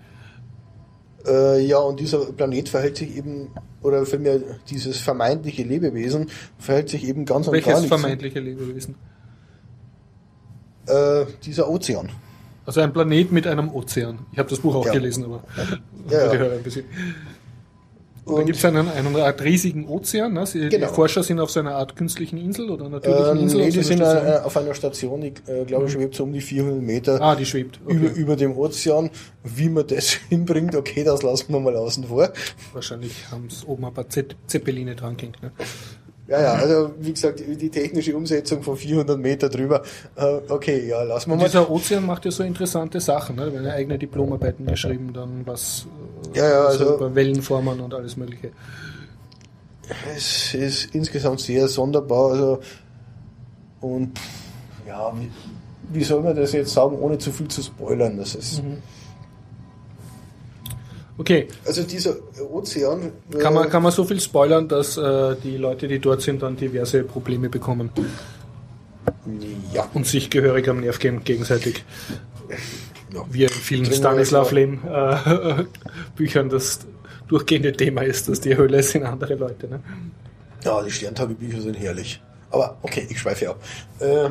Äh, 1.27 1.61
ja, 1.65 1.79
und 1.79 2.01
dieser 2.01 2.21
Planet 2.33 2.69
verhält 2.69 2.97
sich 2.97 3.17
eben, 3.17 3.49
oder 3.83 4.07
vielmehr 4.07 4.41
dieses 4.69 4.99
vermeintliche 4.99 5.63
Lebewesen 5.63 6.29
verhält 6.59 6.89
sich 6.89 7.07
eben 7.07 7.25
ganz 7.27 7.49
und 7.49 7.55
gar 7.55 7.67
Welches 7.67 7.87
vermeintliche 7.87 8.41
Lebewesen? 8.41 8.95
Äh, 10.87 11.27
dieser 11.45 11.69
Ozean. 11.69 12.11
Also 12.67 12.81
ein 12.81 12.93
Planet 12.93 13.31
mit 13.33 13.47
einem 13.47 13.69
Ozean. 13.75 14.21
Ich 14.33 14.39
habe 14.39 14.49
das 14.49 14.61
Buch 14.61 14.75
auch 14.75 14.87
Ja. 14.87 14.93
gelesen, 14.93 15.25
aber 15.25 15.43
Ja, 15.57 15.65
für 15.65 15.77
die 16.09 16.15
ja. 16.15 16.33
Hörer 16.39 16.53
ein 16.57 16.63
bisschen. 16.63 16.85
Und 18.27 18.39
da 18.39 18.43
gibt 18.43 18.57
es 18.57 18.65
einen, 18.65 18.89
einen 18.89 19.15
Art 19.17 19.43
riesigen 19.43 19.87
Ozean. 19.87 20.33
Ne? 20.33 20.47
Sie, 20.47 20.71
Genau. 20.71 20.87
Die 20.89 20.95
Forscher 20.95 21.23
sind 21.23 21.39
auf 21.41 21.51
so 21.51 21.61
einer 21.61 21.75
Art 21.75 21.95
künstlichen 21.95 22.39
Insel 22.39 22.71
oder 22.71 22.89
natürlichen 22.89 23.37
Ähm, 23.37 23.43
Insel. 23.43 23.61
nee, 23.61 23.71
die 23.71 23.83
sind 23.83 24.01
einer 24.01 24.13
Station. 24.13 24.33
äh, 24.33 24.47
auf 24.47 24.57
einer 24.57 24.75
Station, 24.75 25.21
die, 25.21 25.35
äh, 25.47 25.65
glaube 25.67 25.85
ich, 25.87 25.93
schwebt 25.93 26.15
so 26.15 26.25
um 26.25 26.33
die 26.33 26.41
400 26.41 26.81
Meter 26.81 27.21
ah, 27.21 27.37
die 27.37 27.45
schwebt. 27.45 27.81
Okay. 27.85 27.97
über, 27.97 28.11
über 28.15 28.37
dem 28.37 28.57
Ozean. 28.57 29.11
Wie 29.43 29.69
man 29.69 29.87
das 29.87 30.09
hinbringt, 30.31 30.75
okay, 30.75 31.05
das 31.05 31.23
lassen 31.23 31.53
wir 31.53 31.61
mal 31.61 31.77
außen 31.77 32.05
vor. 32.05 32.31
Wahrscheinlich 32.73 33.13
haben 33.31 33.49
es 33.49 33.63
oben 33.67 33.85
ein 33.85 33.93
paar 33.93 34.09
Ze 34.09 34.25
Zeppeline 34.47 34.97
dran 34.97 35.19
gehängt. 35.19 35.43
Ne? 35.43 35.53
Ja, 36.27 36.41
ja, 36.41 36.53
also 36.55 36.93
wie 37.01 37.13
gesagt, 37.13 37.41
die 37.47 37.69
technische 37.69 38.17
Umsetzung 38.17 38.63
von 38.63 38.77
400 38.79 39.19
Meter 39.19 39.51
drüber, 39.51 39.83
äh, 40.17 40.41
okay, 40.49 40.89
ja, 40.89 41.03
lassen 41.03 41.29
wir 41.29 41.33
Und 41.35 41.41
mal. 41.41 41.45
dieser 41.47 41.71
Ozean 41.71 42.07
macht 42.07 42.25
ja 42.25 42.31
so 42.31 42.43
interessante 42.43 42.99
Sachen. 42.99 43.37
Ne? 43.37 43.53
Wenn 43.53 43.65
er 43.67 43.75
eigene 43.75 43.99
Diplomarbeiten 43.99 44.65
geschrieben, 44.67 45.13
dann 45.13 45.43
was 45.47 45.87
äh, 46.35 46.39
Ja, 46.39 46.49
ja, 46.49 46.63
so 46.63 46.69
also- 46.85 46.95
über 46.97 47.15
Wellenformen 47.15 47.79
und 47.81 47.93
alles 47.93 48.17
mögliche. 48.17 48.53
Es 50.17 50.55
ist 50.55 50.95
insgesamt 50.95 51.41
sehr 51.41 51.69
sonderbar. 51.69 52.31
Also, 52.33 52.61
und 53.83 54.19
ja, 54.89 55.13
wie, 55.19 55.31
wie 55.99 56.05
soll 56.05 56.23
man 56.23 56.35
das 56.35 56.53
jetzt 56.53 56.73
sagen, 56.73 56.99
ohne 56.99 57.19
zu 57.19 57.31
viel 57.33 57.49
zu 57.49 57.63
spoilern? 57.63 58.17
Das 58.17 58.35
ist, 58.35 58.63
Okay, 61.17 61.47
Also 61.65 61.85
dieser 61.85 62.17
Ozean. 62.51 63.13
äh, 63.33 63.39
kann 63.39 63.55
man, 63.55 63.69
kann 63.71 63.83
man 63.85 63.93
so 63.93 64.05
viel 64.05 64.21
spoilern, 64.21 64.67
dass 64.69 64.97
äh, 64.97 65.37
die 65.45 65.57
Leute, 65.57 65.87
die 65.87 66.01
dort 66.01 66.23
sind, 66.23 66.43
dann 66.43 66.57
diverse 66.57 67.05
Probleme 67.05 67.49
bekommen 67.49 67.91
Ja. 69.73 69.89
und 69.95 70.07
sich 70.07 70.29
gehörig 70.31 70.69
am 70.69 70.81
Nerv 70.81 70.99
gehen 70.99 71.23
gegenseitig. 71.25 71.85
ja. 73.13 73.25
Wie 73.31 73.45
in 73.45 73.49
vielen 73.51 73.87
Stanislav 73.93 74.51
Lem 74.51 74.81
äh, 74.87 75.65
Büchern 76.17 76.49
das 76.49 76.81
durchgehende 77.29 77.73
Thema 77.73 78.03
ist, 78.03 78.29
dass 78.29 78.41
die 78.41 78.57
Höhle 78.57 78.83
sind 78.83 79.05
andere 79.05 79.35
Leute. 79.37 79.69
Ne? 79.69 79.81
Ja, 80.65 80.83
die 80.83 80.91
Sterntagebücher 80.91 81.61
sind 81.61 81.75
herrlich. 81.79 82.21
Aber 82.51 82.77
okay, 82.83 83.07
ich 83.09 83.19
schweife 83.21 83.51
ab. 83.51 83.61
Äh, 84.01 84.31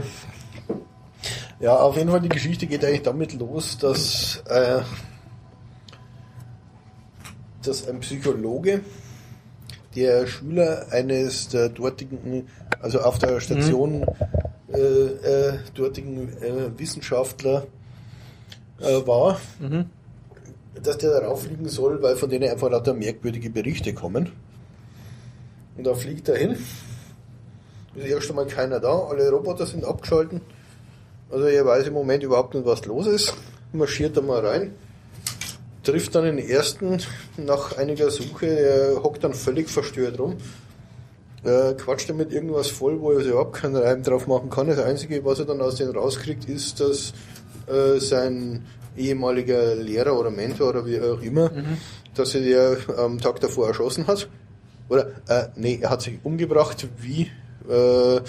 ja, 1.62 1.76
auf 1.78 1.96
jeden 1.96 2.10
Fall, 2.10 2.19
die 2.22 2.30
Geschichte 2.30 2.67
geht 2.67 2.84
eigentlich 2.84 3.04
damit 3.04 3.34
los, 3.34 3.78
dass, 3.78 4.43
äh, 4.50 4.80
dass 7.63 7.88
ein 7.88 7.99
Psychologe, 8.02 8.82
der 9.95 10.26
Schüler 10.28 10.88
eines 10.91 11.49
der 11.49 11.69
dortigen, 11.69 12.47
also 12.82 13.02
auf 13.02 13.19
der 13.19 13.39
Station 13.39 14.06
äh, 14.71 14.78
äh, 14.80 15.60
dortigen 15.76 16.30
äh, 16.41 16.78
Wissenschaftler 16.80 17.67
äh, 18.80 19.06
war, 19.06 19.39
dass 20.82 20.97
der 20.97 21.19
darauf 21.19 21.43
fliegen 21.43 21.69
soll, 21.69 22.02
weil 22.02 22.15
von 22.15 22.30
denen 22.30 22.49
einfach 22.49 22.71
lauter 22.71 22.93
merkwürdige 22.93 23.49
Berichte 23.49 23.93
kommen. 23.93 24.32
Und 25.78 25.86
da 25.86 25.93
fliegt 25.93 26.28
er 26.30 26.38
hin. 26.38 26.58
Ist 27.95 28.06
erst 28.08 28.30
einmal 28.30 28.47
keiner 28.47 28.80
da, 28.80 28.97
alle 28.97 29.30
Roboter 29.30 29.67
sind 29.67 29.86
abgeschalten. 29.86 30.41
Also 31.32 31.45
er 31.45 31.65
weiß 31.65 31.88
im 31.88 31.93
Moment 31.93 32.23
überhaupt 32.23 32.56
nicht, 32.56 32.65
was 32.65 32.86
los 32.86 33.06
ist. 33.08 33.36
Marschiert 33.71 34.17
da 34.17 34.21
mal 34.21 34.45
rein. 34.45 34.73
Trifft 35.84 36.15
dann 36.15 36.24
den 36.24 36.38
ersten 36.38 37.00
nach 37.38 37.78
einiger 37.78 38.10
Suche, 38.10 38.48
der 38.48 39.04
hockt 39.04 39.24
dann 39.24 39.34
völlig 39.34 39.69
verstört 39.69 40.19
rum. 40.19 40.38
Äh, 41.43 41.74
quatscht 41.74 42.10
damit 42.10 42.32
irgendwas 42.32 42.69
voll, 42.69 43.02
wo 43.02 43.12
er 43.12 43.19
sich 43.19 43.32
überhaupt 43.32 43.54
keinen 43.54 43.76
Reim 43.76 44.02
drauf 44.02 44.28
machen 44.28 44.50
kann. 44.50 44.67
Das 44.67 44.80
Einzige, 44.80 45.26
was 45.26 45.39
er 45.39 45.46
dann 45.46 45.60
aus 45.62 45.76
denen 45.76 45.96
rauskriegt, 45.96 46.48
ist, 46.48 46.80
dass 46.80 47.13
äh, 47.67 48.00
sein 48.00 48.65
ehemaliger 48.96 49.76
Lehrer 49.76 50.17
oder 50.17 50.32
Mentor 50.32 50.69
oder 50.69 50.86
wie 50.86 51.02
auch 51.02 51.22
immer, 51.22 51.52
dass 52.15 52.36
er 52.36 52.41
der 52.41 52.78
am 52.98 53.19
Tag 53.19 53.41
davor 53.41 53.67
erschossen 53.67 54.08
hat. 54.08 54.30
Oder, 54.88 55.08
äh, 55.28 55.48
nee, 55.56 55.80
er 55.82 55.89
hat 55.89 56.02
sich 56.02 56.19
umgebracht. 56.24 56.88
Wie, 57.02 57.30
äh, 57.69 58.22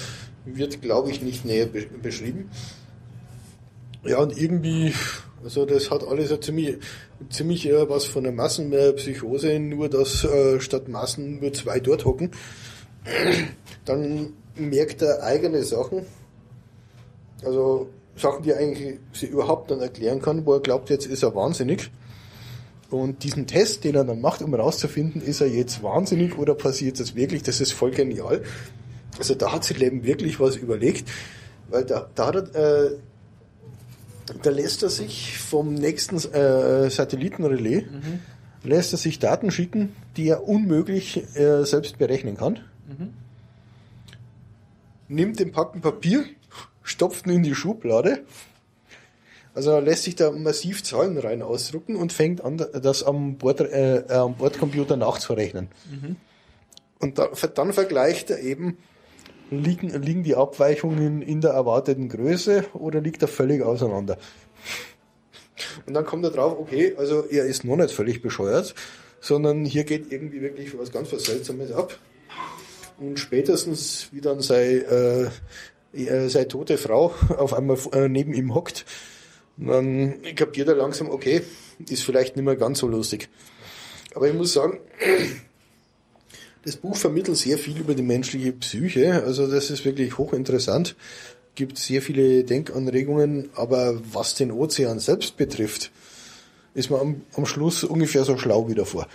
wird, 0.45 0.83
glaube 0.83 1.11
ich, 1.11 1.23
nicht 1.23 1.45
näher 1.45 1.67
be 1.67 1.87
beschrieben. 2.03 2.51
Ja, 4.05 4.19
und 4.19 4.37
irgendwie, 4.37 4.93
also 5.43 5.65
das 5.65 5.91
hat 5.91 6.07
alles 6.07 6.31
ja 6.31 6.41
ziemlich, 6.41 6.77
ziemlich 7.31 7.69
äh, 7.69 7.89
was 7.89 8.05
von 8.05 8.25
der 8.25 8.33
Massenpsychose, 8.33 9.59
nur 9.59 9.89
dass 9.89 10.25
äh, 10.25 10.61
statt 10.61 10.89
Massen 10.89 11.41
nur 11.41 11.53
zwei 11.53 11.81
dort 11.81 12.05
hocken. 12.05 12.31
Dann 13.85 14.33
merkt 14.57 15.03
er 15.03 15.23
eigene 15.23 15.63
Sachen, 15.63 16.07
also 17.45 17.89
Sachen, 18.17 18.43
die 18.45 18.51
er 18.51 18.59
eigentlich 18.59 18.99
sie 19.13 19.27
überhaupt 19.27 19.71
nicht 19.71 19.83
erklären 19.83 20.23
kann, 20.23 20.47
wo 20.47 20.55
er 20.55 20.61
glaubt, 20.61 20.91
jetzt 20.91 21.07
ist 21.07 21.23
er 21.23 21.35
wahnsinnig. 21.35 21.91
Und 22.91 23.25
diesen 23.25 23.47
Test, 23.47 23.83
den 23.83 23.97
er 23.97 24.05
dann 24.05 24.21
macht, 24.21 24.41
um 24.41 24.55
herauszufinden, 24.55 25.21
ist 25.21 25.41
er 25.41 25.49
jetzt 25.49 25.83
wahnsinnig 25.83 26.39
oder 26.39 26.55
passiert 26.55 27.01
das 27.01 27.17
wirklich, 27.17 27.43
das 27.43 27.61
ist 27.61 27.73
voll 27.73 27.91
genial. 27.91 28.43
Also 29.19 29.35
da 29.35 29.53
hat 29.53 29.65
sich 29.65 29.79
Leben 29.79 30.05
wirklich 30.05 30.39
was 30.39 30.57
überlegt, 30.57 31.09
weil 31.69 31.85
da, 31.85 32.09
da 32.15 32.27
hat 32.27 32.55
er, 32.55 32.85
äh, 32.85 32.97
da 34.43 34.51
lässt 34.51 34.83
er 34.83 34.91
sich 34.91 35.39
vom 35.39 35.75
nächsten 35.75 36.17
äh, 36.17 36.91
Satellitenrelais, 36.91 37.85
lässt 38.63 38.93
er 38.93 38.99
sich 38.99 39.19
Daten 39.19 39.51
schicken, 39.51 39.95
die 40.17 40.29
er 40.29 40.49
unmöglich 40.49 41.23
äh, 41.37 41.65
selbst 41.65 41.99
berechnen 41.99 42.37
kann. 42.37 42.61
Nimmt 45.09 45.39
den 45.39 45.53
Packen 45.53 45.81
Papier, 45.81 46.25
stopft 46.83 47.27
ihn 47.27 47.35
in 47.35 47.43
die 47.43 47.55
Schublade, 47.55 48.25
also 49.55 49.71
er 49.71 49.81
lässt 49.81 50.03
sich 50.03 50.17
da 50.17 50.33
massiv 50.33 50.83
Zahlen 50.83 51.17
rein 51.17 51.41
ausdrucken 51.41 51.95
und 51.95 52.13
fängt 52.13 52.45
an, 52.45 52.57
das 52.57 53.05
am, 53.05 53.37
Bord, 53.37 53.61
äh, 53.61 54.03
am 54.09 54.35
Bordcomputer 54.35 54.97
nachzurechnen. 54.97 55.69
Und 56.99 57.19
da, 57.19 57.29
dann 57.55 57.73
vergleicht 57.73 58.31
er 58.31 58.41
eben, 58.41 58.79
liegen, 59.51 59.91
liegen 60.03 60.23
die 60.23 60.35
Abweichungen 60.35 61.23
in 61.23 61.41
der 61.41 61.53
erwarteten 61.53 62.09
Größe 62.09 62.67
oder 62.75 63.01
liegt 63.01 63.23
er 63.23 63.29
völlig 63.29 63.63
auseinander. 63.63 64.19
Und 65.87 65.95
dann 65.95 66.05
kommt 66.05 66.25
er 66.25 66.31
drauf, 66.31 66.59
okay, 66.59 66.95
also 66.97 67.25
er 67.27 67.45
ist 67.45 67.65
noch 67.65 67.77
nicht 67.77 67.93
völlig 67.93 68.23
bescheuert, 68.23 68.75
sondern 69.21 69.65
hier 69.65 69.85
geht 69.85 70.13
irgendwie 70.13 70.41
wirklich 70.41 70.77
was 70.79 70.93
ganz 70.93 71.13
was 71.13 71.25
Seltsames 71.25 71.73
ab. 71.73 71.99
Und 72.99 73.19
spätestens, 73.19 74.09
wie 74.13 74.21
dann 74.21 74.41
seine, 74.41 75.31
äh, 75.95 76.05
äh, 76.05 76.29
seine 76.29 76.49
tote 76.49 76.79
Frau 76.79 77.15
auf 77.37 77.55
einmal 77.55 77.79
äh, 77.93 78.09
neben 78.09 78.35
ihm 78.35 78.55
hockt, 78.55 78.85
dann 79.57 80.23
kapiert 80.35 80.69
er 80.69 80.75
langsam, 80.75 81.11
okay, 81.11 81.43
ist 81.89 82.03
vielleicht 82.03 82.37
nicht 82.37 82.45
mehr 82.45 82.57
ganz 82.57 82.81
so 82.81 82.89
lustig. 82.89 83.29
Aber 84.15 84.29
ich 84.29 84.35
muss 84.35 84.53
sagen, 84.53 84.81
das 86.65 86.77
Buch 86.77 86.97
vermittelt 86.97 87.37
sehr 87.37 87.59
viel 87.59 87.79
über 87.79 87.95
die 87.95 88.03
menschliche 88.03 88.53
Psyche, 88.53 89.23
also 89.25 89.47
das 89.47 89.71
ist 89.71 89.85
wirklich 89.85 90.17
hochinteressant, 90.17 90.97
gibt 91.55 91.79
sehr 91.79 92.03
viele 92.03 92.45
Denkanregungen, 92.45 93.51
aber 93.55 94.01
was 94.13 94.35
den 94.35 94.51
Ozean 94.51 94.99
selbst 94.99 95.37
betrifft, 95.37 95.91
ist 96.75 96.91
man 96.91 97.01
am, 97.01 97.23
am 97.35 97.47
Schluss 97.47 97.85
ungefähr 97.85 98.25
so 98.25 98.37
schlau 98.39 98.69
wie 98.69 98.75
davor. 98.75 99.07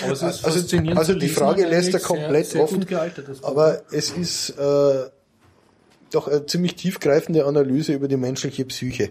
Aber 0.00 0.12
es 0.12 0.22
ist 0.22 0.44
Also, 0.44 0.60
also 0.94 1.12
zu 1.12 1.16
die 1.18 1.28
Frage 1.28 1.66
lässt 1.66 1.92
er 1.92 2.00
komplett 2.00 2.46
sehr, 2.46 2.52
sehr 2.52 2.62
offen, 2.62 2.86
gealtert, 2.86 3.26
aber 3.42 3.82
es 3.90 4.10
ist 4.10 4.50
äh, 4.50 5.10
doch 6.10 6.28
eine 6.28 6.46
ziemlich 6.46 6.76
tiefgreifende 6.76 7.44
Analyse 7.44 7.92
über 7.92 8.08
die 8.08 8.16
menschliche 8.16 8.64
Psyche. 8.64 9.10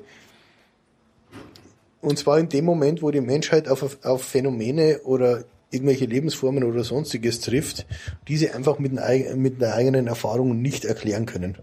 Und 2.00 2.18
zwar 2.18 2.40
in 2.40 2.48
dem 2.48 2.64
Moment, 2.64 3.02
wo 3.02 3.12
die 3.12 3.22
Menschheit 3.22 3.68
auf, 3.68 3.98
auf 4.04 4.24
Phänomene 4.24 5.02
oder 5.04 5.44
irgendwelche 5.72 6.06
Lebensformen 6.06 6.64
oder 6.64 6.84
sonstiges 6.84 7.40
trifft, 7.42 7.86
die 8.28 8.38
sie 8.38 8.50
einfach 8.52 8.80
mit, 8.80 8.94
mit 9.36 9.62
der 9.62 9.76
eigenen 9.76 10.08
Erfahrung 10.08 10.62
nicht 10.62 10.86
erklären 10.86 11.26
können. 11.26 11.58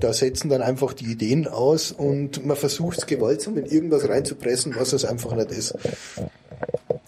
Da 0.00 0.12
setzen 0.12 0.48
dann 0.48 0.62
einfach 0.62 0.92
die 0.92 1.06
Ideen 1.06 1.48
aus 1.48 1.90
und 1.90 2.46
man 2.46 2.56
versucht 2.56 2.98
es 2.98 3.06
gewaltsam 3.06 3.58
in 3.58 3.66
irgendwas 3.66 4.08
reinzupressen, 4.08 4.74
was 4.76 4.92
es 4.92 5.04
einfach 5.04 5.34
nicht 5.34 5.50
ist. 5.50 5.74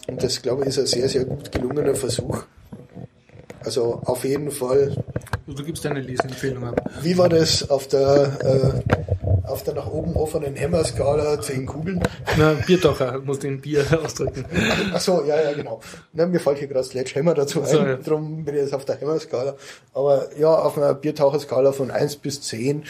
Und 0.09 0.23
das, 0.23 0.43
glaube 0.43 0.63
ich, 0.63 0.69
ist 0.69 0.79
ein 0.79 0.87
sehr, 0.87 1.09
sehr 1.09 1.25
gut 1.25 1.53
gelungener 1.53 1.95
Versuch. 1.95 2.45
Also 3.65 4.01
auf 4.05 4.25
jeden 4.25 4.51
Fall 4.51 4.97
du 5.47 5.65
gibst 5.65 5.85
eine 5.87 6.01
Leseempfehlung 6.01 6.65
ab. 6.65 6.91
wie 7.03 7.19
war 7.19 7.29
das 7.29 7.69
auf 7.71 7.89
der, 7.89 8.83
äh, 8.85 9.49
auf 9.49 9.65
der 9.65 9.75
nach 9.75 9.89
oben 9.89 10.15
offenen 10.15 10.57
Hammer-Skala 10.57 11.41
10 11.41 11.67
Kugeln. 11.67 12.01
Na, 12.39 12.53
Biertaucher 12.53 13.19
muss 13.19 13.41
den 13.41 13.61
Bier 13.61 13.85
ausdrücken. 14.05 14.45
Ach 14.95 15.01
so, 15.01 15.25
ja, 15.25 15.41
ja, 15.43 15.53
genau. 15.53 15.81
Na, 16.13 16.27
mir 16.27 16.39
fällt 16.39 16.59
hier 16.59 16.69
gerade 16.69 16.85
Sledgehammer 16.85 17.35
dazu 17.35 17.61
ein, 17.63 17.67
So, 17.67 17.79
ja. 17.79 17.97
darum 17.97 18.45
bin 18.45 18.55
ich 18.55 18.61
jetzt 18.63 18.75
auf 18.75 18.85
der 18.85 19.01
Hammer-Skala. 19.01 19.57
Aber 19.93 20.29
ja, 20.39 20.55
auf 20.55 20.77
einer 20.79 20.95
Biertaucher-Skala 20.95 21.73
von 21.73 21.91
1 21.91 22.17
bis 22.17 22.41
10, 22.43 22.85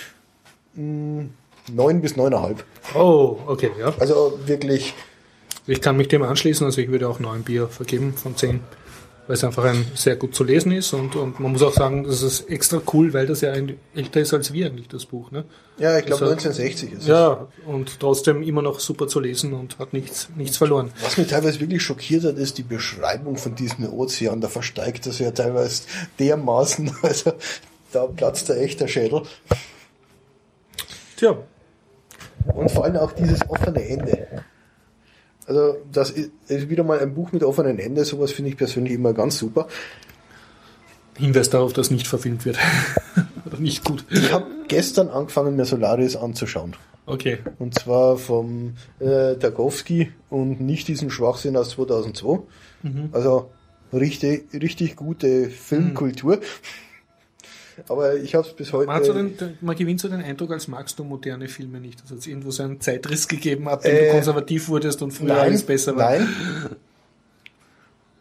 mh, 0.74 1.24
9 1.72 2.00
bis 2.02 2.14
9,5. 2.14 2.56
Oh, 2.94 3.38
okay, 3.46 3.70
ja. 3.78 3.94
Also 3.98 4.38
wirklich, 4.44 4.92
Ich 5.66 5.80
kann 5.80 5.96
mich 5.96 6.08
dem 6.08 6.22
anschließen, 6.22 6.66
also 6.66 6.80
ich 6.80 6.90
würde 6.90 7.08
auch 7.08 7.20
neun 7.20 7.42
Bier 7.42 7.68
vergeben 7.68 8.12
von 8.14 8.36
zehn, 8.36 8.60
weil 9.30 9.34
es 9.36 9.44
einfach 9.44 9.62
ein 9.62 9.86
sehr 9.94 10.16
gut 10.16 10.34
zu 10.34 10.42
lesen 10.42 10.72
ist 10.72 10.92
und, 10.92 11.14
und 11.14 11.38
man 11.38 11.52
muss 11.52 11.62
auch 11.62 11.72
sagen, 11.72 12.02
das 12.02 12.20
ist 12.20 12.50
extra 12.50 12.82
cool, 12.92 13.12
weil 13.12 13.28
das 13.28 13.42
ja 13.42 13.52
ein, 13.52 13.78
älter 13.94 14.18
ist 14.20 14.34
als 14.34 14.52
wir 14.52 14.66
eigentlich, 14.66 14.88
das 14.88 15.06
Buch. 15.06 15.30
Ne? 15.30 15.44
ja, 15.78 15.96
ich 15.98 16.04
glaube 16.06 16.24
Also- 16.24 16.32
1960 16.34 16.92
ist 16.94 17.02
es. 17.02 17.06
Ja, 17.06 17.46
und 17.64 18.00
trotzdem 18.00 18.42
immer 18.42 18.60
noch 18.60 18.80
super 18.80 19.06
zu 19.06 19.20
lesen 19.20 19.52
und 19.52 19.78
hat 19.78 19.92
nichts, 19.92 20.30
nichts 20.34 20.56
verloren. 20.56 20.90
Was 21.00 21.16
mich 21.16 21.28
teilweise 21.28 21.60
wirklich 21.60 21.80
schockiert 21.80 22.24
hat, 22.24 22.38
ist 22.38 22.58
die 22.58 22.64
Beschreibung 22.64 23.36
von 23.36 23.54
diesem 23.54 23.84
Ozean. 23.92 24.40
Da 24.40 24.48
versteigt 24.48 25.06
das 25.06 25.20
ja 25.20 25.30
teilweise 25.30 25.84
dermaßen. 26.18 26.90
Also 27.04 27.32
da 27.92 28.06
platzt 28.06 28.48
der 28.48 28.60
echter 28.60 28.88
Schädel. 28.88 29.22
Tja, 31.16 31.36
Und 32.52 32.68
vor 32.72 32.82
allem 32.82 32.96
auch 32.96 33.12
dieses 33.12 33.48
offene 33.48 33.80
Ende. 33.88 34.26
Also 35.50 35.78
das 35.90 36.10
ist 36.10 36.70
wieder 36.70 36.84
mal 36.84 37.00
ein 37.00 37.12
Buch 37.12 37.32
mit 37.32 37.42
offenem 37.42 37.80
Ende. 37.80 38.04
Sowas 38.04 38.30
finde 38.30 38.52
ich 38.52 38.56
persönlich 38.56 38.92
immer 38.92 39.12
ganz 39.12 39.36
super. 39.36 39.66
Hinweis 41.18 41.50
darauf, 41.50 41.72
dass 41.72 41.90
nicht 41.90 42.06
verfilmt 42.06 42.44
wird. 42.46 42.56
Oder 43.46 43.58
nicht 43.58 43.84
gut. 43.84 44.04
Ich 44.10 44.32
habe 44.32 44.46
gestern 44.68 45.08
angefangen, 45.08 45.56
mir 45.56 45.64
Solaris 45.64 46.14
anzuschauen. 46.14 46.76
Okay. 47.04 47.38
Und 47.58 47.74
zwar 47.74 48.16
vom 48.16 48.74
äh, 49.00 49.34
Tarkovsky 49.34 50.12
und 50.28 50.60
nicht 50.60 50.86
diesen 50.86 51.10
Schwachsinn 51.10 51.56
aus 51.56 51.70
2002. 51.70 52.42
Also 53.10 53.50
richtig, 53.92 54.44
richtig 54.54 54.94
gute 54.94 55.50
Filmkultur. 55.50 56.38
Aber 57.88 58.16
ich 58.16 58.34
habe 58.34 58.46
es 58.46 58.54
bis 58.54 58.72
heute. 58.72 58.86
Man, 58.86 59.04
so 59.04 59.12
den, 59.12 59.36
man 59.60 59.76
gewinnt 59.76 60.00
so 60.00 60.08
den 60.08 60.22
Eindruck, 60.22 60.50
als 60.52 60.68
magst 60.68 60.98
du 60.98 61.04
moderne 61.04 61.48
Filme 61.48 61.80
nicht. 61.80 62.00
Also 62.02 62.14
hat 62.14 62.20
es 62.20 62.26
irgendwo 62.26 62.50
so 62.50 62.62
einen 62.62 62.80
Zeitriss 62.80 63.28
gegeben, 63.28 63.68
ab 63.68 63.82
dem 63.82 63.94
Äh, 63.94 64.06
du 64.06 64.12
konservativ 64.12 64.68
wurdest 64.68 65.02
und 65.02 65.12
früher 65.12 65.40
alles 65.40 65.62
besser 65.62 65.96
war. 65.96 66.10
Nein. 66.10 66.28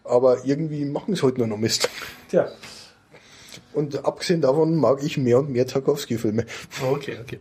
Aber 0.03 0.45
irgendwie 0.45 0.85
machen 0.85 1.13
es 1.13 1.21
heute 1.21 1.39
nur 1.39 1.47
noch 1.47 1.57
Mist. 1.57 1.89
Tja. 2.29 2.49
Und 3.73 4.03
abgesehen 4.05 4.41
davon 4.41 4.75
mag 4.75 5.03
ich 5.03 5.17
mehr 5.17 5.39
und 5.39 5.49
mehr 5.49 5.67
Tarkovsky-Filme. 5.67 6.45
Okay, 6.91 7.17
okay. 7.21 7.39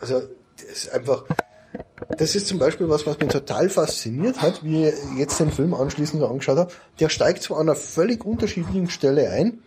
Also, 0.00 0.22
das 0.56 0.64
ist 0.64 0.92
einfach. 0.92 1.24
Das 2.16 2.34
ist 2.34 2.46
zum 2.46 2.58
Beispiel 2.58 2.88
was, 2.88 3.06
was 3.06 3.18
mich 3.18 3.28
total 3.28 3.68
fasziniert 3.68 4.40
hat, 4.40 4.64
wie 4.64 4.86
ich 4.86 4.94
jetzt 5.18 5.38
den 5.40 5.50
Film 5.50 5.74
anschließend 5.74 6.22
angeschaut 6.22 6.56
habe. 6.56 6.72
Der 7.00 7.08
steigt 7.08 7.42
zwar 7.42 7.58
an 7.58 7.68
einer 7.68 7.76
völlig 7.76 8.24
unterschiedlichen 8.24 8.88
Stelle 8.88 9.30
ein, 9.30 9.58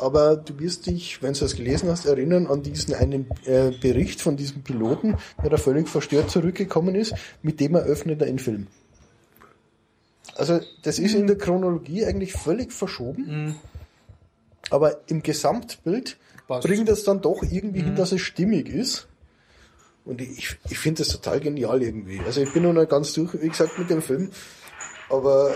aber 0.00 0.36
du 0.36 0.58
wirst 0.58 0.86
dich, 0.86 1.22
wenn 1.22 1.34
du 1.34 1.40
das 1.40 1.54
gelesen 1.54 1.88
hast, 1.90 2.06
erinnern 2.06 2.46
an 2.46 2.62
diesen 2.62 2.94
einen 2.94 3.26
äh, 3.44 3.70
Bericht 3.70 4.20
von 4.20 4.36
diesem 4.36 4.62
Piloten, 4.62 5.16
der 5.42 5.50
da 5.50 5.56
völlig 5.56 5.88
verstört 5.88 6.30
zurückgekommen 6.30 6.94
ist, 6.94 7.14
mit 7.42 7.60
dem 7.60 7.74
eröffnet 7.74 8.20
er 8.20 8.26
den 8.26 8.38
Film. 8.38 8.66
Also 10.34 10.60
das 10.82 10.98
ist 10.98 11.14
in 11.14 11.26
der 11.26 11.36
Chronologie 11.36 12.06
eigentlich 12.06 12.32
völlig 12.32 12.72
verschoben, 12.72 13.56
aber 14.70 15.00
im 15.08 15.22
Gesamtbild 15.22 16.16
Passt. 16.48 16.66
bringt 16.66 16.88
es 16.88 17.04
dann 17.04 17.20
doch 17.20 17.42
irgendwie 17.42 17.82
hin, 17.82 17.96
dass 17.96 18.12
es 18.12 18.22
stimmig 18.22 18.68
ist. 18.68 19.06
Und 20.06 20.22
ich, 20.22 20.56
ich 20.70 20.78
finde 20.78 21.02
das 21.02 21.12
total 21.12 21.40
genial 21.40 21.82
irgendwie. 21.82 22.20
Also 22.24 22.40
ich 22.40 22.52
bin 22.52 22.62
noch 22.62 22.72
nicht 22.72 22.88
ganz 22.88 23.12
durch, 23.12 23.34
wie 23.40 23.48
gesagt, 23.48 23.78
mit 23.78 23.90
dem 23.90 24.00
Film, 24.00 24.30
aber 25.10 25.54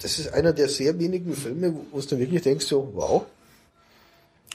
das 0.00 0.18
ist 0.18 0.32
einer 0.32 0.52
der 0.52 0.68
sehr 0.68 0.98
wenigen 0.98 1.32
Filme, 1.34 1.74
wo 1.92 2.00
du 2.00 2.06
dann 2.06 2.18
wirklich 2.18 2.42
denkst, 2.42 2.66
so, 2.66 2.90
wow. 2.94 3.26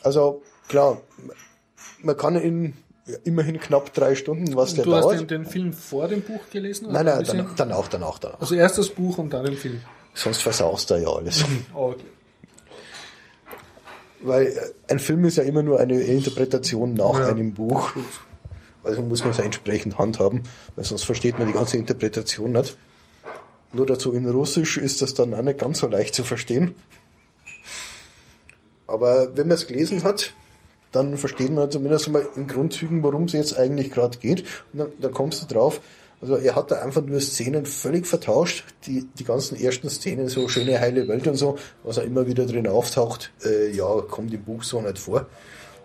Also 0.04 0.42
klar, 0.68 1.02
man 2.02 2.18
kann 2.18 2.36
in 2.36 2.74
ja, 3.06 3.18
immerhin 3.24 3.60
knapp 3.60 3.94
drei 3.94 4.16
Stunden, 4.16 4.56
was 4.56 4.76
der 4.76 4.86
Du 4.86 4.94
hast 4.96 5.04
dauert. 5.06 5.20
den, 5.22 5.28
den 5.28 5.46
Film 5.46 5.74
vor 5.74 6.08
dem 6.08 6.22
Buch 6.22 6.40
gelesen? 6.52 6.88
nein, 6.92 7.06
nein, 7.06 7.24
dann, 7.26 7.50
danach, 7.56 7.88
danach, 7.90 8.20
danach. 8.20 8.40
Also 8.42 8.56
erst 8.56 8.78
das 8.78 8.90
Buch 8.90 9.18
und 9.18 9.32
dann 9.34 9.46
den 9.46 9.58
Film. 9.58 9.82
Sonst 10.14 10.42
versaust 10.42 10.90
du 10.90 10.96
ja 10.96 11.10
alles. 11.10 11.44
Okay. 11.74 12.04
Weil 14.24 14.48
äh, 14.48 14.92
ein 14.92 15.00
Film 15.00 15.26
ist 15.26 15.38
ja 15.38 15.44
immer 15.44 15.64
nur 15.64 15.80
eine 15.80 16.00
Interpretation 16.02 16.94
nach 16.94 17.18
Ja. 17.20 17.28
einem 17.28 17.54
Buch. 17.54 17.92
Also 18.84 19.02
muss 19.02 19.22
man 19.22 19.32
es 19.32 19.38
ja 19.38 19.44
entsprechend 19.44 19.98
handhaben, 19.98 20.44
weil 20.76 20.86
sonst 20.86 21.04
versteht 21.04 21.38
man 21.40 21.48
die 21.48 21.54
ganze 21.54 21.78
Interpretation 21.78 22.52
nicht. 22.52 22.78
Nur 23.74 23.86
dazu 23.86 24.12
in 24.14 24.28
Russisch 24.30 24.78
ist 24.78 25.02
das 25.02 25.14
dann 25.14 25.34
auch 25.34 25.42
nicht 25.42 25.60
ganz 25.60 25.80
so 25.80 25.88
leicht 25.88 26.14
zu 26.14 26.24
verstehen. 26.24 26.76
Aber 28.92 29.36
wenn 29.36 29.48
man 29.48 29.56
es 29.56 29.68
gelesen 29.68 30.04
hat, 30.04 30.34
dann 30.92 31.18
versteht 31.18 31.52
man 31.52 31.72
zumindest 31.72 32.10
mal 32.10 32.28
in 32.36 32.48
Grundzügen, 32.48 33.02
worum 33.04 33.24
es 33.24 33.34
jetzt 33.34 33.58
eigentlich 33.58 33.92
gerade 33.92 34.18
geht. 34.18 34.42
Und 34.74 34.80
dann, 34.80 34.92
dann 35.00 35.12
kommst 35.12 35.42
du 35.42 35.54
drauf. 35.54 35.80
Also 36.22 36.36
er 36.36 36.56
hat 36.56 36.70
da 36.70 36.82
einfach 36.82 37.02
nur 37.02 37.20
Szenen 37.20 37.66
völlig 37.66 38.06
vertauscht. 38.06 38.66
Die, 38.86 39.08
die 39.18 39.24
ganzen 39.24 39.60
ersten 39.60 39.90
Szenen, 39.90 40.28
so 40.28 40.48
schöne 40.48 40.80
heile 40.80 41.08
Welt 41.08 41.26
und 41.28 41.36
so, 41.36 41.58
was 41.84 41.98
er 41.98 42.04
immer 42.04 42.28
wieder 42.28 42.46
drin 42.46 42.68
auftaucht, 42.68 43.32
äh, 43.44 43.72
ja, 43.72 43.88
kommt 44.08 44.34
im 44.34 44.44
Buch 44.44 44.64
so 44.64 44.82
nicht 44.82 45.00
vor. 45.00 45.26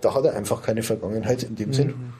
Da 0.01 0.13
hat 0.15 0.25
er 0.25 0.35
einfach 0.35 0.63
keine 0.63 0.83
Vergangenheit 0.83 1.43
in 1.43 1.57
dem 1.57 1.73
Sinn. 1.73 2.13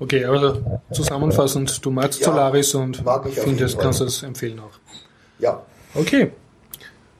Okay, 0.00 0.24
also 0.24 0.80
zusammenfassend, 0.92 1.84
du 1.84 1.90
magst 1.90 2.20
Ja, 2.20 2.26
Solaris 2.26 2.74
und 2.74 3.04
mag 3.04 3.28
findest, 3.28 3.78
kannst 3.78 3.98
Fall. 3.98 4.08
es 4.08 4.22
empfehlen 4.22 4.58
auch. 4.60 4.78
Ja, 5.38 5.62
Okay. 5.94 6.32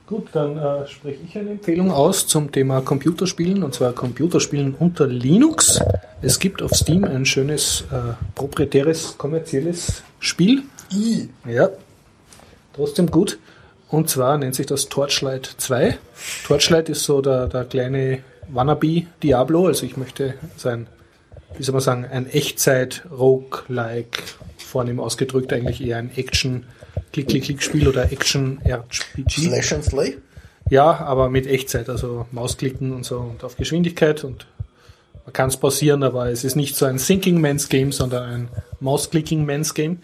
Gut, 0.09 0.29
dann 0.33 0.57
äh, 0.57 0.87
spreche 0.87 1.19
ich 1.23 1.37
eine 1.37 1.51
Empfehlung 1.51 1.91
aus 1.91 2.27
zum 2.27 2.51
Thema 2.51 2.81
Computerspielen, 2.81 3.63
und 3.63 3.75
zwar 3.75 3.93
Computerspielen 3.93 4.75
unter 4.79 5.07
Linux. 5.07 5.81
Es 6.23 6.39
gibt 6.39 6.63
auf 6.63 6.73
Steam 6.73 7.05
ein 7.05 7.27
schönes 7.27 7.85
äh, 7.93 8.15
proprietäres 8.35 9.19
kommerzielles 9.19 10.03
Spiel. 10.19 10.63
I. 10.91 11.29
Ja, 11.47 11.69
trotzdem 12.73 13.11
gut. 13.11 13.39
Und 13.91 14.09
zwar 14.09 14.39
nennt 14.39 14.55
sich 14.55 14.65
das 14.65 14.89
Torchlight 14.89 15.45
2. 15.59 15.99
Torchlight 16.47 16.89
ist 16.89 17.05
so 17.05 17.21
der, 17.21 17.47
der 17.47 17.67
kleine 17.67 18.21
Wannabe 18.49 19.03
Diablo. 19.23 19.67
Also 19.67 19.85
ich 19.85 19.99
möchte 19.99 20.33
sein, 20.57 20.87
wie 21.59 21.63
soll 21.63 21.75
man 21.75 21.83
sagen, 21.83 22.07
ein 22.11 22.31
Echtzeit-Roguelike, 22.31 24.23
vornehm 24.57 25.01
ausgedrückt 25.01 25.53
eigentlich 25.53 25.85
eher 25.85 25.99
ein 25.99 26.11
Action- 26.17 26.65
Klick-Klick-Klick-Spiel 27.13 27.89
oder 27.89 28.11
Action-RPG. 28.11 29.49
Slash 29.49 29.73
and 29.73 29.85
Slay. 29.85 30.19
Ja, 30.71 30.99
aber 30.99 31.31
mit 31.31 31.47
Echtzeit, 31.47 31.89
also 31.89 32.27
Mausklicken 32.31 32.93
und 32.93 33.05
so 33.05 33.19
und 33.19 33.43
auf 33.43 33.57
Geschwindigkeit 33.57 34.23
und 34.25 34.47
man 35.29 35.33
kann 35.35 35.49
es 35.49 35.59
pausieren, 35.59 36.03
aber 36.03 36.31
es 36.31 36.43
ist 36.43 36.57
nicht 36.57 36.75
so 36.75 36.87
ein 36.87 36.97
Thinking 36.97 37.41
Man's 37.41 37.69
Game, 37.69 37.93
sondern 37.93 38.23
ein 38.23 38.49
Mausklicking 38.81 39.45
Man's 39.45 39.75
Game. 39.75 39.99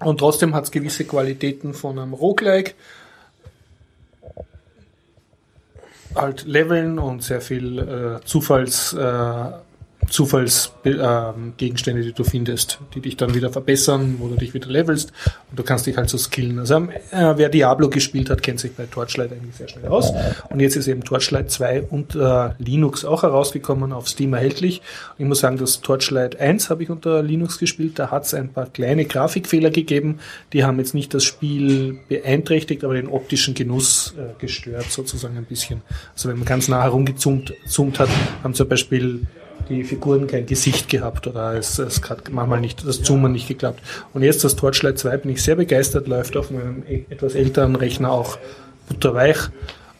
Und 0.00 0.18
trotzdem 0.18 0.54
hat 0.54 0.64
es 0.64 0.72
gewisse 0.72 1.04
Qualitäten 1.04 1.72
von 1.72 2.00
einem 2.00 2.12
Roguelike. 2.12 2.74
Halt 6.16 6.44
Leveln 6.46 6.98
und 6.98 7.22
sehr 7.22 7.40
viel 7.40 7.78
äh, 7.78 8.24
Zufalls, 8.24 8.92
äh, 8.92 9.50
Zufallsgegenstände, 10.08 12.02
die 12.02 12.12
du 12.12 12.24
findest, 12.24 12.80
die 12.94 13.00
dich 13.00 13.16
dann 13.16 13.34
wieder 13.34 13.50
verbessern, 13.50 14.16
wo 14.18 14.28
du 14.28 14.36
dich 14.36 14.52
wieder 14.52 14.68
levelst 14.68 15.12
und 15.50 15.58
du 15.58 15.62
kannst 15.62 15.86
dich 15.86 15.96
halt 15.96 16.10
so 16.10 16.18
skillen. 16.18 16.58
Also 16.58 16.74
äh, 16.76 17.34
wer 17.36 17.48
Diablo 17.48 17.88
gespielt 17.88 18.28
hat, 18.28 18.42
kennt 18.42 18.60
sich 18.60 18.72
bei 18.72 18.86
Torchlight 18.86 19.32
eigentlich 19.32 19.56
sehr 19.56 19.68
schnell 19.68 19.86
aus. 19.86 20.12
Und 20.50 20.60
jetzt 20.60 20.76
ist 20.76 20.88
eben 20.88 21.02
Torchlight 21.04 21.50
2 21.50 21.82
unter 21.82 22.56
Linux 22.58 23.04
auch 23.04 23.22
herausgekommen, 23.22 23.92
auf 23.92 24.08
Steam 24.08 24.34
erhältlich. 24.34 24.80
Und 25.16 25.24
ich 25.24 25.26
muss 25.26 25.40
sagen, 25.40 25.56
das 25.56 25.80
Torchlight 25.80 26.38
1 26.38 26.68
habe 26.68 26.82
ich 26.82 26.90
unter 26.90 27.22
Linux 27.22 27.58
gespielt, 27.58 27.98
da 27.98 28.10
hat 28.10 28.24
es 28.24 28.34
ein 28.34 28.52
paar 28.52 28.66
kleine 28.66 29.04
Grafikfehler 29.04 29.70
gegeben, 29.70 30.18
die 30.52 30.64
haben 30.64 30.78
jetzt 30.78 30.94
nicht 30.94 31.14
das 31.14 31.24
Spiel 31.24 31.98
beeinträchtigt, 32.08 32.84
aber 32.84 32.94
den 32.94 33.08
optischen 33.08 33.54
Genuss 33.54 34.14
äh, 34.18 34.38
gestört 34.40 34.90
sozusagen 34.90 35.36
ein 35.36 35.44
bisschen. 35.44 35.82
Also 36.14 36.28
wenn 36.28 36.36
man 36.36 36.46
ganz 36.46 36.68
nah 36.68 36.82
herumgezoomt 36.82 37.54
zoomt 37.66 37.98
hat, 37.98 38.08
haben 38.42 38.54
zum 38.54 38.68
Beispiel 38.68 39.26
die 39.72 39.84
Figuren 39.84 40.26
kein 40.26 40.46
Gesicht 40.46 40.88
gehabt 40.88 41.26
oder 41.26 41.54
es, 41.54 41.78
es 41.78 42.00
hat 42.08 42.30
manchmal 42.30 42.60
nicht, 42.60 42.86
das 42.86 43.02
Zoomen 43.02 43.32
nicht 43.32 43.48
geklappt. 43.48 43.80
Und 44.14 44.22
jetzt 44.22 44.44
das 44.44 44.54
Torchlight 44.56 44.98
2 44.98 45.16
bin 45.18 45.32
ich 45.32 45.42
sehr 45.42 45.56
begeistert, 45.56 46.06
läuft 46.06 46.36
auf 46.36 46.50
meinem 46.50 46.84
e- 46.88 47.04
etwas 47.10 47.34
älteren 47.34 47.74
Rechner 47.76 48.12
auch 48.12 48.38
butterweich 48.88 49.38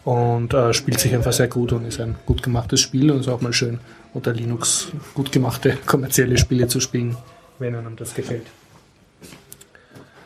und 0.04 0.54
äh, 0.54 0.72
spielt 0.72 1.00
sich 1.00 1.14
einfach 1.14 1.32
sehr 1.32 1.48
gut 1.48 1.72
und 1.72 1.84
ist 1.86 2.00
ein 2.00 2.16
gut 2.26 2.42
gemachtes 2.42 2.80
Spiel 2.80 3.10
und 3.10 3.20
ist 3.20 3.28
auch 3.28 3.40
mal 3.40 3.52
schön 3.52 3.80
unter 4.14 4.32
Linux 4.32 4.88
gut 5.14 5.32
gemachte 5.32 5.76
kommerzielle 5.86 6.38
Spiele 6.38 6.68
zu 6.68 6.80
spielen, 6.80 7.16
wenn 7.58 7.74
einem 7.74 7.96
das 7.96 8.14
gefällt. 8.14 8.46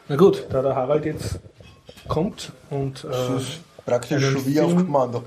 Na 0.09 0.17
gut, 0.17 0.47
da 0.51 0.63
der 0.63 0.75
Harald 0.77 1.05
jetzt 1.05 1.39
kommt 2.09 2.53
und 2.71 3.05
äh, 3.05 3.09
Praktisch 3.85 4.25
Einen 4.25 4.45
wie 4.47 4.61
auf 4.61 4.71
Film- 4.71 4.87
Kommando. 4.87 5.23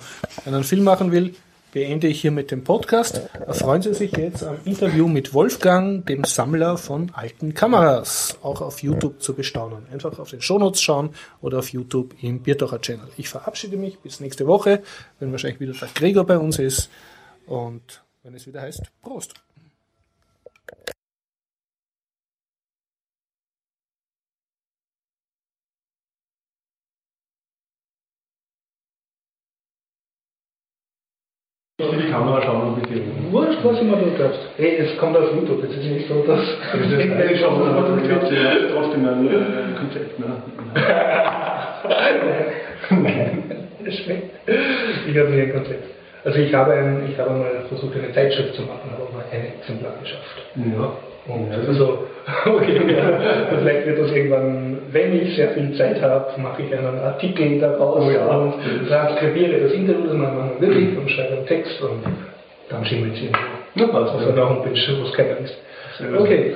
einen 0.46 0.64
Film 0.66 0.84
machen 0.84 1.14
will, 1.14 1.34
beende 1.72 2.08
ich 2.08 2.22
hier 2.22 2.32
mit 2.32 2.52
dem 2.52 2.64
Podcast. 2.64 3.30
Freuen 3.50 3.82
Sie 3.82 3.94
sich 3.94 4.16
jetzt 4.18 4.44
am 4.44 4.58
Interview 4.66 5.08
mit 5.08 5.34
Wolfgang, 5.34 6.06
dem 6.06 6.24
Sammler 6.24 6.78
von 6.78 7.12
alten 7.14 7.54
Kameras, 7.54 8.38
auch 8.42 8.62
auf 8.62 8.82
YouTube 8.82 9.22
zu 9.22 9.34
bestaunen. 9.34 9.86
Einfach 9.92 10.18
auf 10.20 10.30
den 10.32 10.42
Shownotes 10.42 10.82
schauen 10.82 11.12
oder 11.42 11.60
auf 11.60 11.70
YouTube 11.70 12.16
im 12.22 12.42
Biertocher 12.42 12.82
Channel. 12.82 13.08
Ich 13.18 13.30
verabschiede 13.30 13.78
mich 13.78 14.00
bis 14.00 14.20
nächste 14.20 14.48
Woche, 14.48 14.82
wenn 15.20 15.32
wahrscheinlich 15.32 15.60
wieder 15.60 15.74
der 15.74 15.90
Gregor 15.94 16.26
bei 16.26 16.38
uns 16.38 16.60
ist 16.60 16.90
und 17.46 18.04
wenn 18.24 18.34
es 18.34 18.48
wieder 18.48 18.62
heißt 18.62 18.84
Prost. 19.02 19.34
Auf 31.80 31.96
die 31.96 32.12
Kamera 32.12 32.42
schauen 32.42 32.74
und 32.74 32.82
bitte. 32.82 33.02
Wurscht, 33.32 33.60
was 33.64 33.80
immer 33.80 33.98
du 33.98 34.12
glaubst. 34.16 34.40
Hey, 34.58 34.78
es 34.78 34.98
kommt 34.98 35.16
auf 35.16 35.34
YouTube, 35.34 35.64
es 35.64 35.78
ist 35.78 35.86
nicht 35.86 36.08
so, 36.08 36.24
dass... 36.28 36.42
Das 36.72 36.82
ist 36.82 36.94
eigentlich 36.94 37.40
schon, 37.40 37.62
aber 37.62 37.98
ich 38.04 38.10
ja 38.10 38.20
trotzdem 38.74 39.08
ein 39.08 39.76
Konzept, 39.78 40.20
ne? 40.20 40.26
Nein, 42.92 43.44
das 43.86 43.96
schmeckt. 43.96 44.30
Ich 45.08 45.18
habe 45.18 45.30
nie 45.30 45.42
ein 45.42 45.54
Konzept. 45.54 45.86
Also 46.26 46.40
ich 46.40 46.54
habe, 46.54 46.74
ein, 46.74 47.10
ich 47.10 47.18
habe 47.18 47.32
mal 47.32 47.66
versucht, 47.70 47.96
eine 47.96 48.12
Zeitschrift 48.14 48.56
zu 48.56 48.64
machen, 48.64 48.92
aber 48.94 49.06
mal 49.14 49.24
ein 49.32 49.46
Exemplar 49.60 49.94
geschafft. 50.02 50.36
Ja. 50.56 50.94
Und 51.28 51.52
also, 51.52 52.08
okay, 52.46 52.80
ja. 52.96 53.10
Und 53.52 53.60
vielleicht 53.60 53.86
wird 53.86 54.00
das 54.00 54.12
irgendwann, 54.12 54.78
wenn 54.92 55.22
ich 55.22 55.36
sehr 55.36 55.50
viel 55.50 55.74
Zeit 55.76 56.02
habe, 56.02 56.40
mache 56.42 56.62
ich 56.64 56.74
einen 56.76 57.00
Artikel 57.00 57.60
daraus 57.60 58.06
Oh 58.06 58.12
ja. 58.12 58.26
und 58.26 58.54
transkribiere 58.88 59.60
das 59.62 59.72
Interview, 59.74 60.06
das 60.08 60.14
machen 60.14 60.52
wir 60.60 60.68
wirklich 60.68 60.98
und 60.98 61.10
schreibe 61.10 61.38
einen 61.38 61.46
Text 61.46 61.82
und 61.82 62.04
dann 62.70 62.86
schimmelt 62.86 63.14
es 63.16 63.22
irgendwo. 63.22 63.40
Na, 63.76 63.88
passt. 63.88 64.14
Auf 64.16 64.28
einer 64.28 64.50
Homepage, 64.50 64.98
wo 65.00 65.08
es 65.08 65.14
keiner 65.14 65.38
ist. 65.40 65.56
Okay. 66.18 66.54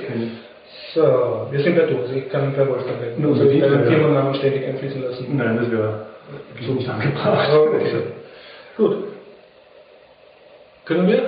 So, 0.94 1.48
wir 1.50 1.60
sind 1.60 1.76
bei 1.76 1.82
du, 1.86 1.98
also 1.98 2.14
ich 2.14 2.28
kann 2.30 2.52
per 2.54 2.68
Wolfgang 2.68 3.00
reden. 3.02 3.20
Nur 3.22 3.32
Also 3.32 3.42
unbedingt, 3.42 3.64
deinen 3.64 3.84
ja. 3.84 3.90
Firmennamen 3.90 4.34
ständig 4.34 4.64
einfließen 4.66 5.02
lassen. 5.02 5.36
Nein, 5.36 5.58
das 5.60 5.70
wäre 5.70 6.06
so 6.66 6.72
nicht 6.72 6.88
angebracht. 6.88 7.50
Okay. 7.52 8.02
Gut. 8.76 8.96
Können 10.84 11.08
wir? 11.08 11.22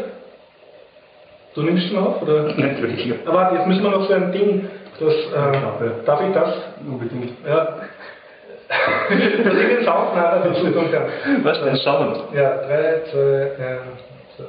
Du 1.56 1.62
nimmst 1.62 1.88
schon 1.88 1.96
auf, 1.96 2.20
oder? 2.20 2.42
Natürlich. 2.56 3.14
Aber 3.24 3.34
warte, 3.34 3.56
jetzt 3.56 3.66
müssen 3.66 3.82
wir 3.82 3.90
noch 3.90 4.06
so 4.06 4.12
ein 4.12 4.30
Ding, 4.30 4.68
das, 5.00 5.14
äh, 5.14 6.04
darf 6.04 6.20
ich 6.20 6.34
das? 6.34 6.54
Unbedingt. 6.86 7.32
Ja. 7.46 7.78
dass 8.68 9.54
ich 9.54 9.68
den 9.68 9.84
Sound 9.84 10.16
nachher 10.16 10.42
dazu 10.44 10.70
tun 10.70 10.92
kann. 10.92 11.44
Was 11.44 11.62
denn? 11.64 11.76
Schauen. 11.78 12.14
Ja, 12.34 12.58
drei, 12.58 13.00
zwei, 13.10 13.52
eins, 13.64 14.02
so. 14.36 14.44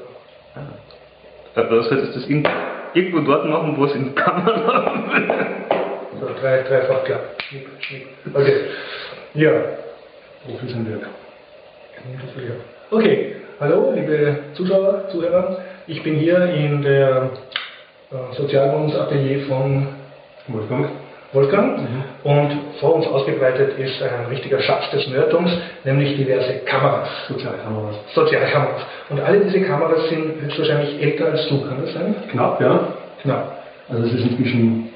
Aber 1.55 1.69
du 1.69 1.81
solltest 1.83 2.15
das 2.15 2.25
in, 2.25 2.45
irgendwo 2.93 3.19
dort 3.19 3.45
machen, 3.45 3.75
wo 3.77 3.85
es 3.85 3.95
in 3.95 4.13
der 4.13 4.23
Kamera 4.23 4.93
So, 6.19 6.27
drei, 6.41 6.63
dreifach 6.63 7.03
klar. 7.05 7.19
Okay. 8.33 8.53
Ja. 9.35 9.51
Profis 10.45 10.73
am 10.73 10.89
Werk. 10.89 11.07
Okay, 12.89 13.35
hallo 13.59 13.93
liebe 13.95 14.39
Zuschauer, 14.55 15.07
Zuhörer. 15.09 15.57
Ich 15.89 16.03
bin 16.03 16.15
hier 16.15 16.43
in 16.53 16.81
der 16.81 17.29
äh, 18.11 18.35
Sozialwohnungsatelier 18.35 19.45
von 19.47 19.87
Wolfgang? 20.49 20.89
Wolfgang 21.31 21.79
und 22.25 22.49
vor 22.81 22.95
uns 22.95 23.07
ausgebreitet 23.07 23.77
ist 23.79 24.01
ein 24.01 24.25
richtiger 24.29 24.59
Schatz 24.59 24.89
des 24.91 25.07
Nerdums, 25.07 25.49
nämlich 25.85 26.17
diverse 26.17 26.59
Kameras, 26.65 27.07
Sozialkameras. 27.29 27.95
Sozialkameras. 28.13 28.81
Und 29.09 29.21
alle 29.21 29.39
diese 29.39 29.61
Kameras 29.61 30.09
sind 30.09 30.41
höchstwahrscheinlich 30.41 31.01
älter 31.01 31.31
als 31.31 31.47
du, 31.47 31.61
kann 31.61 31.81
das 31.81 31.93
sein? 31.93 32.15
Knapp, 32.31 32.59
ja. 32.59 32.87
Knapp. 33.21 33.63
Also 33.89 34.03
es 34.03 34.13
ist 34.13 34.23
inzwischen 34.25 34.89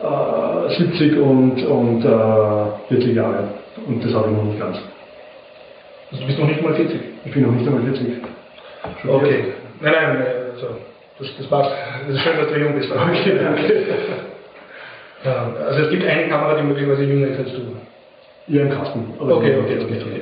äh, 0.00 0.74
70 0.76 1.18
und, 1.18 1.62
und 1.62 2.04
äh, 2.04 2.88
40 2.88 3.16
Jahre. 3.16 3.48
Und 3.86 4.02
das 4.02 4.14
habe 4.14 4.30
ich 4.30 4.36
noch 4.36 4.44
nicht 4.44 4.58
ganz. 4.58 4.78
Also 6.10 6.22
du 6.22 6.26
bist 6.26 6.38
noch 6.38 6.48
nicht 6.48 6.62
mal 6.62 6.74
40. 6.74 7.00
Ich 7.26 7.32
bin 7.32 7.42
noch 7.42 7.52
nicht 7.52 7.66
einmal 7.66 7.82
40. 7.82 8.06
Schon 9.02 9.10
Okay. 9.10 9.44
Nein, 9.80 9.92
nein, 9.92 10.26
also, 10.52 10.68
das, 11.18 11.28
das 11.38 11.46
passt. 11.46 11.70
Es 12.08 12.14
ist 12.14 12.20
schön, 12.20 12.36
dass 12.36 12.48
du 12.48 12.58
jung 12.58 12.74
bist. 12.74 12.90
Okay, 12.90 13.38
danke. 13.42 13.84
Ja, 15.24 15.52
also 15.68 15.82
es 15.82 15.90
gibt 15.90 16.06
eine 16.06 16.28
Kamera, 16.28 16.56
die 16.56 16.62
möglicherweise 16.62 17.04
jünger 17.04 17.28
ist 17.28 17.38
als 17.38 17.52
du. 17.52 17.60
Ja, 18.46 18.62
im 18.62 18.70
Kasten. 18.70 19.04
aber 19.18 19.36
Okay, 19.36 19.56
okay, 19.62 19.78
okay. 19.84 20.00
okay. 20.00 20.20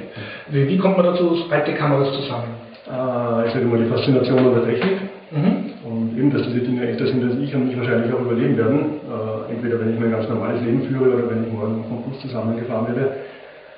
Wie, 0.49 0.69
wie 0.69 0.77
kommt 0.79 0.97
man 0.97 1.07
dazu, 1.07 1.37
alte 1.51 1.73
Kameras 1.75 2.13
zu 2.15 2.23
sammeln? 2.23 2.51
Äh, 2.87 3.47
ich 3.47 3.53
sage 3.53 3.65
mal, 3.67 3.79
die 3.79 3.89
Faszination 3.89 4.39
an 4.39 4.55
der 4.55 4.65
Technik. 4.65 4.99
Mhm. 5.31 5.71
Und 5.85 6.19
eben, 6.19 6.33
dass 6.33 6.43
diese 6.49 6.61
Dinge 6.61 6.87
älter 6.87 7.07
sind 7.07 7.23
als 7.23 7.39
ich 7.39 7.55
und 7.55 7.69
mich 7.69 7.77
wahrscheinlich 7.79 8.13
auch 8.13 8.21
überleben 8.21 8.57
werden. 8.57 9.01
Äh, 9.07 9.53
entweder 9.53 9.81
wenn 9.81 9.95
ich 9.95 10.01
mein 10.01 10.11
ganz 10.11 10.29
normales 10.29 10.61
Leben 10.63 10.83
führe 10.83 11.15
oder 11.15 11.31
wenn 11.31 11.47
ich 11.47 11.53
morgen 11.53 11.85
vom 11.89 12.03
Bus 12.03 12.21
zusammengefahren 12.21 12.89
werde. 12.89 13.13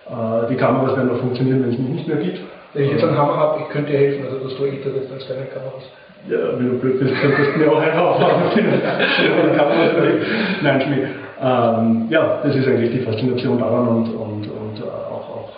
Äh, 0.08 0.48
die 0.48 0.56
Kameras 0.56 0.96
werden 0.96 1.08
noch 1.08 1.20
funktionieren, 1.20 1.62
wenn 1.62 1.70
es 1.72 1.78
mich 1.78 1.88
nicht 1.88 2.08
mehr 2.08 2.16
gibt. 2.16 2.40
Wenn 2.74 2.84
ich 2.84 2.92
jetzt 2.92 3.04
einen 3.04 3.16
Hammer 3.18 3.36
habe, 3.36 3.60
ich 3.62 3.68
könnte 3.70 3.90
dir 3.92 3.98
helfen, 3.98 4.24
also 4.26 4.38
dass 4.44 4.56
du 4.56 4.64
älter 4.64 4.90
bist 4.90 5.10
als 5.12 5.26
deine 5.28 5.46
Kameras. 5.46 5.84
Ja, 6.28 6.36
wenn 6.58 6.68
du 6.70 6.78
blöd 6.78 7.00
bist, 7.00 7.14
könntest 7.20 7.54
du 7.54 7.58
mir 7.60 7.72
auch 7.72 7.80
einen 7.80 7.98
aufmachen. 7.98 8.42
Nein, 10.62 10.80
Schmied. 10.82 11.06
Ähm, 11.42 12.06
ja, 12.10 12.40
das 12.44 12.54
ist 12.54 12.68
eigentlich 12.68 12.90
die 12.92 12.98
Faszination 13.00 13.58
daran 13.58 13.88
und, 13.88 14.08
und, 14.12 14.44
und 14.44 14.76
äh, 14.78 14.82
auch, 14.84 15.24
auch, 15.30 15.48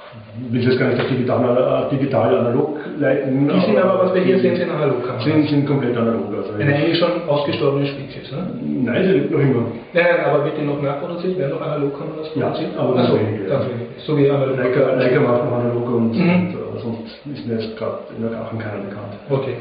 ich 0.47 0.53
will 0.53 0.65
das 0.65 0.79
gar 0.79 0.89
nicht 0.91 1.01
auf 1.01 1.09
digital, 1.09 1.89
äh, 1.91 1.97
digital 1.97 2.37
analog 2.39 2.79
leiten. 3.01 3.49
Die 3.49 3.61
sind 3.67 3.77
aber, 3.79 4.05
was 4.05 4.15
wir 4.15 4.23
hier 4.23 4.39
sehen, 4.39 4.55
sind 4.55 4.71
Analogkameras. 4.71 5.25
sind, 5.25 5.49
sind 5.49 5.67
komplett 5.67 5.97
analog. 5.97 6.27
Also 6.37 6.53
Eine 6.57 6.73
eigentlich 6.77 6.97
schon 6.99 7.11
ausgestorbene 7.29 7.85
Spezies, 7.87 8.31
ne? 8.31 8.47
Nein, 8.63 9.03
sie 9.05 9.11
lebt 9.13 9.33
noch 9.33 9.41
immer. 9.41 9.63
Nein, 9.93 10.05
nein, 10.09 10.25
aber 10.25 10.45
wird 10.45 10.57
die 10.57 10.63
noch 10.65 10.81
nachproduziert? 10.81 11.37
Werden 11.39 11.51
noch 11.59 11.63
Analogkameras 11.67 12.31
Ja, 12.37 12.47
produziert? 12.47 12.71
aber 12.79 12.91
Ach 12.91 12.95
ganz 12.97 13.09
so, 13.09 13.17
ja. 13.17 13.21
wenig. 13.21 13.41
So 14.07 14.17
wie 14.19 14.31
analog. 14.31 14.57
Leica, 14.57 14.95
Leica 14.95 15.21
macht 15.21 15.45
noch 15.45 15.53
analog 15.59 15.89
und, 15.91 16.13
Mhm. 16.15 16.31
und 16.31 16.55
sonst 16.83 17.21
ist 17.33 17.47
mir 17.47 17.61
jetzt 17.61 17.77
gerade 17.77 17.99
in 18.17 18.29
der 18.29 18.41
Aachen 18.41 18.59
keiner 18.59 18.83
bekannt. 18.83 19.15
Okay. 19.31 19.57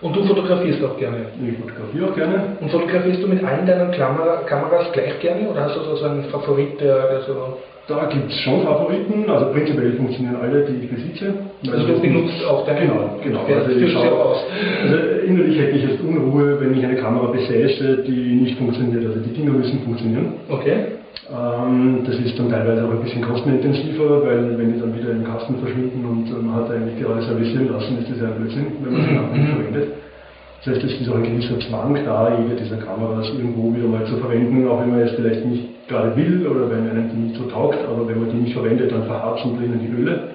Und 0.00 0.14
du 0.14 0.24
fotografierst 0.24 0.82
auch 0.84 0.96
gerne? 0.96 1.26
Ich 1.42 1.58
fotografiere 1.58 2.10
auch 2.10 2.14
gerne. 2.14 2.56
Und 2.60 2.70
fotografierst 2.70 3.22
du 3.22 3.26
mit 3.26 3.42
allen 3.42 3.66
deinen 3.66 3.90
Kamera 3.90 4.42
Kameras 4.46 4.92
gleich 4.92 5.18
gerne 5.20 5.48
oder 5.48 5.64
hast 5.64 5.76
du 5.76 5.96
so 5.96 6.04
einen 6.04 6.24
Favorit, 6.24 6.80
der, 6.80 7.08
der 7.08 7.20
so. 7.22 7.58
Da 7.88 8.04
gibt 8.12 8.30
es 8.30 8.38
schon 8.40 8.60
Favoriten, 8.62 9.30
also 9.30 9.46
prinzipiell 9.50 9.92
funktionieren 9.94 10.36
alle, 10.36 10.62
die 10.66 10.84
ich 10.84 10.90
besitze. 10.90 11.32
Also 11.72 11.86
du 11.86 12.00
benutzt 12.00 12.44
auch 12.44 12.66
deine. 12.66 12.80
Genau, 12.86 13.16
genau. 13.24 13.40
Also, 13.48 13.70
ich 13.70 13.90
schaue- 13.92 14.12
aus. 14.12 14.44
also 14.84 14.96
innerlich 15.26 15.58
hätte 15.58 15.76
ich 15.78 15.84
jetzt 15.88 16.00
Unruhe, 16.02 16.60
wenn 16.60 16.76
ich 16.76 16.84
eine 16.84 16.96
Kamera 16.96 17.28
besäße, 17.32 18.04
die 18.06 18.34
nicht 18.42 18.58
funktioniert. 18.58 19.06
Also 19.06 19.20
die 19.20 19.32
Dinger 19.32 19.52
müssen 19.52 19.80
funktionieren. 19.80 20.34
Okay. 20.50 21.00
Ähm, 21.32 22.00
das 22.06 22.16
ist 22.18 22.38
dann 22.38 22.50
teilweise 22.50 22.84
auch 22.86 22.90
ein 22.90 23.00
bisschen 23.02 23.22
kostenintensiver, 23.22 24.22
weil 24.22 24.58
wenn 24.58 24.74
die 24.74 24.80
dann 24.80 24.94
wieder 24.94 25.10
im 25.10 25.24
Kasten 25.24 25.56
verschwinden 25.56 26.04
und 26.04 26.28
äh, 26.28 26.42
man 26.44 26.56
hat 26.56 26.70
eigentlich 26.70 27.00
gerade 27.00 27.22
servicieren 27.22 27.72
lassen, 27.72 27.98
ist 28.00 28.10
das 28.10 28.20
ja 28.20 28.26
ein 28.28 28.36
Blödsinn, 28.40 28.66
wenn 28.84 28.92
man 28.92 29.02
sie 29.02 29.14
nachher 29.14 29.36
nicht 29.36 29.48
verwendet. 29.48 29.88
Das 30.64 30.74
heißt, 30.74 30.84
es 30.84 31.00
ist 31.00 31.08
auch 31.08 31.16
ein 31.16 31.24
gewisser 31.24 31.58
Zwang 31.60 31.96
da, 32.04 32.36
jede 32.38 32.60
dieser 32.60 32.76
Kameras 32.76 33.28
irgendwo 33.30 33.74
wieder 33.74 33.88
mal 33.88 34.04
zu 34.04 34.16
verwenden, 34.16 34.68
auch 34.68 34.80
wenn 34.80 34.90
man 34.90 35.00
es 35.00 35.12
vielleicht 35.12 35.44
nicht 35.46 35.64
gerade 35.88 36.16
will 36.16 36.46
oder 36.46 36.70
wenn 36.70 36.88
einem 36.90 37.10
die 37.10 37.16
nicht 37.16 37.36
so 37.36 37.48
taugt, 37.50 37.78
aber 37.86 38.06
wenn 38.06 38.20
man 38.20 38.30
die 38.30 38.36
nicht 38.36 38.54
verwendet, 38.54 38.92
dann 38.92 39.04
verharzen 39.04 39.58
drinnen 39.58 39.80
die 39.80 40.00
Öle, 40.00 40.30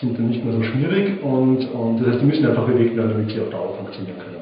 sind 0.00 0.18
dann 0.18 0.28
nicht 0.28 0.44
mehr 0.44 0.54
so 0.54 0.62
schmierig 0.62 1.22
und, 1.22 1.68
und 1.72 2.00
das 2.00 2.08
heißt, 2.08 2.22
die 2.22 2.26
müssen 2.26 2.46
einfach 2.46 2.64
bewegt 2.64 2.96
werden, 2.96 3.10
damit 3.10 3.30
sie 3.30 3.40
auf 3.40 3.50
Dauer 3.50 3.76
funktionieren 3.76 4.16
können. 4.18 4.32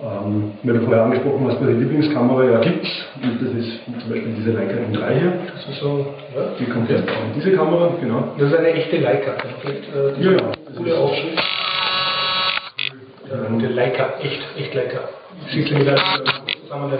Ja. 0.00 0.22
Ähm, 0.24 0.52
wenn 0.62 0.74
du 0.74 0.84
vorher 0.86 1.04
angesprochen 1.04 1.46
hast, 1.46 1.60
welche 1.64 1.78
Lieblingskamera 1.80 2.44
ja 2.44 2.58
gibt 2.60 2.86
und 3.22 3.42
das 3.42 3.52
ist 3.54 3.80
zum 3.84 4.10
Beispiel 4.10 4.34
diese 4.36 4.52
Leica 4.52 4.72
M3 4.72 5.18
hier, 5.18 5.32
Das 5.54 5.68
ist 5.68 5.80
so. 5.80 6.06
Ja. 6.34 6.42
die 6.58 6.64
kommt 6.66 6.90
jetzt 6.90 7.08
auch 7.08 7.24
in 7.24 7.34
diese 7.36 7.52
Kamera, 7.52 7.92
genau. 8.00 8.24
Das 8.38 8.50
ist 8.50 8.58
eine 8.58 8.68
echte 8.72 8.96
Leica. 8.96 9.32
Vielleicht, 9.60 9.84
äh, 9.94 10.22
Ja, 10.24 10.32
ja. 10.32 10.52
Coole 10.76 10.98
Aufschrift. 10.98 11.42
Ja, 13.28 13.58
der 13.58 13.70
Leica, 13.70 14.14
echt, 14.22 14.40
echt 14.58 14.74
Leica. 14.74 15.00
Siehst 15.52 15.70
du 15.70 15.74
mit 15.74 15.88
einem 15.88 15.98
zusammen. 16.62 16.90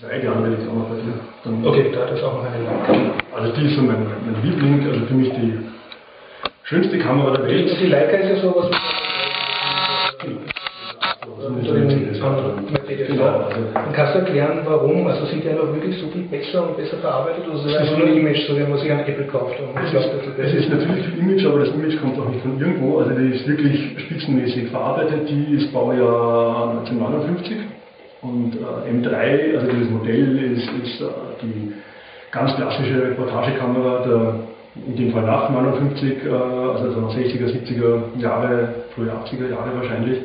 Zwei 0.00 0.16
Jahre 0.16 0.42
will 0.42 0.56
ich 0.58 0.66
auch 0.66 0.72
noch 0.72 0.88
dir. 0.96 1.12
Dann, 1.44 1.62
Okay, 1.62 1.92
da 1.92 2.00
hat 2.00 2.12
es 2.16 2.22
auch 2.22 2.32
noch 2.32 2.44
eine 2.48 2.64
Leica. 2.64 3.12
Also 3.36 3.52
die 3.52 3.66
ist 3.66 3.76
so 3.76 3.82
mein, 3.82 4.06
mein 4.24 4.42
Liebling, 4.42 4.80
also 4.88 5.04
für 5.04 5.12
mich 5.12 5.28
die 5.28 5.58
schönste 6.62 6.98
Kamera 6.98 7.36
der 7.36 7.44
Welt. 7.44 7.76
Die 7.78 7.86
Leica 7.86 8.16
ist 8.16 8.30
ja 8.30 8.36
sowas. 8.40 8.70
Also. 11.20 11.52
Genau, 13.08 13.24
also 13.24 13.60
Und 13.76 13.92
kannst 13.92 14.14
du 14.14 14.18
erklären, 14.20 14.60
warum? 14.64 15.06
Also 15.06 15.26
sind 15.26 15.44
die 15.44 15.50
einfach 15.50 15.70
wirklich 15.74 16.00
so 16.00 16.08
viel 16.08 16.22
besser 16.22 16.66
und 16.66 16.78
besser 16.78 16.96
verarbeitet 16.96 17.46
oder 17.46 17.58
ist 17.58 17.66
es 17.66 17.76
einfach 17.76 17.98
nur 17.98 18.06
ein 18.06 18.16
Image, 18.16 18.48
so 18.48 18.56
wie 18.56 18.62
man 18.62 18.78
sich 18.78 18.90
ein 18.90 19.00
Apple 19.00 19.26
kauft 19.26 19.56
Es 19.84 19.92
ist, 19.92 20.08
ein 20.08 20.32
es 20.38 20.54
ist 20.54 20.70
natürlich 20.70 21.04
viel 21.04 21.18
Image, 21.18 21.44
aber 21.44 21.58
das 21.58 21.74
Image 21.74 22.00
kommt 22.00 22.18
auch 22.18 22.28
nicht 22.30 22.40
von 22.40 22.58
irgendwo. 22.58 23.00
Also 23.00 23.10
die 23.10 23.34
ist 23.34 23.46
wirklich 23.46 23.98
spitzenmäßig 23.98 24.70
verarbeitet. 24.70 25.28
Die 25.28 25.56
ist 25.56 25.70
Baujahr 25.74 26.70
1959 26.70 27.79
und 28.22 28.56
äh, 28.56 28.90
M3, 28.90 29.58
also 29.58 29.72
dieses 29.72 29.90
Modell 29.90 30.52
ist, 30.52 30.68
ist 30.84 31.00
äh, 31.00 31.06
die 31.42 31.72
ganz 32.30 32.54
klassische 32.54 33.02
Reportagekamera 33.02 34.06
der 34.06 34.34
in 34.86 34.96
dem 34.96 35.12
Fall 35.12 35.24
nach 35.24 35.50
59, 35.50 36.24
äh, 36.24 36.30
also 36.30 37.08
60er, 37.08 37.46
70er 37.46 38.20
Jahre, 38.20 38.68
frühe 38.94 39.10
80er 39.10 39.50
Jahre 39.50 39.76
wahrscheinlich. 39.76 40.18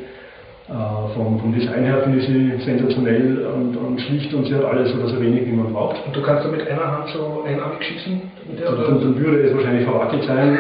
Äh, 0.68 1.14
vom, 1.14 1.40
vom, 1.40 1.54
Design 1.54 1.84
her 1.84 2.02
finde 2.04 2.20
ich 2.20 2.26
sie 2.26 2.64
sensationell 2.64 3.46
und, 3.46 3.78
und, 3.78 4.02
schlicht 4.02 4.34
und 4.34 4.46
sie 4.46 4.56
hat 4.56 4.66
alles 4.66 4.96
oder 4.96 5.08
so 5.08 5.22
wenig, 5.22 5.46
wie 5.46 5.52
man 5.52 5.72
braucht. 5.72 6.04
Und 6.06 6.16
du 6.16 6.22
kannst 6.24 6.44
da 6.44 6.50
mit 6.50 6.68
einer 6.68 6.92
Hand 6.92 7.10
so 7.10 7.44
einarmig 7.46 7.84
schießen? 7.84 8.22
Dann, 8.64 9.02
dann, 9.02 9.20
würde 9.20 9.42
es 9.44 9.56
wahrscheinlich 9.56 9.86
verwackelt 9.86 10.24
sein. 10.24 10.58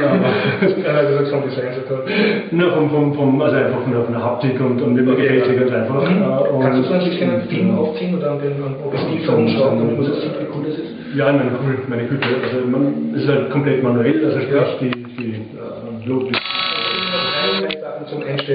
Sagst 0.61 1.31
vom 1.31 1.43
Design 1.43 1.73
sogar. 1.75 2.03
Na, 2.51 2.71
vom, 2.71 2.89
vom, 2.89 3.13
vom, 3.13 3.41
also 3.41 3.55
einfach 3.55 3.81
von 3.81 3.91
der, 3.91 4.03
von 4.03 4.13
der 4.13 4.23
Haptik 4.23 4.59
und, 4.59 4.81
und 4.81 4.95
dem 4.95 5.09
okay, 5.09 5.39
gefällt 5.39 5.59
ganz 5.59 5.71
einfach. 5.71 6.09
Mhm. 6.09 6.55
Und, 6.55 6.61
Kannst 6.61 6.79
du 6.79 6.83
so 6.83 6.93
ein 6.93 7.09
bisschen 7.09 7.41
Film 7.49 7.77
aufziehen 7.77 8.17
oder 8.17 8.31
an 8.31 8.39
den 8.39 8.53
Objektiv 8.83 9.27
herumschrauben, 9.27 9.79
damit 9.79 9.97
man 9.97 10.05
so 10.05 10.13
sieht, 10.15 10.31
wie 10.39 10.47
cool 10.55 10.63
das 10.67 10.77
ist? 10.77 10.95
Ja, 11.15 11.31
meine, 11.31 11.51
meine 11.87 12.03
Güte. 12.05 12.27
Also 12.43 12.67
man, 12.67 13.13
es 13.15 13.23
ist 13.23 13.29
halt 13.29 13.49
komplett 13.49 13.81
manuell, 13.83 14.25
also 14.25 14.39
sprich 14.39 14.61
die, 14.81 15.03
die 15.15 15.31
äh, 15.55 16.07
Load 16.07 16.31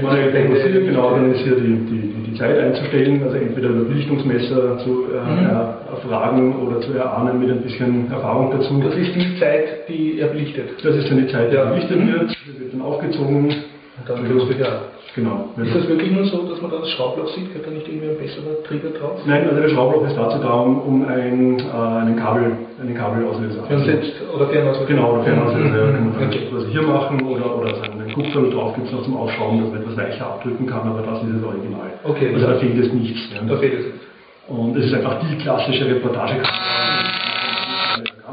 Man 0.03 0.17
organisiert, 0.17 0.87
genau, 0.87 1.11
dann 1.11 1.33
ist 1.33 1.41
hier 1.41 1.57
die, 1.57 1.75
die, 1.87 2.31
die 2.31 2.35
Zeit 2.39 2.59
einzustellen, 2.59 3.23
also 3.23 3.37
entweder 3.37 3.69
über 3.71 3.85
Belichtungsmesser 3.85 4.79
zu 4.79 5.07
äh, 5.13 5.21
mhm. 5.21 5.51
erfragen 5.91 6.57
oder 6.57 6.81
zu 6.81 6.93
erahnen 6.93 7.41
mit 7.41 7.51
ein 7.51 7.63
bisschen 7.63 8.11
Erfahrung 8.11 8.53
dazu. 8.53 8.81
Das 8.83 8.95
ist 8.95 9.15
die 9.15 9.39
Zeit, 9.39 9.89
die 9.89 10.21
er 10.21 10.29
belichtet. 10.29 10.69
Das 10.83 10.95
ist 10.95 11.11
dann 11.11 11.19
die 11.19 11.33
Zeit, 11.33 11.51
die 11.51 11.57
ja. 11.57 11.65
belichtet 11.65 11.99
mhm. 11.99 12.13
wird. 12.13 12.31
Das 12.31 12.61
wird 12.61 12.73
dann 12.73 12.83
aufgezogen. 12.83 13.47
Und 13.47 14.09
dann 14.09 14.27
also, 14.27 14.53
ja. 14.53 14.83
Genau. 15.15 15.51
Ist 15.57 15.75
das 15.75 15.89
wirklich 15.89 16.13
nur 16.13 16.25
so, 16.25 16.47
dass 16.49 16.61
man 16.63 16.71
da 16.71 16.79
das 16.79 16.91
Schraubloch 16.91 17.29
sieht? 17.35 17.53
Geht 17.53 17.67
da 17.67 17.71
nicht 17.71 17.89
irgendwie 17.89 18.11
ein 18.11 18.19
besserer 18.19 18.63
Trigger 18.63 18.91
drauf? 18.91 19.19
Nein, 19.27 19.49
also 19.49 19.61
der 19.61 19.69
Schraubloch 19.69 20.07
ist 20.07 20.17
dazu 20.17 20.39
da, 20.39 20.53
um 20.53 21.05
ein, 21.05 21.59
äh, 21.59 21.63
einen 21.63 22.17
Kabel, 22.17 22.53
einen 22.81 22.95
Kabelauslöser. 22.95 23.65
Fernsetzt 23.65 24.15
oder 24.35 24.47
Fernauslöser? 24.47 24.87
Genau, 24.87 25.15
oder 25.15 25.23
Fernauslöser. 25.25 25.87
Mhm. 25.87 25.95
Kann 25.95 26.15
man 26.15 26.29
okay. 26.29 26.47
quasi 26.51 26.71
hier 26.71 26.83
machen 26.83 27.21
oder, 27.27 27.59
oder 27.59 27.75
einen 27.83 28.13
Kupfer 28.13 28.43
drauf 28.51 28.75
gibt 28.75 28.87
es 28.87 28.93
noch 28.93 29.03
zum 29.03 29.17
Aufschrauben, 29.17 29.61
dass 29.61 29.71
man 29.73 29.83
etwas 29.83 29.97
weicher 29.97 30.27
abdrücken 30.27 30.67
kann, 30.67 30.89
aber 30.89 31.03
das 31.03 31.23
ist 31.23 31.35
das 31.35 31.45
Original. 31.45 31.91
Okay. 32.05 32.35
Also 32.35 32.47
da 32.47 32.55
fehlt 32.59 32.79
es 32.79 32.93
nichts. 32.93 33.21
Ja. 33.35 33.43
Da 33.49 33.57
fehlt 33.57 33.75
es 33.75 33.85
nichts. 33.87 34.01
Und 34.49 34.77
es 34.77 34.87
ist 34.87 34.95
einfach 34.95 35.21
die 35.21 35.37
klassische 35.39 35.87
Reportage. 35.87 36.43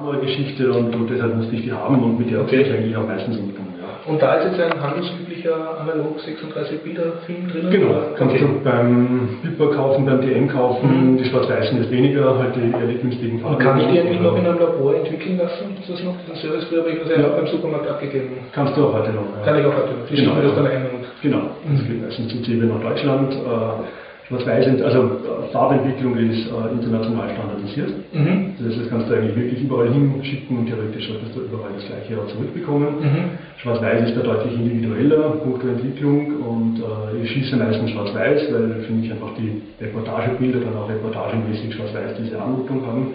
Kamerageschichte 0.08 0.72
und, 0.72 0.96
und 0.96 1.10
deshalb 1.10 1.36
musste 1.36 1.56
ich 1.56 1.64
die 1.64 1.72
haben 1.72 2.02
und 2.04 2.20
mit 2.20 2.32
der 2.32 2.42
okay. 2.42 2.62
ich 2.62 2.72
eigentlich 2.72 2.96
am 2.96 3.08
meisten 3.08 3.32
umgegangen. 3.32 3.67
Und 4.08 4.22
da 4.22 4.36
ist 4.36 4.52
jetzt 4.52 4.60
ein 4.62 4.82
handelsüblicher 4.82 5.80
analog 5.82 6.20
36 6.20 6.82
Bilder 6.82 7.12
Film 7.26 7.50
drin? 7.50 7.70
Genau, 7.70 7.94
kannst 8.18 8.36
okay. 8.36 8.46
du 8.46 8.64
beim 8.64 9.40
Bipper 9.44 9.76
kaufen, 9.76 10.06
beim 10.06 10.22
DM 10.22 10.48
kaufen, 10.48 11.12
mhm. 11.12 11.18
die 11.18 11.26
schwarz-weißen 11.26 11.82
ist 11.82 11.92
weniger, 11.92 12.40
halt 12.40 12.56
die 12.56 12.72
eher 12.72 12.88
günstigen 13.02 13.40
Farben. 13.40 13.56
Und 13.56 13.62
kann 13.62 13.80
ich 13.80 13.88
die 13.88 14.00
eigentlich 14.00 14.22
noch 14.22 14.38
in 14.38 14.46
einem 14.46 14.60
Labor 14.60 14.96
entwickeln 14.96 15.38
lassen? 15.38 15.76
Ist 15.80 15.90
das 15.90 16.04
noch 16.04 16.16
diesen 16.22 16.36
Service 16.38 16.66
früher, 16.66 16.82
aber 16.82 16.90
ich 16.90 17.00
das 17.00 17.10
ja, 17.10 17.20
ja 17.20 17.28
beim 17.28 17.48
Supermarkt 17.48 17.90
abgegeben? 17.90 18.38
Kannst 18.54 18.78
du 18.78 18.88
auch 18.88 18.94
heute 18.94 19.12
noch. 19.12 19.28
Ja. 19.40 19.46
Kann 19.46 19.60
ich 19.60 19.66
auch 19.66 19.76
heute 19.76 19.92
noch. 19.92 20.08
Die 20.10 20.16
genau, 20.16 20.42
das 20.42 20.56
dann 20.56 20.68
ein 20.68 20.84
und 20.84 21.08
Genau, 21.22 21.42
das 21.68 21.88
geht 21.88 22.02
meistens 22.02 22.28
zu 22.30 22.42
CB 22.44 22.66
nach 22.66 22.82
Deutschland. 22.82 23.34
Äh, 23.34 24.07
Schwarz-Weiß, 24.28 24.82
also 24.82 25.00
äh, 25.04 25.52
Farbentwicklung 25.54 26.18
ist 26.18 26.48
äh, 26.48 26.74
international 26.76 27.30
standardisiert. 27.32 27.92
Mhm. 28.12 28.56
Das 28.60 28.68
heißt, 28.68 28.82
das 28.82 28.90
kannst 28.90 29.10
du 29.10 29.14
eigentlich 29.16 29.36
wirklich 29.38 29.62
überall 29.64 29.88
hinschicken 29.88 30.58
und 30.58 30.68
theoretisch 30.68 31.08
solltest 31.08 31.34
du 31.34 31.42
überall 31.48 31.72
das 31.76 31.88
gleiche 31.88 32.20
auch 32.20 32.28
zurückbekommen. 32.28 33.00
Mhm. 33.00 33.24
Schwarz-Weiß 33.64 34.10
ist 34.10 34.18
da 34.18 34.22
deutlich 34.24 34.54
individueller, 34.54 35.30
punkto 35.44 35.68
Entwicklung 35.68 36.44
und 36.44 36.80
äh, 36.84 37.24
ich 37.24 37.32
schieße 37.32 37.56
meistens 37.56 37.92
Schwarz-Weiß, 37.92 38.52
weil 38.52 38.84
für 38.84 38.94
mich 38.94 39.10
einfach 39.10 39.32
die 39.40 39.62
Reportagebilder 39.80 40.60
dann 40.60 40.76
auch 40.76 40.90
reportagemäßig 40.90 41.74
Schwarz-Weiß 41.74 42.20
diese 42.20 42.42
Anmutung 42.42 42.86
haben. 42.86 43.14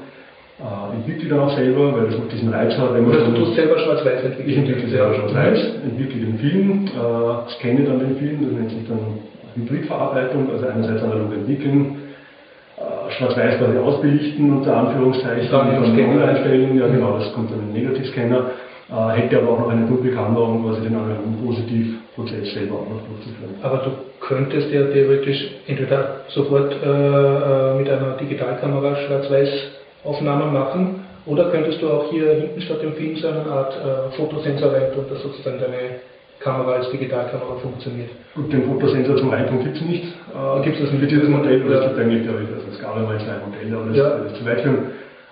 Äh, 0.60 0.96
entwickle 0.96 1.28
dann 1.28 1.40
auch 1.40 1.54
selber, 1.54 1.92
weil 1.92 2.06
das 2.06 2.16
auch 2.16 2.28
diesen 2.32 2.48
Reiz 2.48 2.72
hat. 2.78 2.94
Wenn 2.94 3.04
man 3.04 3.18
also 3.18 3.32
du 3.32 3.44
tust 3.44 3.54
selber 3.54 3.78
Schwarz-Weiß 3.78 4.24
entwickeln? 4.24 4.48
Ich 4.48 4.56
entwickle 4.56 4.88
selber 4.88 5.14
Schwarz-Weiß, 5.14 5.60
entwickle 5.84 6.20
den 6.24 6.38
Film, 6.38 6.86
äh, 6.86 7.50
scanne 7.52 7.84
dann 7.84 7.98
den 8.00 8.16
Film, 8.16 8.38
das 8.40 8.52
nennt 8.52 8.70
sich 8.70 8.88
dann 8.88 9.31
Hybridverarbeitung, 9.54 10.50
also 10.50 10.66
einerseits 10.66 11.02
analog 11.02 11.32
entwickeln, 11.32 11.96
äh, 12.78 13.12
schwarz-weiß 13.12 13.58
quasi 13.58 13.78
ausbelichten, 13.78 14.58
unter 14.58 14.76
Anführungszeichen, 14.76 15.50
dann 15.50 15.84
online 15.84 16.40
stellen, 16.40 16.78
ja 16.78 16.86
genau, 16.86 17.18
das 17.18 17.32
kommt 17.32 17.50
dann 17.50 17.60
im 17.60 17.72
Negativscanner, 17.72 18.50
äh, 18.90 19.20
hätte 19.20 19.38
aber 19.38 19.50
auch 19.50 19.58
noch 19.60 19.70
eine 19.70 19.86
Doppelkamera, 19.86 20.42
um 20.42 20.64
quasi 20.64 20.82
den 20.82 20.94
analogen 20.94 21.38
Positivprozess 21.44 22.54
selber 22.54 22.74
auch 22.76 22.88
noch 22.88 23.02
durchzuführen. 23.08 23.54
Aber 23.62 23.78
du 23.78 23.90
könntest 24.20 24.70
ja 24.70 24.84
theoretisch 24.84 25.50
entweder 25.66 26.20
sofort 26.28 26.72
äh, 26.82 26.86
äh 26.86 27.78
mit 27.78 27.88
einer 27.90 28.16
Digitalkamera 28.16 28.96
schwarz-weiß 28.96 29.48
Aufnahmen 30.04 30.52
machen, 30.52 31.02
oder 31.24 31.50
könntest 31.50 31.80
du 31.80 31.88
auch 31.88 32.10
hier 32.10 32.32
hinten 32.32 32.60
statt 32.60 32.82
dem 32.82 32.94
Film 32.94 33.16
so 33.16 33.28
eine 33.28 33.46
Art 33.46 33.74
äh, 33.76 34.16
Fotosensor 34.16 34.72
rein 34.72 34.90
und 34.96 35.10
das 35.10 35.22
sozusagen 35.22 35.58
deine 35.60 36.00
Kamera 36.42 36.72
als 36.72 36.90
Digitalkamera 36.90 37.54
funktioniert. 37.62 38.10
Gut, 38.34 38.52
den 38.52 38.64
Fotosensor 38.64 39.16
zum 39.16 39.30
Reintun 39.30 39.64
gibt 39.64 39.76
es 39.76 39.82
nicht. 39.82 40.04
Äh, 40.04 40.62
gibt 40.64 40.76
es 40.76 40.82
das 40.82 40.92
mit 40.92 41.10
dieses 41.10 41.28
Modell? 41.28 41.64
Oder 41.64 41.74
ja. 41.74 41.80
es 41.80 41.88
gibt 41.88 42.00
eigentlich, 42.00 42.22
glaube 42.24 42.40
ich, 42.42 42.48
also 42.54 42.66
es 42.70 42.78
gab 42.80 42.96
einmal 42.96 43.18
zwei 43.18 43.38
Modelle, 43.44 43.76
aber 43.76 43.86
das 43.88 43.96
ja. 43.96 44.08
ist 44.26 44.36
zu 44.36 44.46
weit 44.46 44.60
führen, 44.60 44.78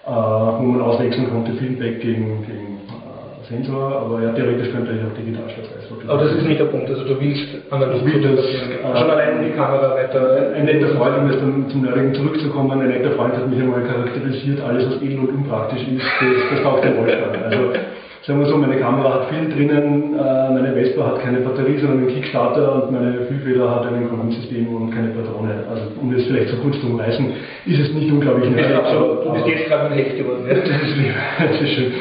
äh, 0.07 0.11
wo 0.11 0.63
man 0.63 0.81
auswechseln 0.81 1.31
konnte, 1.31 1.53
Filmback 1.53 2.01
gegen, 2.01 2.47
gegen 2.47 2.81
äh, 2.89 3.49
Sensor, 3.49 4.03
aber 4.03 4.23
ja, 4.23 4.33
theoretisch 4.33 4.71
könnte 4.71 4.93
ich 4.93 5.03
auch 5.05 5.17
digital 5.17 5.49
statt. 5.51 5.71
Aber 6.07 6.25
das 6.25 6.33
ist 6.35 6.47
nicht 6.47 6.61
der 6.61 6.67
Punkt, 6.67 6.89
also 6.89 7.05
du 7.05 7.21
willst 7.21 7.49
analog 7.71 8.01
fotografieren. 8.01 8.71
Äh, 8.71 8.99
Schon 8.99 9.11
allein 9.11 9.39
um 9.39 9.45
die 9.45 9.51
Kamera 9.51 9.95
weiter. 9.95 10.53
Ein 10.55 10.65
netter 10.65 10.89
Freund, 10.97 11.19
um 11.19 11.31
jetzt 11.31 11.41
dann 11.43 11.69
zum 11.69 11.83
Nerdigen 11.83 12.15
zurückzukommen, 12.15 12.81
ein 12.81 12.89
netter 12.89 13.11
Freund 13.13 13.35
hat 13.35 13.49
mich 13.49 13.61
einmal 13.61 13.83
charakterisiert, 13.83 14.61
alles 14.61 14.87
was 14.87 15.03
edel 15.03 15.21
und 15.21 15.29
unpraktisch 15.31 15.83
ist, 15.83 16.03
das, 16.21 16.51
das 16.51 16.63
taugt 16.63 16.85
der 16.85 16.97
Wolfgang. 16.97 17.37
Also 17.45 17.73
sagen 18.27 18.41
wir 18.41 18.47
so, 18.47 18.57
meine 18.57 18.77
Kamera 18.77 19.15
hat 19.15 19.31
viel 19.31 19.49
drinnen, 19.49 20.15
äh, 20.15 20.51
meine 20.53 20.73
Vespa 20.75 21.07
hat 21.07 21.21
keine 21.21 21.41
Batterie, 21.41 21.79
sondern 21.79 21.99
einen 21.99 22.09
Kickstarter 22.09 22.85
und 22.85 22.93
meine 22.93 23.25
Füllfeder 23.27 23.71
hat 23.71 23.87
ein 23.87 24.09
Grundsystem 24.09 24.69
und 24.69 24.91
keine 24.91 25.09
Patrone. 25.09 25.65
Also 25.71 25.83
um 26.01 26.13
das 26.13 26.25
vielleicht 26.25 26.51
so 26.51 26.57
kurz 26.59 26.79
zu 26.81 26.87
umreißen, 26.87 27.33
ist 27.67 27.81
es 27.81 27.93
nicht 27.95 28.13
unglaublich 28.13 28.51
neu. 28.51 28.63
Du 29.25 29.33
bist 29.33 29.47
jetzt 29.47 29.67
gerade 29.69 29.87
ein 29.87 29.93
Hecht 29.93 30.17
geworden. 30.17 30.45
Ja? 30.49 30.57
Das 31.51 31.61
ist 31.61 31.71
schön. 31.71 31.93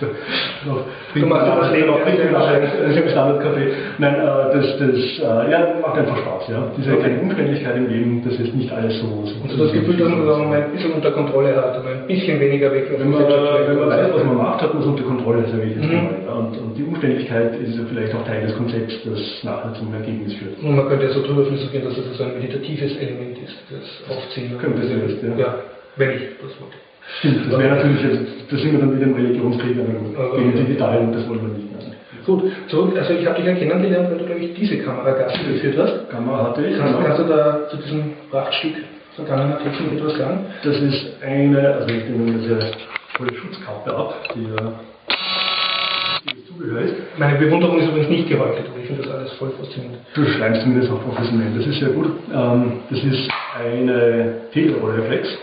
Also, 0.00 0.84
du 1.14 1.26
machst 1.26 1.46
das 1.46 1.72
Leben 1.72 1.90
auch 1.90 2.04
nicht 2.04 2.18
im 3.02 3.08
Standardcafé. 3.08 3.72
Nein, 3.98 4.14
äh, 4.14 4.54
das, 4.54 4.78
das 4.78 4.94
äh, 5.18 5.50
ja, 5.50 5.74
macht 5.80 5.98
einfach 5.98 6.16
Spaß. 6.18 6.48
Ja. 6.48 6.70
Diese 6.76 6.92
okay. 6.92 7.00
kleine 7.00 7.20
Umständlichkeit 7.22 7.76
im 7.76 7.88
Leben, 7.88 8.22
das 8.24 8.38
ist 8.38 8.54
nicht 8.54 8.70
alles 8.72 8.98
so. 9.00 9.06
so 9.06 9.34
und 9.42 9.50
so 9.50 9.64
das 9.64 9.72
Gefühl, 9.72 9.96
dass 9.96 10.08
man 10.08 10.26
das 10.26 10.38
ein 10.38 10.72
bisschen 10.72 10.92
unter 10.92 11.10
Kontrolle 11.10 11.56
hat, 11.56 11.76
ein 11.76 12.06
bisschen 12.06 12.38
weniger 12.40 12.72
weg. 12.72 12.86
Wenn 12.96 13.10
man, 13.10 13.22
wenn 13.22 13.78
man 13.78 13.88
weiß, 13.88 14.08
was 14.14 14.24
man 14.24 14.36
macht, 14.36 14.62
hat 14.62 14.74
man 14.74 14.82
es 14.82 14.88
unter 14.88 15.04
Kontrolle, 15.04 15.37
sage 15.46 15.64
ich 15.64 15.76
jetzt 15.76 15.86
mhm. 15.86 15.94
mal. 15.94 16.38
Und, 16.38 16.58
und, 16.58 16.74
die 16.76 16.84
Umständlichkeit 16.84 17.54
ist 17.60 17.76
ja 17.76 17.84
vielleicht 17.88 18.14
auch 18.14 18.24
Teil 18.24 18.42
des 18.42 18.56
Konzepts, 18.56 18.94
das 19.04 19.20
nachher 19.44 19.74
zum 19.74 19.92
Ergebnis 19.94 20.34
führt. 20.34 20.58
Und 20.62 20.76
man 20.76 20.88
könnte 20.88 21.06
ja 21.06 21.12
so 21.12 21.22
drüber 21.22 21.44
philosophieren, 21.44 21.84
dass 21.84 21.96
das 21.96 22.16
so 22.16 22.24
ein 22.24 22.34
meditatives 22.34 22.96
Element 22.96 23.38
ist, 23.38 23.56
das 23.70 24.16
Aufziehen. 24.16 24.58
Könnte 24.58 24.82
es 24.82 25.22
ja. 25.22 25.36
ja. 25.36 25.54
Wenn 25.96 26.10
ich 26.10 26.22
das 26.42 26.52
wollte. 26.60 26.76
Stimmt, 27.18 27.50
das 27.50 27.58
wäre 27.58 27.76
natürlich, 27.76 28.04
also, 28.04 28.20
da 28.50 28.56
sind 28.56 28.72
wir 28.72 28.78
dann 28.80 28.94
wieder 28.94 29.06
im 29.06 29.14
Religionskrieg, 29.14 29.76
aber 29.78 30.36
gegen 30.36 30.50
okay. 30.50 30.58
digital 30.58 30.98
und 30.98 31.12
das 31.14 31.28
wollen 31.28 31.40
wir 31.40 31.48
nicht. 31.48 31.72
Mehr. 31.72 31.78
Gut, 32.28 32.42
zurück, 32.68 32.92
also 32.94 33.14
ich 33.14 33.26
habe 33.26 33.36
dich 33.36 33.46
ja 33.46 33.54
kennengelernt, 33.54 34.10
weil 34.10 34.18
du, 34.18 34.26
glaube 34.26 34.40
ich, 34.42 34.52
diese 34.52 34.76
Kamera 34.84 35.12
Gast 35.12 35.38
geführt 35.48 35.78
hast. 35.78 36.10
Kamera 36.10 36.48
hatte 36.48 36.66
ich. 36.66 36.76
Kannst, 36.76 36.94
genau. 36.94 37.06
kannst 37.06 37.22
du 37.22 37.24
da 37.24 37.68
zu 37.70 37.76
diesem 37.78 38.12
Prachtstück 38.30 38.74
vergangener 39.16 39.58
Technik 39.58 39.98
etwas 39.98 40.18
sagen? 40.18 40.40
Das 40.62 40.76
ist 40.78 41.16
eine, 41.22 41.74
also 41.74 41.88
ich 41.88 42.04
nehme 42.04 42.38
diese 42.38 42.58
volle 43.16 43.34
Schutzkappe 43.34 43.96
ab, 43.96 44.14
die 44.34 44.42
ja 44.42 44.72
Ist. 46.58 46.94
Meine 47.18 47.38
Bewunderung 47.38 47.78
ist 47.78 47.88
übrigens 47.88 48.08
nicht 48.08 48.28
geheuchelt, 48.28 48.66
aber 48.68 48.80
ich 48.80 48.86
finde 48.86 49.02
das 49.02 49.12
alles 49.12 49.32
voll 49.34 49.50
faszinierend. 49.50 49.98
Du 50.14 50.24
schreibst 50.24 50.62
zumindest 50.62 50.90
auch 50.90 51.02
professionell, 51.04 51.52
das 51.56 51.66
ist 51.66 51.78
sehr 51.78 51.90
gut. 51.90 52.10
Ähm, 52.34 52.72
das 52.90 53.04
ist 53.04 53.30
eine 53.56 54.34
Telerollreflex. 54.52 55.38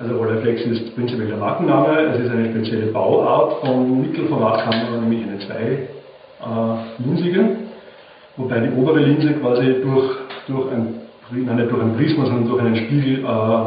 Also 0.00 0.16
Rolleiflex 0.16 0.62
ist 0.62 0.94
prinzipiell 0.94 1.28
der 1.28 1.38
Markenname. 1.38 2.12
Es 2.12 2.20
ist 2.20 2.30
eine 2.30 2.50
spezielle 2.50 2.86
Bauart 2.86 3.66
von 3.66 4.00
Mittelformatkamera, 4.00 5.00
nämlich 5.00 5.26
eine 5.26 5.40
zweilinsige, 5.40 7.40
äh, 7.40 7.56
wobei 8.36 8.60
die 8.60 8.70
obere 8.70 9.00
Linse 9.00 9.32
quasi 9.34 9.74
durch, 9.82 10.16
durch, 10.46 10.70
ein, 10.70 11.00
nein, 11.32 11.56
nicht 11.56 11.72
durch 11.72 11.82
ein 11.82 11.96
Prisma, 11.96 12.26
sondern 12.26 12.48
durch 12.48 12.60
einen 12.60 12.76
Spiegel 12.76 13.24
äh, 13.24 13.58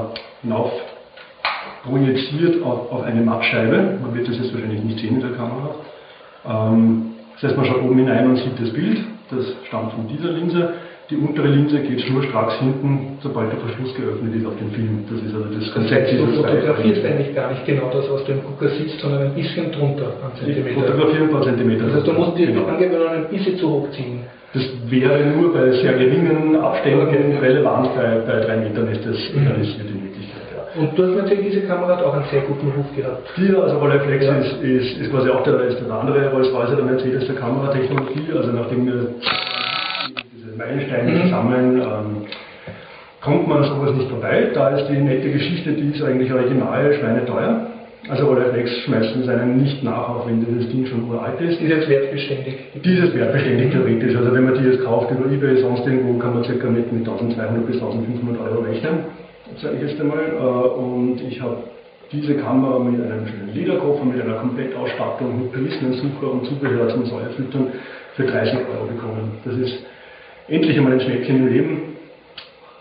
hinauf 0.41 0.71
projiziert 1.83 2.63
auf, 2.63 2.89
auf 2.91 3.03
eine 3.03 3.21
Mattscheibe. 3.21 3.97
Man 4.01 4.15
wird 4.15 4.29
das 4.29 4.37
jetzt 4.37 4.53
wahrscheinlich 4.53 4.83
nicht 4.83 4.99
sehen 4.99 5.15
in 5.15 5.21
der 5.21 5.31
Kamera. 5.31 5.75
Ähm, 6.47 7.11
das 7.33 7.49
heißt, 7.49 7.57
man 7.57 7.65
schaut 7.65 7.83
oben 7.83 7.97
hinein 7.97 8.29
und 8.29 8.37
sieht 8.37 8.59
das 8.59 8.71
Bild. 8.71 8.99
Das 9.29 9.45
stammt 9.67 9.93
von 9.93 10.07
dieser 10.07 10.31
Linse. 10.31 10.73
Die 11.09 11.17
untere 11.17 11.47
Linse 11.47 11.79
geht 11.79 11.99
schnurstracks 12.01 12.55
hinten, 12.59 13.17
sobald 13.21 13.51
der 13.51 13.59
Verschluss 13.59 13.93
geöffnet 13.95 14.33
ist 14.33 14.45
auf 14.45 14.57
dem 14.57 14.71
Film. 14.71 15.03
Das 15.09 15.19
ist 15.19 15.35
also 15.35 15.49
das 15.49 15.73
Konzept. 15.73 16.11
Du 16.13 16.25
fotografierst 16.27 17.03
eigentlich 17.03 17.35
gar 17.35 17.51
nicht 17.51 17.65
genau 17.65 17.89
das, 17.91 18.09
was 18.09 18.23
du 18.23 18.31
im 18.31 18.43
Gucker 18.43 18.69
siehst, 18.69 18.99
sondern 19.01 19.23
ein 19.23 19.33
bisschen 19.35 19.71
drunter 19.73 20.07
an 20.23 20.31
Zentimeter. 20.39 20.69
Ich 20.69 20.75
fotografiere 20.75 21.23
ein 21.23 21.31
paar 21.31 21.41
Zentimeter. 21.41 21.85
Das 21.85 21.95
heißt, 21.95 22.07
du 22.07 22.13
musst 22.13 22.37
die 22.37 22.45
genau. 22.45 22.65
Angewöhnung 22.65 23.09
ein 23.09 23.27
bisschen 23.27 23.57
zu 23.57 23.69
hoch 23.69 23.91
ziehen. 23.91 24.21
Das 24.53 24.63
wäre 24.87 25.25
nur 25.35 25.53
bei 25.53 25.71
sehr 25.71 25.93
geringen 25.93 26.55
Abständen 26.55 27.37
relevant, 27.37 27.95
bei, 27.95 28.19
bei 28.25 28.39
drei 28.39 28.57
Metern 28.57 28.87
ist 28.87 29.05
das 29.05 29.17
mhm. 29.33 29.47
realisiert 29.47 29.89
in. 29.89 30.01
Ja. 30.05 30.10
Und 30.75 30.97
du 30.97 31.03
hast 31.03 31.15
natürlich 31.15 31.51
diese 31.51 31.67
Kamera 31.67 31.97
hat 31.97 32.03
auch 32.03 32.13
einen 32.13 32.25
sehr 32.31 32.41
guten 32.41 32.71
Ruf 32.71 32.85
gehabt. 32.95 33.27
Die, 33.35 33.53
also 33.53 33.77
Rolleiflex 33.77 34.25
ja. 34.25 34.37
ist, 34.37 34.61
ist, 34.61 34.97
ist 34.99 35.11
quasi 35.11 35.29
auch 35.29 35.43
der, 35.43 35.59
ist 35.61 35.79
der 35.81 35.93
andere 35.93 36.31
Rolls-Royce 36.31 36.75
der 36.75 36.85
Mercedes 36.85 37.27
der 37.27 37.35
Kameratechnologie. 37.35 38.31
Also 38.33 38.51
nachdem 38.51 38.85
wir 38.85 39.07
diese 40.33 40.55
Meilensteine 40.55 41.11
mhm. 41.11 41.21
zusammen 41.23 41.81
ähm, 41.81 42.25
kommt 43.19 43.47
man 43.47 43.63
sowas 43.63 43.93
nicht 43.95 44.09
vorbei. 44.09 44.49
Da 44.53 44.69
ist 44.69 44.87
die 44.89 44.97
nette 44.97 45.29
Geschichte, 45.29 45.73
die 45.73 45.91
ist 45.91 46.03
eigentlich 46.03 46.31
original 46.31 46.93
schweineteuer. 46.93 47.67
Also 48.09 48.25
Rolleiflex 48.25 48.71
schmeißt 48.85 49.15
uns 49.15 49.27
einen 49.27 49.61
nicht 49.61 49.83
nach, 49.83 50.09
auch 50.09 50.27
wenn 50.27 50.43
dieses 50.43 50.71
Ding 50.71 50.85
schon 50.85 51.07
uralt 51.09 51.39
ist. 51.41 51.61
Ist 51.61 51.69
jetzt 51.69 51.89
wertbeständig? 51.89 52.55
Dieses 52.83 53.13
wertbeständig 53.13 53.71
theoretisch. 53.71 54.15
Also 54.15 54.33
wenn 54.33 54.45
man 54.45 54.55
die 54.55 54.69
jetzt 54.69 54.83
kauft 54.83 55.11
über 55.11 55.29
Ebay, 55.31 55.61
sonst 55.61 55.85
irgendwo, 55.85 56.17
kann 56.17 56.33
man 56.33 56.43
circa 56.43 56.67
mit, 56.67 56.91
mit 56.91 57.07
1200 57.07 57.67
bis 57.67 57.75
1500 57.75 58.41
Euro 58.41 58.61
rechnen, 58.61 58.99
sage 59.59 59.75
ich 59.75 59.89
jetzt 59.89 60.01
einmal. 60.01 60.19
Äh, 60.19 60.79
und 60.79 61.21
ich 61.21 61.41
habe 61.41 61.57
diese 62.11 62.35
Kamera 62.35 62.79
mit 62.79 63.01
einem 63.01 63.25
schönen 63.27 63.53
Lederkoffer, 63.53 64.03
mit 64.03 64.21
einer 64.21 64.35
Komplettausstattung, 64.35 65.43
mit 65.43 65.53
Prismensucher 65.53 66.31
und 66.31 66.45
Zubehör 66.45 66.89
zum 66.89 67.05
Säurefüttern 67.05 67.67
für 68.15 68.23
30 68.23 68.53
Euro 68.53 68.85
bekommen. 68.85 69.39
Das 69.45 69.55
ist 69.55 69.79
endlich 70.47 70.77
einmal 70.77 70.93
ein 70.93 71.01
Schneckchen 71.01 71.37
im 71.37 71.47
Leben. 71.47 71.91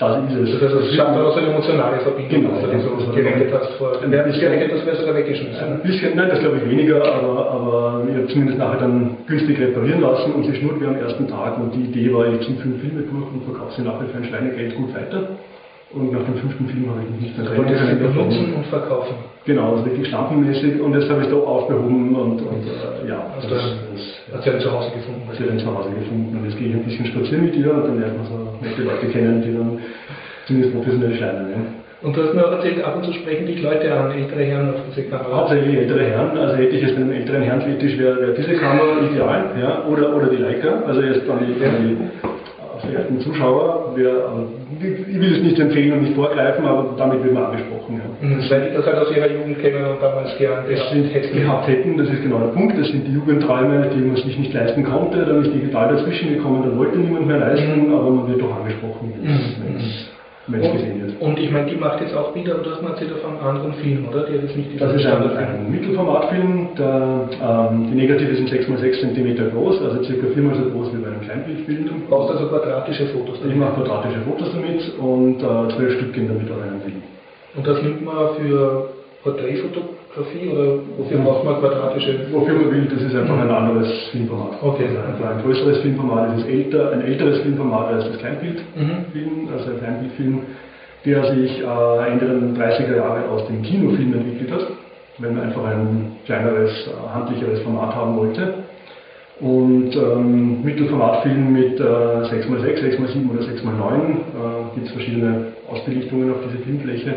Das 0.00 0.16
ist 0.32 0.34
es. 0.34 0.58
Das 0.58 0.72
heißt, 0.72 0.86
es 0.86 0.94
schafft 0.96 1.18
auch 1.18 1.34
so 1.34 1.40
eine 1.40 1.50
emotionale 1.50 2.00
Verbindung, 2.00 2.44
genau, 2.44 2.66
dass 2.66 2.82
du 2.82 3.04
so 3.04 3.12
gerettet 3.12 3.52
hast 3.52 3.72
vor. 3.74 3.92
Wer 4.02 4.24
das 4.24 4.40
wäre 4.40 4.96
sogar 4.96 5.14
weggeschmissen. 5.14 5.62
Ein 5.62 5.82
bisschen, 5.82 6.16
nein, 6.16 6.30
das 6.30 6.40
glaube 6.40 6.56
ich 6.56 6.70
weniger, 6.70 7.04
aber, 7.04 7.50
aber 7.50 8.04
ich 8.08 8.16
habe 8.16 8.26
zumindest 8.28 8.58
nachher 8.58 8.80
dann 8.80 9.18
günstig 9.26 9.60
reparieren 9.60 10.00
lassen 10.00 10.32
und 10.32 10.44
sie 10.44 10.54
schnurrt 10.56 10.80
wie 10.80 10.86
am 10.86 10.96
ersten 10.96 11.28
Tag 11.28 11.58
und 11.58 11.74
die 11.74 11.82
Idee 11.82 12.14
war, 12.14 12.26
ich 12.32 12.40
ziehe 12.46 12.56
fünf 12.58 12.80
Filme 12.80 13.02
durch 13.02 13.12
und 13.12 13.44
verkaufe 13.44 13.74
sie 13.76 13.82
nachher 13.82 14.06
für 14.06 14.16
ein 14.16 14.24
Schweinegeld 14.24 14.74
gut 14.74 14.94
weiter. 14.94 15.36
Und 15.93 16.12
nach 16.12 16.22
dem 16.22 16.36
fünften 16.36 16.68
Film 16.68 16.88
habe 16.88 17.03
ich 17.03 17.11
mich 17.11 17.20
nicht 17.20 17.38
mehr 17.38 17.47
trennen 17.47 17.66
können. 17.66 18.14
benutzen 18.14 18.55
und 18.55 18.66
verkaufen. 18.66 19.14
Genau, 19.45 19.72
also 19.72 19.86
wirklich 19.86 20.07
stampenmäßig 20.07 20.80
und 20.80 20.95
jetzt 20.95 21.11
habe 21.11 21.22
ich 21.22 21.26
es 21.26 21.32
doch 21.32 21.45
aufgehoben 21.45 22.14
und, 22.14 22.41
und 22.43 22.62
äh, 22.62 23.09
ja. 23.09 23.26
Hast 23.34 23.51
das, 23.51 23.74
das, 23.91 24.36
hat 24.36 24.45
sie 24.45 24.51
dann 24.51 24.61
zu 24.61 24.70
Hause 24.70 24.91
gefunden? 24.95 25.26
Hat 25.26 25.34
sie 25.34 25.45
dann 25.45 25.59
zu 25.59 25.66
Hause 25.66 25.91
gefunden 25.91 26.36
und 26.36 26.45
jetzt 26.45 26.59
gehe 26.59 26.68
ich 26.68 26.74
ein 26.74 26.84
bisschen 26.84 27.07
spazieren 27.07 27.47
mit 27.47 27.57
ihr 27.57 27.74
und 27.74 27.82
dann 27.88 27.99
lernt 27.99 28.18
man 28.18 28.26
so 28.26 28.38
nette 28.62 28.82
Leute 28.82 29.07
kennen, 29.09 29.43
die 29.43 29.53
dann 29.53 29.78
zumindest 30.47 30.74
professionell 30.76 31.14
scheinen. 31.18 31.51
Ja. 31.51 31.57
Und 32.03 32.16
du 32.16 32.22
hast 32.22 32.34
mir 32.34 32.43
erzählt, 32.43 32.84
ab 32.84 32.97
und 32.97 33.05
zu 33.05 33.12
sprechen 33.12 33.47
dich 33.47 33.61
Leute 33.61 33.93
an, 33.93 34.12
ältere 34.12 34.45
Herren 34.45 34.70
auf 34.70 34.80
diese 34.88 35.09
Kamera. 35.09 35.36
Hauptsächlich 35.36 35.76
ältere 35.76 36.05
Herren, 36.05 36.38
also 36.38 36.57
hätte 36.57 36.76
ich 36.76 36.82
jetzt 36.82 36.97
einen 36.97 37.12
älteren 37.12 37.43
Herrn 37.43 37.61
wäre 37.61 38.20
wär 38.20 38.34
diese 38.34 38.55
Kamera 38.55 39.05
ideal, 39.11 39.45
ja, 39.61 39.84
oder, 39.84 40.16
oder 40.16 40.28
die 40.28 40.36
Leica, 40.36 40.82
also 40.86 41.03
jetzt 41.03 41.28
dann 41.28 41.41
die, 41.45 41.53
die 41.53 42.29
verehrten 42.80 43.20
Zuschauer, 43.20 43.92
wir, 43.94 44.24
ich 44.80 45.20
will 45.20 45.32
es 45.32 45.42
nicht 45.42 45.58
empfehlen 45.58 45.92
und 45.92 46.02
nicht 46.02 46.14
vorgreifen, 46.14 46.64
aber 46.64 46.94
damit 46.96 47.22
wird 47.22 47.34
man 47.34 47.44
angesprochen. 47.44 48.00
Ja. 48.00 48.26
Mhm, 48.26 48.50
weil 48.50 48.68
die 48.68 48.76
das 48.76 48.86
halt 48.86 48.98
aus 48.98 49.16
ihrer 49.16 49.30
Jugend 49.30 49.58
kennen 49.60 49.84
und 49.84 50.02
damals 50.02 50.30
das 50.38 50.90
sind, 50.90 51.32
gehabt 51.32 51.68
hätten, 51.68 51.96
das 51.96 52.08
ist 52.08 52.22
genau 52.22 52.38
der 52.38 52.52
Punkt, 52.52 52.78
das 52.78 52.88
sind 52.88 53.06
die 53.06 53.12
Jugendträume, 53.12 53.90
die 53.94 54.00
man 54.00 54.16
sich 54.16 54.38
nicht 54.38 54.52
leisten 54.52 54.84
konnte, 54.84 55.24
dann 55.24 55.44
ist 55.44 55.52
digital 55.52 55.94
dazwischen 55.94 56.34
gekommen, 56.34 56.62
dann 56.64 56.78
wollte 56.78 56.98
niemand 56.98 57.26
mehr 57.26 57.38
leisten, 57.38 57.88
mhm. 57.88 57.94
aber 57.94 58.10
man 58.10 58.28
wird 58.28 58.40
doch 58.40 58.56
angesprochen. 58.56 59.12
Mhm. 59.20 59.80
Wenn 60.46 60.60
es 60.62 60.72
gesehen 60.72 61.00
wird. 61.00 61.09
Und 61.20 61.38
ich 61.38 61.50
meine, 61.50 61.70
die 61.70 61.76
macht 61.76 62.00
jetzt 62.00 62.16
auch 62.16 62.34
wieder, 62.34 62.54
du 62.54 62.70
hast 62.70 62.82
mal 62.82 62.92
erzählt, 62.92 63.12
von 63.20 63.36
einem 63.36 63.46
anderen 63.46 63.74
Film, 63.74 64.08
oder? 64.08 64.24
Die 64.24 64.40
das 64.40 64.56
nicht 64.56 64.80
das 64.80 64.94
ist 64.94 65.04
ein, 65.04 65.36
ein 65.36 65.70
Mittelformatfilm, 65.70 66.68
der, 66.78 67.28
ähm, 67.44 67.88
die 67.90 67.96
Negative 67.96 68.34
sind 68.34 68.48
6x6 68.48 69.00
cm 69.00 69.50
groß, 69.52 69.82
also 69.82 70.02
circa 70.02 70.28
viermal 70.32 70.54
so 70.56 70.70
groß 70.70 70.94
wie 70.94 71.02
bei 71.02 71.08
einem 71.08 71.20
Kleinbildfilm. 71.20 71.84
Du 71.84 71.92
brauchst 72.08 72.32
also 72.32 72.48
quadratische 72.48 73.06
Fotos 73.08 73.38
damit? 73.38 73.52
Ich 73.52 73.60
mache 73.60 73.82
quadratische 73.82 74.20
Fotos 74.20 74.48
damit 74.54 74.80
und 74.98 75.42
äh, 75.42 75.76
zwölf 75.76 75.92
Stück 75.98 76.14
gehen 76.14 76.28
damit 76.28 76.50
auf 76.50 76.62
einen 76.62 76.80
Film. 76.80 77.02
Und 77.54 77.66
das 77.66 77.82
nimmt 77.82 78.02
man 78.02 78.34
für 78.36 78.88
Porträtfotografie 79.22 80.48
oder 80.48 80.78
wofür 80.96 81.18
braucht 81.18 81.44
man 81.44 81.60
quadratische? 81.60 82.32
Wofür 82.32 82.54
man 82.54 82.70
will, 82.70 82.88
das 82.88 83.02
ist 83.02 83.14
einfach 83.14 83.38
ein 83.38 83.50
anderes 83.50 84.08
Filmformat. 84.10 84.62
Okay. 84.62 84.88
Also 84.88 85.22
ein 85.22 85.42
größeres 85.42 85.78
Filmformat, 85.80 86.32
das 86.32 86.44
ist 86.44 86.48
älter, 86.48 86.92
ein 86.92 87.02
älteres 87.02 87.40
Filmformat 87.40 87.92
als 87.92 88.04
das 88.08 88.18
Kleinbildfilm, 88.18 89.44
mhm. 89.44 89.48
also 89.52 89.68
ein 89.68 89.78
Kleinbildfilm, 89.78 90.40
der 91.05 91.34
sich 91.34 91.61
äh, 91.61 92.11
Ende 92.11 92.26
der 92.26 92.70
30er 92.70 92.96
Jahre 92.96 93.28
aus 93.28 93.46
dem 93.46 93.62
Kinofilm 93.62 94.14
entwickelt 94.14 94.53
hat, 94.53 94.66
wenn 95.18 95.34
man 95.34 95.44
einfach 95.44 95.64
ein 95.64 96.16
kleineres, 96.26 96.70
äh, 96.86 97.14
handlicheres 97.14 97.61
Format 97.61 97.94
haben 97.94 98.16
wollte. 98.16 98.55
Und 99.40 99.96
ähm, 99.96 100.62
Mittelformatfilm 100.62 101.53
mit 101.53 101.80
äh, 101.80 101.82
6x6, 101.82 102.98
6x7 102.98 103.30
oder 103.30 103.40
6x9 103.40 103.64
äh, 103.64 104.74
gibt 104.74 104.86
es 104.86 104.92
verschiedene 104.92 105.46
Ausbelichtungen 105.70 106.30
auf 106.30 106.38
diese 106.46 106.62
Filmfläche 106.62 107.14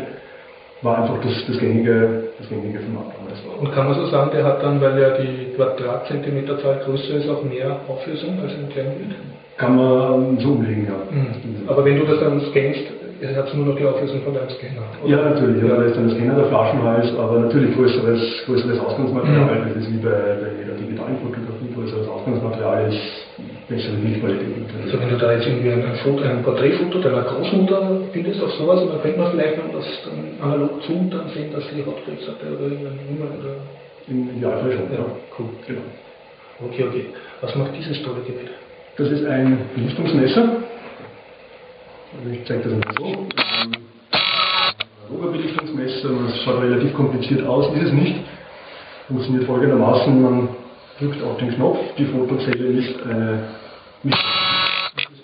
war 0.84 0.98
einfach 0.98 1.20
das, 1.22 1.32
das, 1.46 1.58
gängige, 1.58 2.24
das 2.38 2.48
gängige 2.48 2.78
Format 2.80 3.14
damals. 3.16 3.40
Und 3.58 3.72
kann 3.72 3.86
man 3.86 3.94
so 3.94 4.06
sagen, 4.06 4.30
der 4.32 4.44
hat 4.44 4.62
dann, 4.62 4.80
weil 4.80 5.00
ja 5.00 5.16
die 5.16 5.54
Quadratzentimeterzahl 5.56 6.82
größer 6.84 7.14
ist, 7.16 7.28
auch 7.28 7.42
mehr 7.42 7.80
Auflösung 7.88 8.38
als 8.42 8.52
ein 8.52 8.68
Kleinbild? 8.68 9.14
Kann 9.56 9.76
man 9.76 10.38
so 10.38 10.50
umlegen, 10.50 10.86
ja. 10.86 10.98
Mhm. 11.10 11.68
Aber 11.68 11.84
wenn 11.84 11.98
du 11.98 12.04
das 12.04 12.20
dann 12.20 12.40
scannst, 12.50 12.82
hat 13.32 13.48
es 13.48 13.54
nur 13.54 13.66
noch 13.66 13.76
die 13.76 13.84
Auflösung 13.84 14.20
von 14.22 14.34
deinem 14.34 14.50
Scanner? 14.50 14.84
Oder? 15.02 15.10
Ja, 15.10 15.30
natürlich. 15.30 15.62
Ja. 15.62 15.76
Da 15.76 15.82
ist 15.84 15.96
dann 15.96 16.08
der 16.08 16.16
Scanner 16.16 16.36
der 16.36 16.46
Flaschenhals, 16.46 17.16
aber 17.16 17.38
natürlich 17.40 17.74
größeres, 17.74 18.20
größeres 18.46 18.78
Ausgangsmaterial. 18.80 19.60
Mhm. 19.60 19.68
Das 19.68 19.76
ist 19.76 19.92
wie 19.92 19.98
bei, 19.98 20.10
bei 20.10 20.50
jeder 20.60 20.74
digitalen 20.76 21.16
Fotografie. 21.18 21.72
Größeres 21.74 22.08
Ausgangsmaterial 22.08 22.88
ist 22.92 23.24
bessere 23.68 23.96
Bildqualität. 23.96 24.68
Also 24.84 25.00
wenn 25.00 25.08
du 25.08 25.16
da 25.16 25.32
jetzt 25.32 25.46
irgendwie 25.46 25.72
ein, 25.72 25.96
Foto, 26.02 26.22
ein 26.22 26.42
Porträtfoto 26.42 27.00
deiner 27.00 27.22
Großmutter 27.22 28.00
findest 28.12 28.42
auf 28.42 28.52
sowas, 28.54 28.80
dann 28.86 29.02
könnte 29.02 29.18
man 29.18 29.30
vielleicht, 29.32 29.58
wenn 29.58 29.66
man 29.72 29.76
das 29.76 29.86
dann 30.04 30.50
analog 30.50 30.82
zoomt, 30.82 31.12
dann 31.14 31.28
sehen, 31.30 31.52
dass 31.52 31.64
die 31.74 31.84
Hautkrebs 31.84 32.28
hatte 32.28 32.46
oder 32.52 32.64
irgendeine 32.70 33.02
Nummer 33.08 33.30
oder. 33.40 33.56
Im 34.06 34.36
Idealfall 34.36 34.72
schon, 34.72 34.92
ja. 34.92 35.04
Cool. 35.38 35.48
Genau. 35.66 35.80
Okay, 36.60 36.84
okay. 36.88 37.06
Was 37.40 37.54
macht 37.56 37.72
dieses 37.76 38.02
tolle 38.02 38.20
Gerät? 38.26 38.50
Das 38.96 39.08
ist 39.08 39.24
ein 39.26 39.58
Belichtungsmesser. 39.74 40.56
Also 42.16 42.30
ich 42.32 42.44
zeige 42.46 42.68
das 42.68 42.72
mal 42.72 42.94
so. 42.98 43.04
Ein 43.04 43.76
Oberbelichtungsmesser, 45.14 46.08
das 46.26 46.42
schaut 46.42 46.62
relativ 46.62 46.94
kompliziert 46.94 47.46
aus, 47.46 47.74
ist 47.74 47.86
es 47.86 47.92
nicht. 47.92 48.20
Funktioniert 49.08 49.44
folgendermaßen, 49.44 50.22
man 50.22 50.48
drückt 50.98 51.22
auf 51.22 51.36
den 51.38 51.54
Knopf, 51.54 51.78
die 51.98 52.06
Fotozelle 52.06 52.66
ist 52.66 53.02
eine 53.02 53.44
nicht 54.02 54.18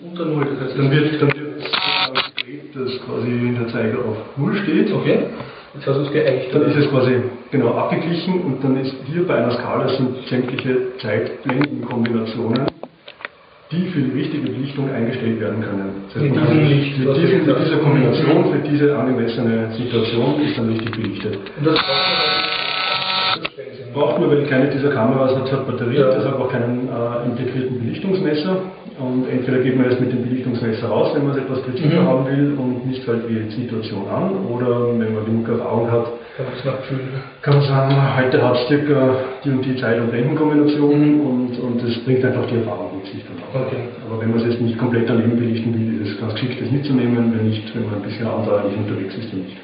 unter 0.03 0.25
Null, 0.25 0.45
das 0.45 0.69
heißt, 0.69 0.77
dann 0.77 0.91
wird, 0.91 1.21
dann 1.21 1.33
wird 1.33 1.61
das 1.61 2.35
gedreht, 2.35 2.75
dass 2.75 3.05
quasi 3.05 3.55
der 3.57 3.67
Zeiger 3.67 3.99
auf 3.99 4.17
Null 4.37 4.55
steht. 4.63 4.91
Okay. 4.91 5.27
Jetzt 5.73 5.87
hast 5.87 5.97
du 5.97 6.01
es 6.01 6.11
geeicht. 6.11 6.53
Dann 6.53 6.63
ist 6.63 6.75
es 6.75 6.89
quasi 6.89 7.21
genau 7.49 7.73
abgeglichen 7.75 8.41
und 8.41 8.63
dann 8.63 8.77
ist 8.77 8.93
hier 9.05 9.25
bei 9.25 9.35
einer 9.35 9.51
Skala 9.51 9.87
sind 9.87 10.27
sämtliche 10.27 10.97
Zeitblendenkombinationen, 10.97 12.65
die 13.71 13.87
für 13.89 14.01
die 14.01 14.11
richtige 14.11 14.51
Belichtung 14.51 14.91
eingestellt 14.91 15.39
werden 15.39 15.61
können. 15.61 16.03
Das 16.07 16.21
heißt, 16.21 16.33
mit 16.33 16.43
diesem 16.43 16.67
Licht, 16.67 16.99
mit, 16.99 17.17
diesem, 17.17 17.45
mit 17.45 17.59
dieser 17.59 17.77
Kombination 17.77 18.51
für 18.51 18.59
diese 18.67 18.97
angemessene 18.97 19.71
Situation 19.77 20.41
ist 20.41 20.57
dann 20.57 20.67
richtig 20.69 20.91
belichtet. 20.91 21.37
Und 21.57 21.67
das 21.67 21.79
braucht 23.93 24.19
man, 24.19 24.29
weil 24.29 24.45
keine 24.45 24.67
dieser 24.69 24.89
Kameras 24.89 25.35
hat, 25.35 25.51
hat 25.51 25.67
Batterie, 25.67 25.99
ja. 25.99 26.11
deshalb 26.11 26.39
auch 26.39 26.51
keinen 26.51 26.89
äh, 26.89 27.29
integrierten 27.29 27.79
Belichtungsmesser. 27.79 28.57
Und 28.99 29.27
entweder 29.29 29.59
geht 29.59 29.77
man 29.77 29.89
jetzt 29.89 30.01
mit 30.01 30.11
dem 30.11 30.23
Belichtungsmesser 30.23 30.87
raus, 30.87 31.11
wenn 31.15 31.23
man 31.23 31.31
es 31.31 31.43
etwas 31.43 31.61
präziser 31.61 32.01
mhm. 32.01 32.07
haben 32.07 32.25
will 32.27 32.53
und 32.57 32.85
misst 32.85 33.07
halt 33.07 33.23
die 33.27 33.49
Situation 33.51 34.03
an. 34.09 34.45
Oder 34.47 34.99
wenn 34.99 35.13
man 35.13 35.25
genug 35.25 35.47
Erfahrung 35.47 35.89
hat, 35.89 36.07
kann 37.41 37.53
man, 37.53 37.63
sagen, 37.63 37.95
heute 38.17 38.41
hat 38.41 38.55
es 38.55 38.67
circa 38.67 39.15
die 39.43 39.49
und 39.49 39.65
die 39.65 39.75
Zeit- 39.77 39.99
und 39.99 40.11
Blendenkombination 40.11 41.15
mhm. 41.15 41.21
und, 41.21 41.59
und 41.59 41.83
das 41.83 41.97
bringt 42.03 42.23
einfach 42.23 42.45
die 42.47 42.57
Erfahrung 42.57 42.90
dann 43.03 43.41
auch. 43.41 43.67
Okay. 43.67 43.81
Aber 44.05 44.21
wenn 44.21 44.29
man 44.31 44.39
es 44.39 44.53
jetzt 44.53 44.61
nicht 44.61 44.77
komplett 44.77 45.09
daneben 45.09 45.35
belichten 45.37 45.73
will, 45.73 46.01
ist 46.01 46.13
es 46.13 46.19
ganz 46.19 46.33
geschickt, 46.33 46.61
das 46.61 46.71
mitzunehmen. 46.71 47.33
Wenn 47.35 47.49
nicht, 47.49 47.75
wenn 47.75 47.85
man 47.85 47.95
ein 47.95 48.01
bisschen 48.01 48.27
anderweitig 48.27 48.77
unterwegs 48.77 49.15
ist, 49.17 49.31
dann 49.31 49.41
nicht. 49.41 49.57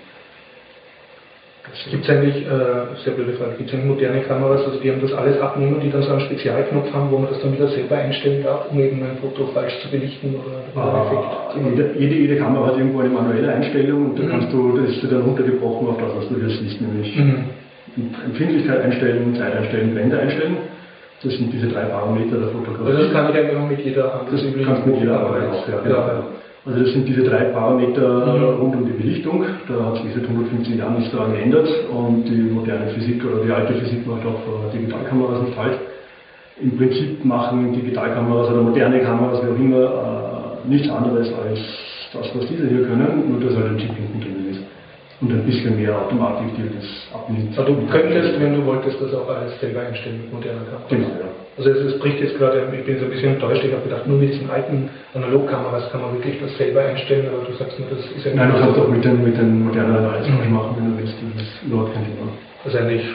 Gibt 1.92 2.04
es 2.04 2.10
eigentlich, 2.10 2.46
äh, 2.46 2.96
sehr 3.04 3.14
blöde 3.14 3.34
Frage, 3.34 3.56
gibt 3.58 3.70
es 3.70 3.76
eigentlich 3.76 3.92
moderne 3.92 4.22
Kameras, 4.22 4.66
also 4.66 4.80
die 4.80 4.90
haben 4.90 5.02
das 5.02 5.12
alles 5.14 5.40
abnehmen, 5.40 5.80
die 5.84 5.92
dann 5.92 6.02
so 6.02 6.12
einen 6.12 6.22
Spezialknopf 6.22 6.92
haben, 6.94 7.12
wo 7.12 7.18
man 7.18 7.30
das 7.30 7.42
dann 7.42 7.54
wieder 7.54 7.68
selber 7.68 7.98
einstellen 7.98 8.44
darf, 8.44 8.72
um 8.72 8.80
eben 8.80 9.04
ein 9.04 9.18
Foto 9.22 9.48
falsch 9.48 9.78
zu 9.82 9.92
belichten 9.92 10.36
oder, 10.36 10.64
oder 10.74 10.94
ah, 10.94 11.06
Effekt? 11.06 12.00
Jede, 12.00 12.16
jede 12.16 12.38
Kamera 12.38 12.68
hat 12.68 12.78
irgendwo 12.78 13.02
eine 13.02 13.10
manuelle 13.10 13.54
Einstellung 13.54 14.12
und 14.12 14.20
da 14.20 14.24
mhm. 14.24 14.30
kannst 14.30 14.54
du, 14.54 14.78
das 14.78 14.90
ist 14.92 15.12
dann 15.12 15.22
runtergebrochen 15.22 15.90
auf 15.90 15.98
das, 15.98 16.16
was 16.16 16.30
du 16.30 16.36
hier 16.36 16.50
siehst, 16.50 16.82
nämlich 16.82 17.16
mhm. 17.16 17.46
Empfindlichkeit 18.26 18.82
einstellen, 18.82 19.36
Zeit 19.36 19.56
einstellen, 19.56 19.94
Blende 19.94 20.20
einstellen. 20.20 20.58
Das 21.24 21.34
sind 21.34 21.52
diese 21.52 21.68
drei 21.68 21.86
Parameter 21.86 22.38
der 22.38 22.50
Fotografie. 22.50 22.92
Also 22.92 23.04
das 23.04 23.12
kann 23.12 23.30
ich 23.32 23.38
einfach 23.38 23.68
mit 23.68 23.80
jeder 23.80 24.14
Hand. 24.14 24.32
Das 24.32 24.42
kannst 24.66 24.86
mit 24.86 24.98
jeder 24.98 25.18
Kamera 25.18 25.50
auch, 25.52 25.68
ja. 25.68 25.82
ja. 25.84 25.90
ja. 25.90 26.24
Also 26.68 26.84
das 26.84 26.92
sind 26.92 27.08
diese 27.08 27.24
drei 27.24 27.46
Parameter 27.46 28.38
mhm. 28.38 28.44
rund 28.60 28.76
um 28.76 28.86
die 28.86 28.92
Belichtung. 28.92 29.46
Da 29.68 29.86
hat 29.86 29.96
sich 30.04 30.14
seit 30.14 30.24
150 30.24 30.76
Jahren 30.76 30.96
nichts 30.98 31.12
daran 31.12 31.32
geändert 31.32 31.70
und 31.90 32.26
die 32.26 32.52
moderne 32.52 32.88
Physik 32.88 33.24
oder 33.26 33.44
die 33.44 33.52
alte 33.52 33.74
Physik 33.76 34.06
macht 34.06 34.26
auch 34.26 34.72
Digitalkameras 34.74 35.44
nicht 35.44 35.58
halt. 35.58 35.80
Im 36.60 36.76
Prinzip 36.76 37.24
machen 37.24 37.72
Digitalkameras 37.72 38.52
oder 38.52 38.62
moderne 38.62 39.00
Kameras, 39.00 39.42
wie 39.44 39.52
auch 39.52 39.60
immer, 39.60 39.84
äh, 40.66 40.70
nichts 40.70 40.90
anderes 40.90 41.32
als 41.34 41.60
das, 42.14 42.36
was 42.36 42.48
diese 42.48 42.68
hier 42.68 42.84
können, 42.84 43.30
nur 43.30 43.40
dass 43.40 43.56
halt 43.56 43.72
ein 43.72 43.78
Chip 43.78 43.96
hinten 43.96 44.20
drin 44.20 44.36
ist. 44.42 44.47
Und 45.20 45.32
ein 45.32 45.44
bisschen 45.46 45.76
mehr 45.82 45.98
Automatik, 45.98 46.56
die 46.56 46.70
das 46.76 46.86
abnimmt. 47.14 47.58
Aber 47.58 47.68
du 47.68 47.88
könntest, 47.88 48.40
wenn 48.40 48.54
du 48.54 48.64
wolltest, 48.66 49.02
das 49.02 49.14
auch 49.16 49.28
alles 49.28 49.60
selber 49.60 49.82
einstellen 49.82 50.22
mit 50.22 50.32
moderner 50.34 50.62
Kamera. 50.62 50.84
Genau, 50.90 51.08
ja. 51.08 51.28
Also 51.58 51.72
es, 51.72 51.94
es 51.94 52.00
bricht 52.00 52.20
jetzt 52.20 52.38
gerade, 52.38 52.68
ich 52.72 52.86
bin 52.86 53.00
so 53.00 53.06
ein 53.06 53.12
bisschen 53.12 53.34
enttäuscht, 53.34 53.64
ich 53.64 53.72
habe 53.74 53.82
gedacht, 53.82 54.06
nur 54.06 54.20
mit 54.20 54.30
diesen 54.32 54.48
alten 54.50 54.90
Analogkameras 55.16 55.92
kann 55.92 56.02
man 56.02 56.14
wirklich 56.14 56.40
das 56.40 56.56
selber 56.58 56.82
einstellen, 56.82 57.28
aber 57.34 57.44
du 57.46 57.54
sagst 57.58 57.80
mir, 57.80 57.88
das 57.90 58.06
ist 58.06 58.26
ja 58.26 58.34
Nein, 58.36 58.52
du 58.52 58.60
kannst 58.60 58.76
so. 58.76 58.84
auch 58.84 58.88
mit 58.90 59.04
den, 59.04 59.24
mit 59.24 59.36
den 59.36 59.64
modernen 59.66 59.96
Analysen 59.98 60.54
machen, 60.54 60.76
wenn 60.78 60.92
du 60.92 60.98
willst. 61.00 61.16
Das 61.36 61.44
ist 61.44 61.64
überhaupt 61.66 61.94
kein 61.96 62.04
Thema. 62.06 62.28
Das 62.64 62.74
ist 62.74 62.80
eigentlich 62.80 63.06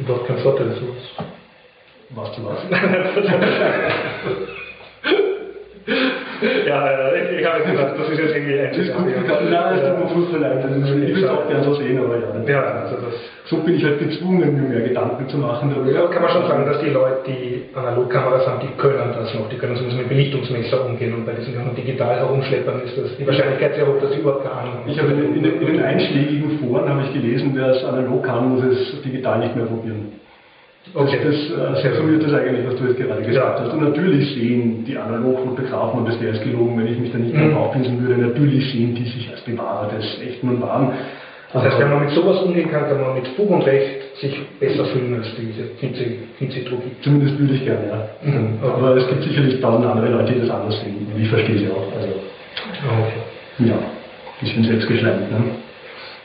überhaupt 0.00 0.26
kein 0.26 0.38
Vorteil. 0.38 0.66
sowas. 0.72 1.26
Was 2.10 2.32
du 2.34 2.44
was? 2.44 2.58
ja, 6.66 6.88
äh, 6.88 7.40
ich 7.40 7.46
habe 7.46 7.64
gedacht, 7.64 7.94
das 7.98 8.08
ist 8.08 8.18
jetzt 8.18 8.34
irgendwie 8.34 8.56
Das 8.56 8.76
ist 8.78 8.94
gut 8.96 9.06
gegangen. 9.06 9.50
Nein, 9.50 9.78
es 9.78 9.88
tut 9.88 9.98
mir 10.00 10.08
furchtbar 10.08 10.40
leid. 10.40 10.64
Das 10.64 10.70
ist, 10.72 10.88
ich 10.88 11.14
würde 11.14 11.24
es 11.26 11.30
auch 11.30 11.48
gerne 11.48 11.64
so 11.64 11.74
sehen, 11.74 11.98
aber 11.98 12.16
ja. 12.16 12.30
Ja, 12.48 12.62
also 12.84 12.96
das 12.96 13.14
So 13.44 13.58
bin 13.58 13.76
ich 13.76 13.84
halt 13.84 13.98
gezwungen, 13.98 14.40
mir 14.54 14.68
mehr 14.68 14.88
Gedanken 14.88 15.28
zu 15.28 15.36
machen 15.36 15.70
Ja, 15.70 15.76
darüber. 15.76 16.10
kann 16.10 16.22
man 16.22 16.30
schon 16.30 16.48
sagen, 16.48 16.64
dass 16.66 16.80
die 16.80 16.88
Leute, 16.90 17.20
die 17.28 17.64
Analogkameras 17.74 18.46
haben, 18.46 18.60
die 18.60 18.72
können 18.80 19.12
das 19.12 19.34
noch, 19.34 19.48
die 19.50 19.56
können 19.56 19.76
zumindest 19.76 20.00
mit 20.00 20.08
Belichtungsmesser 20.08 20.86
umgehen 20.86 21.12
und 21.14 21.26
bei 21.26 21.32
diesen 21.32 21.54
ganzen 21.54 21.76
digital 21.76 22.16
herumschleppern 22.16 22.80
ist 22.84 22.96
das 22.96 23.16
die 23.18 23.26
Wahrscheinlichkeit 23.26 23.74
sehr 23.74 23.86
hoch, 23.86 24.00
dass 24.00 24.10
sie 24.12 24.20
überhaupt 24.20 24.44
keine 24.44 24.56
Ahnung 24.56 24.74
haben. 24.80 24.90
Ich 24.90 24.98
habe 24.98 25.12
in, 25.12 25.36
in, 25.36 25.44
in 25.44 25.66
den 25.66 25.82
einschlägigen 25.82 26.58
Foren 26.60 26.88
habe 26.88 27.02
ich 27.02 27.12
gelesen, 27.12 27.50
wer 27.54 27.68
es 27.68 27.84
analog 27.84 28.24
kann, 28.24 28.48
muss 28.48 28.64
es 28.64 29.02
digital 29.02 29.38
nicht 29.40 29.54
mehr 29.54 29.66
probieren. 29.66 30.12
Das, 30.92 31.02
Okay. 31.02 31.18
das 31.24 31.84
äh, 31.84 31.96
summiert 31.96 32.22
das 32.22 32.32
eigentlich, 32.34 32.66
was 32.66 32.76
du 32.76 32.84
jetzt 32.84 32.98
gerade 32.98 33.22
gesagt 33.22 33.58
Ja. 33.58 33.64
hast. 33.64 33.72
Und 33.72 33.82
natürlich 33.82 34.34
sehen 34.34 34.84
die 34.84 34.96
Analogfotografen, 34.96 36.00
und 36.00 36.08
das 36.08 36.20
wäre 36.20 36.34
jetzt 36.34 36.44
gelogen, 36.44 36.78
wenn 36.78 36.86
ich 36.92 36.98
mich 36.98 37.10
da 37.12 37.18
nicht 37.18 37.34
mehr 37.34 37.46
Mhm. 37.46 37.56
aufpinseln 37.56 38.06
würde, 38.06 38.20
natürlich 38.20 38.70
sehen 38.70 38.94
die 38.94 39.04
sich 39.04 39.30
als 39.30 39.40
Bewahrer 39.40 39.90
des 39.96 40.20
Echten 40.20 40.48
und 40.48 40.60
Wahren. 40.60 40.92
Das 41.52 41.62
heißt, 41.64 41.78
wenn 41.78 41.88
man 41.90 42.00
mit 42.04 42.10
sowas 42.10 42.42
umgehen 42.42 42.70
kann, 42.70 42.88
kann 42.88 43.00
man 43.00 43.14
mit 43.14 43.26
Fug 43.28 43.48
und 43.48 43.62
Recht 43.62 44.16
sich 44.20 44.36
besser 44.60 44.84
fühlen 44.86 45.14
als 45.14 45.28
diese 45.36 45.64
Finzi-Drucki. 45.78 46.90
Zumindest 47.02 47.38
würde 47.38 47.54
ich 47.54 47.64
gerne, 47.64 47.86
ja. 47.88 48.08
Mhm. 48.28 48.58
Aber 48.62 48.96
es 48.96 49.06
gibt 49.08 49.22
sicherlich 49.22 49.60
tausend 49.60 49.86
andere 49.86 50.08
Leute, 50.10 50.32
die 50.32 50.40
das 50.40 50.50
anders 50.50 50.78
sehen. 50.80 51.06
Und 51.14 51.20
ich 51.22 51.28
verstehe 51.28 51.58
sie 51.58 51.68
auch. 51.70 51.92
Also, 51.96 52.14
Okay. 52.84 53.68
ja, 53.70 53.74
bisschen 54.40 54.64
selbstgeschleimt. 54.64 55.30
Ne? 55.30 55.38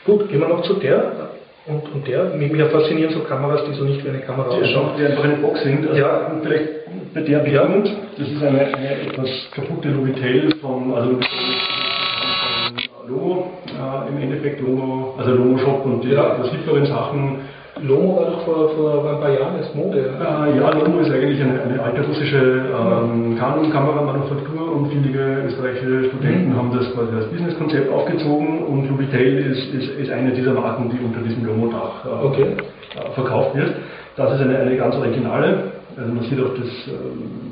Gut, 0.04 0.28
gehen 0.28 0.40
wir 0.40 0.48
noch 0.48 0.62
zu 0.62 0.74
der 0.74 1.29
und, 1.70 1.94
und 1.94 2.06
der. 2.08 2.24
Mich, 2.36 2.50
mich 2.52 2.62
faszinieren 2.70 3.12
so 3.12 3.20
Kameras, 3.20 3.64
die 3.68 3.74
so 3.74 3.84
nicht 3.84 4.04
wie 4.04 4.08
eine 4.08 4.20
Kamera 4.20 4.48
ausschauen. 4.50 4.90
die 4.98 5.06
einfach 5.06 5.24
eine 5.24 5.34
Box 5.36 5.62
sind. 5.62 5.88
Also 5.88 6.00
Ja. 6.00 6.30
Vielleicht 6.42 6.68
bei 7.14 7.20
der 7.22 7.38
beginnend. 7.40 7.90
Das 8.18 8.28
ist 8.28 8.42
eine, 8.42 8.60
eine 8.66 9.00
etwas 9.02 9.28
kaputte 9.52 9.88
Lovitel 9.88 10.54
von, 10.60 10.92
also 10.94 11.10
von 11.10 13.08
Lomo, 13.08 13.50
äh, 13.66 14.08
im 14.08 14.22
Endeffekt 14.22 14.60
Lomo, 14.60 15.14
also 15.18 15.32
Lomo 15.34 15.58
Shop 15.58 15.84
und 15.84 16.04
die 16.04 16.10
Ja. 16.10 16.34
etwas 16.34 16.50
hipperen 16.50 16.86
Sachen. 16.86 17.38
Lomo 17.82 18.16
war 18.16 18.26
doch 18.30 18.42
vor, 18.44 18.68
vor 18.70 19.10
ein 19.10 19.20
paar 19.20 19.30
Jahren 19.30 19.56
erst 19.58 19.74
Mode. 19.74 19.98
Äh, 19.98 20.58
ja, 20.58 20.70
Lomo 20.70 21.00
ist 21.00 21.10
eigentlich 21.10 21.40
eine, 21.42 21.62
eine 21.62 21.82
alte 21.82 22.02
russische 22.06 22.36
ähm, 22.36 23.36
Canon-Kameramanufaktur 23.38 24.72
und 24.76 24.88
viele 24.92 25.44
österreichische 25.46 26.04
Studenten 26.08 26.50
Mhm. 26.52 26.56
haben 26.56 26.70
das 26.74 26.92
quasi 26.94 27.14
als 27.16 27.26
Businesskonzept 27.26 27.92
aufgezogen 27.92 28.64
und 28.64 28.88
Lovitel 28.88 29.38
ist, 29.52 29.72
ist, 29.74 29.88
ist 29.98 30.10
eine 30.10 30.30
dieser 30.32 30.52
Marken, 30.54 30.90
die 30.90 31.04
unter 31.04 31.20
diesem 31.20 31.44
Lomo-Dach 31.44 32.04
äh, 32.04 32.26
Okay. 32.26 32.42
äh, 32.42 33.10
verkauft 33.14 33.54
wird. 33.56 33.72
Das 34.16 34.32
ist 34.34 34.40
eine, 34.40 34.58
eine 34.58 34.76
ganz 34.76 34.94
originale. 34.96 35.72
Also 35.96 36.12
man 36.12 36.24
sieht 36.24 36.38
auch 36.40 36.54
das, 36.54 36.68
ähm, 36.88 37.50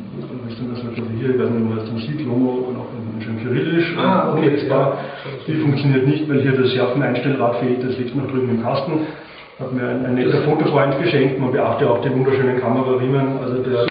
denn 0.58 0.70
das 0.70 0.80
also 0.80 1.02
hier, 1.18 1.30
ich 1.30 1.38
weiß 1.40 1.50
nicht, 1.50 1.62
ob 1.62 1.68
man 1.68 1.78
das 1.78 1.86
dann 1.88 1.98
sieht, 1.98 2.20
Lomo 2.26 2.72
noch 2.72 2.88
in, 2.96 3.16
in 3.16 3.22
schön 3.22 3.38
kyrillisch. 3.42 3.94
Ah, 3.98 4.32
okay, 4.32 4.48
unlesbar. 4.48 4.98
ja. 4.98 4.98
Die 5.46 5.54
funktioniert 5.60 6.06
nicht, 6.06 6.28
weil 6.28 6.40
hier 6.40 6.52
das 6.52 6.72
Schärfeneinstellrad 6.72 7.56
fehlt, 7.56 7.84
das 7.84 7.96
liegt 7.98 8.16
noch 8.16 8.26
drüben 8.30 8.50
im 8.50 8.62
Kasten. 8.62 8.92
Hat 9.58 9.72
mir 9.72 9.88
ein, 9.88 10.06
ein 10.06 10.14
netter 10.14 10.42
Fotofreund 10.42 11.02
geschenkt, 11.02 11.40
man 11.40 11.50
beachte 11.50 11.90
auch 11.90 12.00
die 12.00 12.12
wunderschönen 12.12 12.60
Kamerariemen, 12.60 13.38
also 13.42 13.62
der 13.62 13.88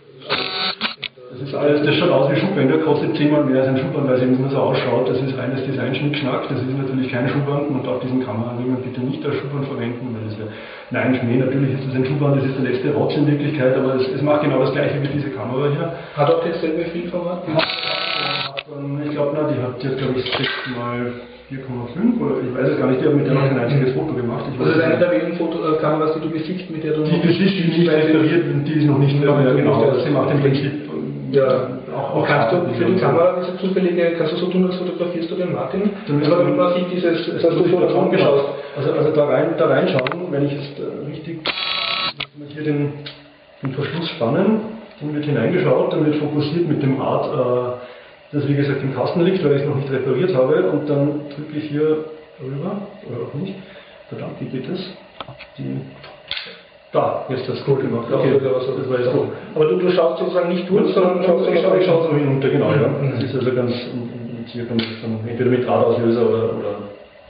das 1.30 1.50
ist 1.50 1.54
alles, 1.54 1.86
das 1.86 1.96
schaut 1.96 2.10
aus 2.10 2.32
wie 2.32 2.40
Schuhbänder, 2.40 2.80
kostet 2.80 3.16
zehnmal 3.16 3.44
mehr 3.44 3.60
als 3.62 3.68
ein 3.68 3.78
Schuhband, 3.78 4.08
weil 4.08 4.16
es 4.16 4.24
eben 4.24 4.50
so 4.50 4.58
ausschaut. 4.58 5.08
Das 5.08 5.22
ist 5.22 5.38
reines 5.38 5.64
Design-Schnickschnack, 5.66 6.50
das 6.50 6.58
ist 6.58 6.78
natürlich 6.78 7.12
kein 7.12 7.30
Schuhband 7.30 7.70
und 7.70 7.88
auch 7.88 8.00
diesen 8.00 8.26
Kamerariemen 8.26 8.78
bitte 8.82 9.02
nicht 9.02 9.24
als 9.26 9.36
Schuhband 9.36 9.68
verwenden, 9.68 10.16
weil 10.16 10.24
das 10.26 10.40
ja, 10.40 10.46
nein, 10.90 11.16
Schmäh, 11.16 11.38
natürlich 11.38 11.74
ist 11.76 11.88
das 11.90 11.96
ein 11.96 12.06
Schuhband, 12.06 12.38
das 12.38 12.46
ist 12.46 12.58
der 12.58 12.72
letzte 12.72 12.94
Rotz 12.94 13.16
in 13.16 13.28
Wirklichkeit, 13.28 13.76
aber 13.76 13.96
es, 13.96 14.08
es 14.08 14.22
macht 14.22 14.44
genau 14.44 14.60
das 14.60 14.72
gleiche 14.72 15.04
wie 15.04 15.08
diese 15.10 15.30
Kamera 15.30 15.70
hier. 15.70 15.94
Hat 16.16 16.32
auch 16.32 16.44
dasselbe 16.44 16.86
Filmformat? 16.86 17.44
Ähm, 17.46 18.47
Ich 18.68 19.12
glaube, 19.12 19.32
die 19.48 19.62
hat 19.64 19.82
jetzt, 19.82 19.98
glaube 19.98 20.20
ich, 20.20 20.26
6 20.26 20.76
mal 20.76 21.14
4,5 21.48 22.20
oder 22.20 22.36
ich 22.44 22.52
weiß 22.52 22.68
es 22.76 22.78
gar 22.78 22.88
nicht, 22.92 23.00
die 23.02 23.06
hat 23.08 23.16
mit 23.16 23.26
der 23.26 23.34
noch 23.34 23.48
kein 23.48 23.60
einziges 23.60 23.94
Foto 23.96 24.12
gemacht. 24.14 24.44
Ich 24.52 24.60
Das 24.60 24.68
weiß 24.68 24.76
ist 24.76 24.84
eine 24.84 24.98
der 25.00 25.12
wenigen 25.12 25.38
Foto 25.38 25.56
äh, 25.64 25.80
die 26.16 26.20
du 26.20 26.30
besitzt, 26.30 26.70
mit 26.70 26.84
der 26.84 26.92
du 26.94 27.04
Die 27.04 27.16
besitzt 27.24 27.56
die 27.56 27.64
nicht 27.64 27.88
repariert, 27.90 28.44
die 28.68 28.74
ist 28.74 28.86
noch 28.86 29.00
nicht 29.00 29.16
mehr, 29.18 29.30
Ja, 29.30 29.54
genau, 29.54 29.86
ja. 29.86 30.00
sie 30.04 30.10
macht 30.10 30.32
im 30.32 30.42
Prinzip 30.42 30.72
Ja, 31.32 31.80
auch, 31.96 32.16
und 32.16 32.26
kannst 32.26 32.52
du 32.52 32.58
für 32.76 32.86
die 32.92 33.00
Kamera 33.00 33.40
diese 33.40 33.58
zufällige, 33.58 34.16
kannst 34.18 34.34
du 34.34 34.38
so 34.38 34.48
tun, 34.48 34.66
als 34.66 34.76
fotografierst 34.76 35.32
du 35.32 35.36
den 35.36 35.54
Martin? 35.54 35.90
Wir- 36.06 36.30
damit 36.30 36.58
man 36.58 36.74
sieht 36.76 36.92
dieses, 36.92 37.26
das 37.26 37.44
hast 37.44 37.56
du 37.56 37.60
muss 37.64 37.72
vor 37.72 37.80
der 37.80 37.90
ich 37.90 37.96
Front 37.96 38.12
da 38.12 38.18
geschaut. 38.18 38.46
Also, 38.76 38.92
also 38.92 39.12
da, 39.16 39.24
rein, 39.26 39.56
da 39.58 39.66
reinschauen, 39.68 40.28
wenn 40.32 40.46
ich 40.46 40.52
jetzt 40.52 40.76
äh, 40.80 41.08
richtig 41.08 41.40
wenn 42.38 42.48
hier 42.54 42.64
den, 42.64 42.92
den 43.64 43.72
Verschluss 43.74 44.10
spannen, 44.10 44.60
dann 45.00 45.14
wird 45.16 45.24
hineingeschaut, 45.26 45.94
dann 45.94 46.06
wird 46.06 46.16
fokussiert 46.18 46.68
mit 46.68 46.82
dem 46.84 47.00
äh, 47.32 47.88
das 48.32 48.48
wie 48.48 48.56
gesagt 48.56 48.82
im 48.84 48.94
Kasten 48.94 49.22
liegt, 49.22 49.44
weil 49.44 49.56
ich 49.56 49.62
es 49.62 49.68
noch 49.68 49.76
nicht 49.76 49.92
repariert 49.92 50.36
habe, 50.36 50.70
und 50.72 50.90
dann 50.90 51.22
drücke 51.36 51.58
ich 51.58 51.66
hier 51.66 52.06
rüber, 52.42 52.82
oder 53.08 53.28
auch 53.28 53.34
nicht. 53.34 53.56
Verdammt, 54.10 54.40
wie 54.40 54.46
geht 54.46 54.70
das? 54.70 54.80
Die, 55.58 55.82
da, 56.92 57.26
jetzt 57.30 57.50
das 57.50 57.64
gut 57.66 57.82
gemacht. 57.82 58.08
Okay, 58.12 58.40
Ja, 58.42 58.50
das 58.50 58.90
war 58.90 59.00
jetzt 59.00 59.12
gut. 59.12 59.28
Aber 59.54 59.66
du, 59.66 59.78
du 59.78 59.92
schaust 59.92 60.20
sozusagen 60.20 60.50
nicht 60.50 60.70
durch, 60.70 60.94
sondern 60.94 61.24
schaust 61.24 61.50
ich 61.50 61.62
schaue, 61.62 61.80
ich 61.80 61.86
schaue 61.86 62.08
so 62.08 62.16
hinunter, 62.16 62.50
genau, 62.50 62.72
ja. 62.72 62.88
Mhm. 62.88 63.12
Das 63.16 63.24
ist 63.24 63.36
also 63.36 63.54
ganz 63.54 63.74
dann 64.56 65.20
entweder 65.28 65.50
mit 65.50 65.68
Drahtauslöser 65.68 66.22
oder, 66.22 66.44
oder 66.58 66.76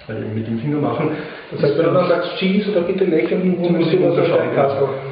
halt 0.07 0.19
eben 0.19 0.35
mit 0.35 0.47
dem 0.47 0.59
Finger 0.59 0.77
machen. 0.77 1.09
Das 1.51 1.63
heißt, 1.63 1.77
wenn 1.77 1.85
du 1.85 1.93
dann 1.93 2.07
sagst, 2.07 2.37
Cheese 2.37 2.71
oder 2.71 2.81
bitte 2.81 3.05
lächeln, 3.05 3.57
musst 3.59 3.91
ich 3.93 3.99
du 3.99 4.03
das 4.03 4.11
unterschauen, 4.11 4.49
unterscheiden 4.49 4.55
ja. 4.55 5.06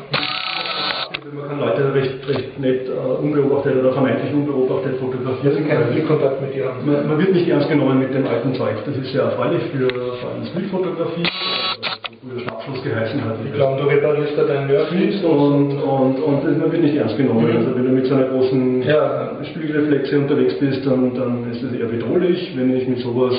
Man 1.48 1.60
kann 1.60 1.70
Leute 1.70 1.93
recht, 1.93 2.28
recht 2.28 2.60
nett 2.60 2.89
äh, 2.89 3.22
unbeobachtet 3.22 3.78
oder 3.78 3.93
vermeintlich 3.93 4.34
unbeobachtet 4.34 4.98
fotografieren. 4.98 5.56
sie 5.56 5.64
keinen 5.64 5.91
Blickkontakt 5.91 6.41
mit 6.41 6.56
dir 6.56 6.66
haben. 6.66 6.86
Man, 6.86 7.08
man 7.08 7.20
wird 7.20 7.34
nicht 7.34 7.48
ernst 7.48 7.70
genommen 7.70 8.00
mit 8.00 8.14
dem 8.14 8.26
alten 8.26 8.56
Zeug. 8.56 8.78
Das 8.84 8.98
ist 8.98 9.12
sehr 9.12 9.24
erfreulich 9.24 9.62
für 9.72 9.88
vor 9.88 10.32
allem 10.32 10.46
Streetfotografie. 10.46 11.22
Äh, 11.22 12.26
Guter 12.28 12.39
Schnappschuss 12.41 12.84
geheißen 12.84 13.24
hat. 13.24 13.36
Ich 13.46 13.54
glaube, 13.54 13.80
du 13.80 13.88
reparierst 13.88 14.36
da 14.36 14.43
deinen 14.46 14.68
Nerflips 14.68 15.24
Und, 15.24 15.78
und, 15.78 16.20
und 16.20 16.60
man 16.60 16.72
wird 16.72 16.82
nicht 16.82 16.96
ernst 16.96 17.16
genommen. 17.18 17.48
Mhm. 17.52 17.58
Also 17.58 17.76
wenn 17.76 17.86
du 17.86 17.91
mit 17.91 18.06
so 18.08 18.16
einer 18.16 18.26
großen 18.26 18.82
Ja. 18.82 19.38
Spiegelreflexe 19.43 20.18
unterwegs 20.18 20.58
bist, 20.58 20.84
dann, 20.88 21.14
dann 21.14 21.52
ist 21.52 21.62
das 21.62 21.74
eher 21.74 21.86
bedrohlich. 21.86 22.54
Wenn 22.56 22.76
ich 22.76 22.88
mit 22.88 23.00
sowas 23.00 23.36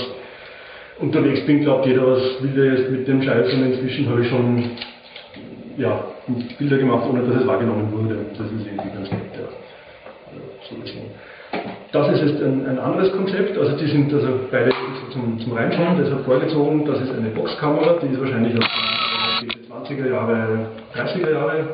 unterwegs 1.01 1.45
bin, 1.45 1.63
glaubt 1.63 1.87
jeder, 1.87 2.07
was 2.07 2.41
will 2.41 2.53
der 2.55 2.75
jetzt 2.75 2.91
mit 2.91 3.09
dem 3.09 3.21
Scheiß 3.21 3.53
und 3.53 3.73
inzwischen 3.73 4.09
habe 4.09 4.23
ich 4.23 4.29
schon 4.29 4.63
ja, 5.77 6.05
Bilder 6.59 6.79
gemacht, 6.79 7.07
ohne 7.09 7.23
dass 7.23 7.43
es 7.43 7.47
wahrgenommen 7.47 7.93
wurde. 7.93 8.17
Das 8.37 8.47
ist 8.47 8.67
irgendwie 8.67 8.91
ganz 8.95 9.11
nett. 9.11 9.33
Ja. 9.35 9.47
Also, 9.47 10.43
so 10.69 10.81
gesehen. 10.81 11.11
Das 11.93 12.09
ist 12.13 12.29
jetzt 12.29 12.43
ein, 12.43 12.67
ein 12.67 12.79
anderes 12.79 13.13
Konzept, 13.13 13.57
also 13.57 13.77
die 13.77 13.87
sind 13.87 14.13
also 14.13 14.29
beide 14.51 14.71
zum, 15.13 15.39
zum 15.39 15.53
Reinschauen, 15.53 15.97
deshalb 15.99 16.25
vorgezogen, 16.25 16.85
das 16.85 17.01
ist 17.01 17.15
eine 17.15 17.31
Boxkamera, 17.31 17.95
die 18.03 18.13
ist 18.13 18.21
wahrscheinlich 18.21 18.59
aus 18.59 18.67
den 19.41 19.99
20er 19.99 20.11
Jahre, 20.11 20.67
30er 20.95 21.31
Jahre. 21.31 21.65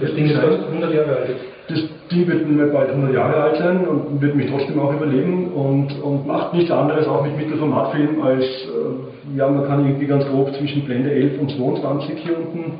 Das 0.00 0.14
Ding 0.14 0.26
ist 0.26 0.36
fast 0.36 0.58
100 0.68 0.94
Jahre 0.94 1.16
alt. 1.16 1.36
Das 1.68 1.80
Ding 2.10 2.26
wird 2.28 2.48
mir 2.48 2.66
bald 2.66 2.90
100 2.90 3.14
Jahre 3.14 3.42
alt 3.42 3.56
sein 3.56 3.86
und 3.86 4.20
wird 4.20 4.36
mich 4.36 4.50
trotzdem 4.50 4.78
auch 4.78 4.92
überleben 4.92 5.48
und, 5.48 6.00
und 6.02 6.26
macht 6.26 6.52
nichts 6.54 6.70
anderes 6.70 7.06
auch 7.08 7.24
mit 7.24 7.36
Mittelformatfilm 7.36 8.22
als, 8.22 8.44
äh, 8.44 9.36
ja, 9.38 9.48
man 9.48 9.66
kann 9.66 9.86
irgendwie 9.86 10.06
ganz 10.06 10.26
grob 10.26 10.54
zwischen 10.54 10.84
Blende 10.84 11.10
11 11.10 11.40
und 11.40 11.50
22 11.50 12.18
hier 12.18 12.36
unten 12.36 12.72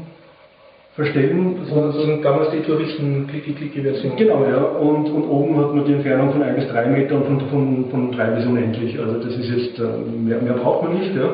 verstellen. 1.01 1.57
War 1.74 1.92
so 1.92 2.16
damals 2.22 2.51
die 2.51 2.61
Touristen-Klicki-Klicki-Version. 2.61 4.16
Genau, 4.16 4.44
ja. 4.44 4.59
Und, 4.59 5.09
und 5.11 5.24
oben 5.28 5.57
hat 5.59 5.74
man 5.74 5.84
die 5.84 5.94
Entfernung 5.94 6.32
von 6.32 6.42
1 6.42 6.57
bis 6.57 6.68
3 6.68 6.86
Meter 6.86 7.14
und 7.16 7.24
von, 7.26 7.40
von, 7.48 7.90
von 7.90 8.12
3 8.12 8.24
bis 8.36 8.46
unendlich. 8.46 8.98
Also 8.98 9.14
das 9.18 9.34
ist 9.36 9.48
jetzt, 9.51 9.78
äh, 9.78 9.82
mehr, 10.18 10.40
mehr 10.42 10.55
braucht 10.55 10.84
man 10.84 10.98
nicht. 10.98 11.14
Ja. 11.14 11.30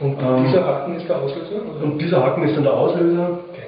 Und 0.00 0.16
Ähm, 0.22 0.44
dieser 0.46 0.64
Haken 0.64 0.94
ist 0.96 1.08
der 1.08 1.16
Auslöser? 1.16 1.56
oder? 1.56 1.84
Und 1.84 2.00
dieser 2.00 2.24
Haken 2.24 2.42
ist 2.44 2.56
dann 2.56 2.62
der 2.64 2.74
Auslöser. 2.74 3.38
Okay. 3.50 3.67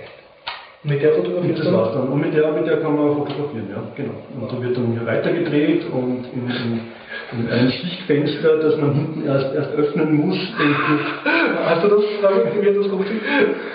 Mit 0.82 1.02
der 1.02 1.14
Und 1.14 1.26
fotografierst 1.26 1.60
das 1.60 1.72
war's 1.74 1.92
dann. 1.92 2.08
Und 2.08 2.20
mit 2.20 2.34
der, 2.34 2.52
mit 2.52 2.66
der 2.66 2.78
kann 2.80 2.96
man 2.96 3.14
fotografieren, 3.14 3.68
ja, 3.68 3.82
genau. 3.94 4.16
Und 4.40 4.50
da 4.50 4.62
wird 4.62 4.76
dann 4.76 4.92
hier 4.92 5.06
weitergedreht 5.06 5.84
und 5.92 6.24
in, 6.32 6.48
in, 6.48 6.80
in 7.38 7.50
einem 7.50 7.68
Sichtfenster, 7.68 8.56
das 8.56 8.78
man 8.78 8.94
hinten 8.94 9.26
erst, 9.26 9.54
erst 9.54 9.74
öffnen 9.74 10.26
muss, 10.26 10.38
Hast 11.64 11.84
du 11.84 11.88
das, 11.88 12.00
wie 12.00 12.64
wird 12.64 12.76
das 12.78 12.90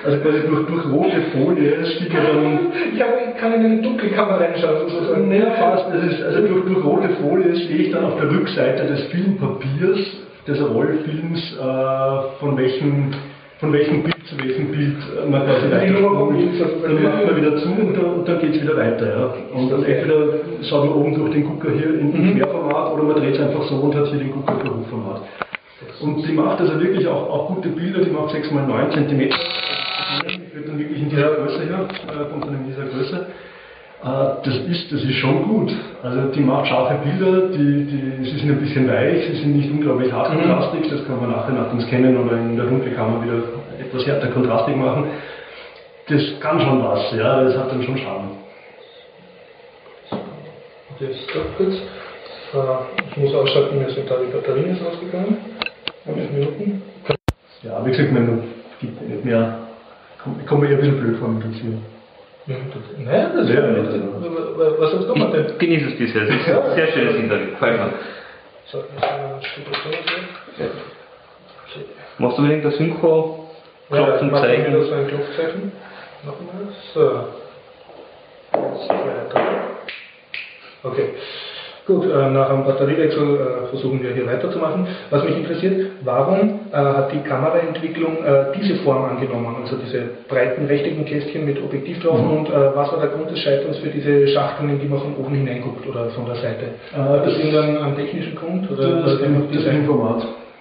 also 0.04 0.18
quasi 0.20 0.40
durch, 0.48 0.68
durch 0.68 0.86
rote 0.92 1.22
Folie 1.34 1.86
steht 1.86 2.14
man 2.14 2.26
dann 2.26 2.60
Ich, 2.94 3.02
hab, 3.02 3.10
ich 3.10 3.38
kann 3.40 3.54
in 3.54 3.66
eine 3.66 3.82
dunkle 3.82 4.10
Kamera 4.10 4.38
reinschauen, 4.38 4.90
sozusagen. 4.90 5.30
Naja, 5.30 5.52
fast. 5.52 5.94
Das 5.94 6.04
ist, 6.12 6.24
also 6.24 6.48
durch, 6.48 6.66
durch 6.66 6.84
rote 6.84 7.10
Folie 7.22 7.56
stehe 7.56 7.84
ich 7.84 7.92
dann 7.92 8.06
auf 8.06 8.20
der 8.20 8.32
Rückseite 8.32 8.86
des 8.88 9.04
Filmpapiers 9.06 10.00
des 10.48 10.62
Rollfilms, 10.62 11.58
äh, 11.58 12.40
von 12.40 12.58
welchem 12.58 13.12
von 13.60 13.72
welchem 13.74 14.04
Bild 14.04 14.16
zu 14.28 14.38
welchem 14.38 14.72
Bild 14.72 14.98
äh, 14.98 15.30
man 15.30 15.46
quasi 15.46 15.72
weiterspult. 15.72 16.84
Dann 16.84 17.04
macht 17.04 17.26
man 17.26 17.36
wieder 17.38 17.58
zu 17.58 17.68
und 17.70 17.94
dann, 17.96 18.26
dann 18.26 18.40
geht 18.40 18.56
es 18.56 18.62
wieder 18.62 18.78
weiter. 18.78 19.08
Ja. 19.08 19.34
Und 19.58 19.72
dann 19.72 19.84
entweder 19.84 20.18
schaut 20.64 20.86
man 20.86 20.94
oben 20.96 21.16
durch 21.16 21.32
den 21.34 21.46
Gucker 21.46 21.72
hier 21.72 22.00
in 22.00 22.12
Mhm. 22.12 22.36
Querformat 22.38 22.94
oder 22.94 23.04
man 23.04 23.16
dreht 23.18 23.36
es 23.36 23.40
einfach 23.40 23.64
so 23.64 23.76
und 23.76 23.96
hat 23.96 24.08
hier 24.08 24.20
den 24.20 24.32
Gucker 24.32 24.56
für 24.60 24.70
Hochformat. 24.70 25.22
Und 26.02 26.28
die 26.28 26.34
macht 26.34 26.60
also 26.60 26.80
wirklich 26.82 27.08
auch, 27.08 27.30
auch 27.30 27.48
gute 27.56 27.70
Bilder, 27.70 28.02
die 28.02 28.10
macht 28.10 28.32
6 28.32 28.48
x 28.48 28.54
9 28.56 28.92
cm. 28.92 29.22
Ich 29.22 30.54
würde 30.54 30.68
dann 30.68 30.80
wirklich 30.80 31.02
in 31.02 31.10
dieser 31.10 31.30
Größe 31.36 31.62
hier, 31.64 31.88
äh, 32.08 32.32
kommt 32.32 32.46
dann 32.46 32.56
in 32.56 32.66
dieser 32.68 32.86
Größe. 32.86 33.28
Äh, 34.04 34.08
Das 34.44 34.56
ist, 34.70 34.92
das 34.92 35.04
ist 35.04 35.16
schon 35.16 35.44
gut. 35.48 35.72
Also 36.06 36.22
die 36.32 36.42
macht 36.42 36.68
scharfe 36.68 37.00
Bilder, 37.04 37.48
die, 37.50 37.86
die, 37.86 38.26
sie 38.30 38.38
sind 38.38 38.52
ein 38.52 38.60
bisschen 38.60 38.88
weich, 38.88 39.26
sie 39.28 39.38
sind 39.42 39.58
nicht 39.58 39.72
unglaublich 39.72 40.12
hart 40.14 40.32
Mhm. 40.32 40.42
kontrastig, 40.42 40.88
das 40.92 41.04
kann 41.08 41.20
man 41.20 41.32
nachher 41.32 41.54
nach 41.54 41.70
dem 41.72 41.82
Scannen 41.82 42.16
oder 42.16 42.38
in 42.38 42.56
der 42.56 42.68
Dunkelkammer 42.68 43.24
wieder 43.24 43.40
etwas 43.80 44.06
härter 44.06 44.28
kontrastig 44.28 44.76
machen. 44.76 45.06
Das 46.08 46.22
kann 46.40 46.60
schon 46.62 46.84
was, 46.84 47.12
ja, 47.18 47.44
das 47.44 47.58
hat 47.58 47.72
dann 47.72 47.82
schon 47.82 47.98
Charme. 47.98 48.30
Jetzt 51.00 51.28
doch 51.34 51.58
kurz. 51.58 51.74
Äh, 51.74 53.02
Ich 53.12 53.18
muss 53.18 53.34
ausschalten, 53.34 53.80
mir 53.80 53.90
sind 53.90 54.08
da 54.08 54.16
die 54.24 54.32
Batterien 54.32 54.76
ist 54.76 54.86
ausgegangen. 54.86 55.38
Fünf 56.06 56.32
Minuten. 56.32 56.82
Ja, 57.64 57.84
wie 57.84 57.90
gesagt, 57.90 58.12
man 58.12 58.44
gibt 58.80 59.02
nicht 59.10 59.26
mehr, 59.26 59.58
kommt 60.24 60.46
kommt 60.46 60.62
mir 60.62 60.70
ja 60.70 60.76
ein 60.76 60.82
bisschen 60.82 61.00
blöd 61.02 61.18
vor 61.18 61.30
mit 61.30 61.44
uns 61.46 61.58
hier. 61.58 61.74
Nein, 62.48 62.72
das 63.36 63.50
Ja, 63.50 63.64
ist 63.64 63.94
ja. 63.94 64.80
Was 64.80 64.94
hast 64.94 65.04
du 65.08 65.14
gemacht 65.14 65.34
denn? 65.34 65.46
Ich 65.48 65.58
genieße 65.58 65.86
es 65.90 65.98
bisher. 65.98 66.22
Es 66.24 66.30
ist 66.30 66.48
ein 66.48 66.76
sehr 66.76 66.88
schönes 66.88 67.16
Interview. 67.16 67.50
Gefällt 67.52 67.80
mir. 67.80 67.94
So. 68.66 68.80
Okay. 68.80 70.70
Machst 72.20 72.38
du 72.38 72.42
unbedingt 72.42 72.66
das 72.66 72.78
Synchro? 72.78 73.50
Ja, 73.90 73.96
Klopfen, 73.98 74.32
machen 74.32 74.44
wir 74.44 74.50
zeigen? 74.50 74.66
wieder 74.68 74.86
so 74.86 74.94
ein 74.94 75.08
Klopfzeichen. 75.08 75.72
Nochmal. 76.24 76.74
So. 76.94 77.28
Zwei, 78.52 78.96
drei. 79.30 79.46
Okay. 80.84 81.10
Gut, 81.86 82.04
äh, 82.06 82.30
nach 82.32 82.50
einem 82.50 82.64
Batteriewechsel 82.66 83.36
äh, 83.36 83.68
versuchen 83.70 84.02
wir 84.02 84.12
hier 84.12 84.26
weiterzumachen. 84.26 84.88
Was 85.12 85.24
mich 85.24 85.38
interessiert, 85.38 85.92
warum 86.04 86.62
äh, 86.72 86.76
hat 86.76 87.14
die 87.14 87.20
Kameraentwicklung 87.20 88.26
äh, 88.26 88.46
diese 88.58 88.78
Form 88.78 89.06
angenommen, 89.06 89.56
also 89.62 89.78
diese 89.78 90.02
breiten 90.28 90.66
rechteckigen 90.66 91.06
Kästchen 91.06 91.46
mit 91.46 91.62
Objektiv 91.62 92.02
drauf 92.02 92.20
und 92.20 92.50
äh, 92.50 92.76
was 92.76 92.92
war 92.92 93.00
der 93.02 93.10
Grund 93.10 93.30
des 93.30 93.38
Scheiterns 93.38 93.78
für 93.78 93.90
diese 93.90 94.28
Schachteln, 94.30 94.72
in 94.72 94.80
die 94.80 94.88
man 94.88 95.00
von 95.00 95.16
oben 95.16 95.36
hineinguckt 95.36 95.88
oder 95.88 96.10
von 96.10 96.26
der 96.26 96.36
Seite? 96.38 96.66
Äh, 96.66 97.26
das 97.26 97.38
ist 97.38 97.54
irgendein 97.54 97.96
technischen 97.96 98.36
Grund? 98.36 98.72
Oder 98.72 99.02
Das, 99.02 99.22
einfach 99.22 99.42
das 99.42 99.52
Design? 99.52 99.88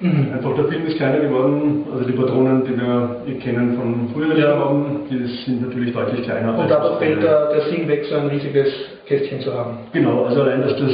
Mhm. 0.01 0.33
Einfach 0.35 0.55
der 0.57 0.65
Film 0.67 0.87
ist 0.87 0.97
kleiner 0.97 1.21
geworden, 1.21 1.85
also 1.93 2.05
die 2.05 2.13
Patronen, 2.13 2.65
die 2.65 2.77
wir 2.77 3.21
eh 3.29 3.35
kennen 3.39 3.77
von 3.77 4.09
früher 4.13 4.37
Ja. 4.37 4.59
haben, 4.59 5.03
die 5.09 5.25
sind 5.45 5.67
natürlich 5.67 5.95
deutlich 5.95 6.23
kleiner. 6.23 6.55
Und 6.55 6.61
als 6.61 6.71
dadurch 6.71 6.91
das 6.91 6.99
fällt 6.99 7.23
der, 7.23 7.53
der 7.53 7.61
Sinn 7.63 7.89
weg, 7.89 8.05
so 8.05 8.17
ein 8.17 8.27
riesiges 8.27 8.69
Kästchen 9.07 9.41
zu 9.41 9.55
haben. 9.55 9.79
Genau, 9.93 10.25
also 10.25 10.43
allein, 10.43 10.63
dass 10.63 10.77
das 10.77 10.93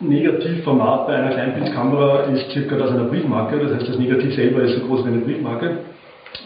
Negativformat 0.00 1.06
bei 1.06 1.14
einer 1.14 1.30
Kleinbildkamera 1.30 2.24
ist 2.34 2.50
circa 2.50 2.76
das 2.76 2.90
einer 2.90 3.04
Briefmarke, 3.04 3.58
das 3.58 3.74
heißt 3.74 3.88
das 3.88 3.98
Negativ 3.98 4.34
selber 4.34 4.62
ist 4.62 4.78
so 4.78 4.86
groß 4.86 5.04
wie 5.04 5.08
eine 5.08 5.20
Briefmarke, 5.20 5.78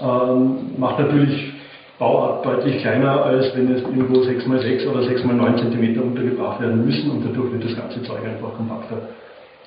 ähm, 0.02 0.56
macht 0.76 1.00
natürlich 1.00 1.52
Bauart 1.98 2.46
deutlich 2.46 2.80
kleiner, 2.80 3.24
als 3.24 3.54
wenn 3.56 3.74
es 3.74 3.82
irgendwo 3.82 4.20
6x6 4.20 4.88
oder 4.88 5.00
6x9 5.00 5.56
cm 5.56 6.00
untergebracht 6.00 6.60
werden 6.60 6.84
müssen 6.84 7.10
und 7.10 7.24
dadurch 7.26 7.52
wird 7.52 7.64
das 7.64 7.76
ganze 7.76 8.02
Zeug 8.02 8.20
einfach 8.24 8.54
kompakter. 8.56 9.08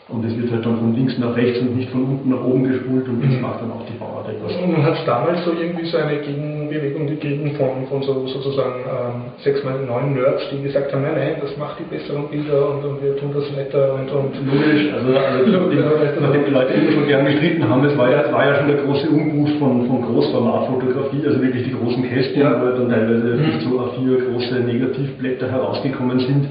Und 0.09 0.25
es 0.25 0.35
wird 0.35 0.51
halt 0.51 0.65
dann 0.65 0.77
von 0.77 0.93
links 0.93 1.17
nach 1.17 1.33
rechts 1.35 1.59
und 1.61 1.77
nicht 1.77 1.89
von 1.89 2.03
unten 2.03 2.29
nach 2.29 2.43
oben 2.43 2.67
gespult 2.67 3.07
und 3.07 3.23
das 3.23 3.39
macht 3.39 3.61
dann 3.63 3.71
auch 3.71 3.85
die 3.87 3.95
Bauart 3.97 4.27
etwas. 4.27 4.51
Und 4.59 4.83
hat 4.83 4.99
es 4.99 5.05
damals 5.05 5.45
so 5.45 5.51
irgendwie 5.55 5.85
so 5.85 5.95
eine 5.95 6.19
Gegenbewegung 6.19 7.07
gegeben 7.07 7.55
von, 7.55 7.87
von 7.87 8.03
so, 8.03 8.27
sozusagen 8.27 8.83
ähm, 8.83 9.31
6x9 9.39 9.87
Nerds, 10.11 10.43
die 10.51 10.61
gesagt 10.61 10.91
haben, 10.91 11.03
nein, 11.03 11.15
nein, 11.15 11.35
das 11.39 11.55
macht 11.55 11.79
die 11.79 11.87
besseren 11.87 12.27
Bilder 12.27 12.75
und, 12.75 12.83
und 12.83 13.01
wir 13.01 13.15
tun 13.15 13.31
das 13.33 13.47
netter 13.55 13.95
und, 13.95 14.11
und 14.11 14.35
Logisch, 14.43 14.91
also, 14.91 15.07
also 15.15 15.49
nachdem, 15.71 16.19
nachdem 16.19 16.45
die 16.45 16.51
Leute 16.51 16.73
immer 16.73 16.91
schon 16.91 17.07
gern 17.07 17.25
gestritten 17.25 17.63
haben, 17.69 17.85
es 17.85 17.97
war 17.97 18.11
ja, 18.11 18.27
war 18.31 18.45
ja 18.45 18.55
schon 18.59 18.67
der 18.67 18.83
große 18.83 19.07
Umbruch 19.07 19.49
von, 19.57 19.87
von 19.87 20.01
Großformatfotografie, 20.03 21.23
also 21.25 21.41
wirklich 21.41 21.63
die 21.63 21.73
großen 21.79 22.03
Kästchen, 22.03 22.43
Ja. 22.43 22.59
wo 22.59 22.75
dann 22.75 22.89
teilweise 22.89 23.39
bis 23.39 23.63
zu 23.63 23.79
A4 23.79 24.19
große 24.29 24.55
Negativblätter 24.67 25.49
herausgekommen 25.49 26.19
sind, 26.19 26.47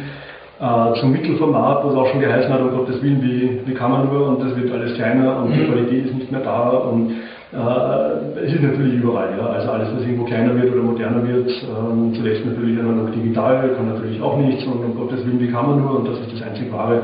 äh, 0.62 1.00
zum 1.00 1.10
Mittelformat, 1.10 1.82
wo 1.82 1.88
es 1.88 1.96
auch 1.96 2.06
schon 2.06 2.20
geheißen 2.20 2.52
hat, 2.52 2.60
um 2.60 2.70
Gottes 2.70 3.02
Willen, 3.02 3.20
wie, 3.20 3.60
wie 3.66 3.74
kann 3.74 3.90
man 3.90 4.06
nur, 4.06 4.28
und 4.28 4.40
das 4.44 4.56
wird 4.56 4.70
alles 4.70 4.94
kleiner 4.94 5.42
und 5.42 5.52
die 5.52 5.64
Qualität 5.64 6.06
ist 6.06 6.14
nicht 6.14 6.30
mehr 6.30 6.40
da 6.40 6.68
und 6.68 7.10
äh, 7.52 8.40
es 8.46 8.54
ist 8.54 8.62
natürlich 8.62 8.94
überall, 8.94 9.36
ja. 9.36 9.44
also 9.44 9.70
alles, 9.72 9.88
was 9.92 10.02
irgendwo 10.02 10.24
kleiner 10.24 10.54
wird 10.54 10.72
oder 10.72 10.82
moderner 10.82 11.26
wird, 11.26 11.50
ähm, 11.50 12.14
zuletzt 12.14 12.46
natürlich 12.46 12.78
analog 12.78 13.12
digital, 13.12 13.70
kann 13.76 13.88
natürlich 13.88 14.22
auch 14.22 14.36
nichts 14.38 14.64
und 14.64 14.84
um 14.84 14.94
Gottes 14.94 15.26
Willen, 15.26 15.40
wie 15.40 15.50
kann 15.50 15.66
man 15.66 15.82
nur, 15.82 15.98
und 15.98 16.08
das 16.08 16.20
ist 16.20 16.32
das 16.32 16.42
einzig 16.48 16.72
wahre. 16.72 17.02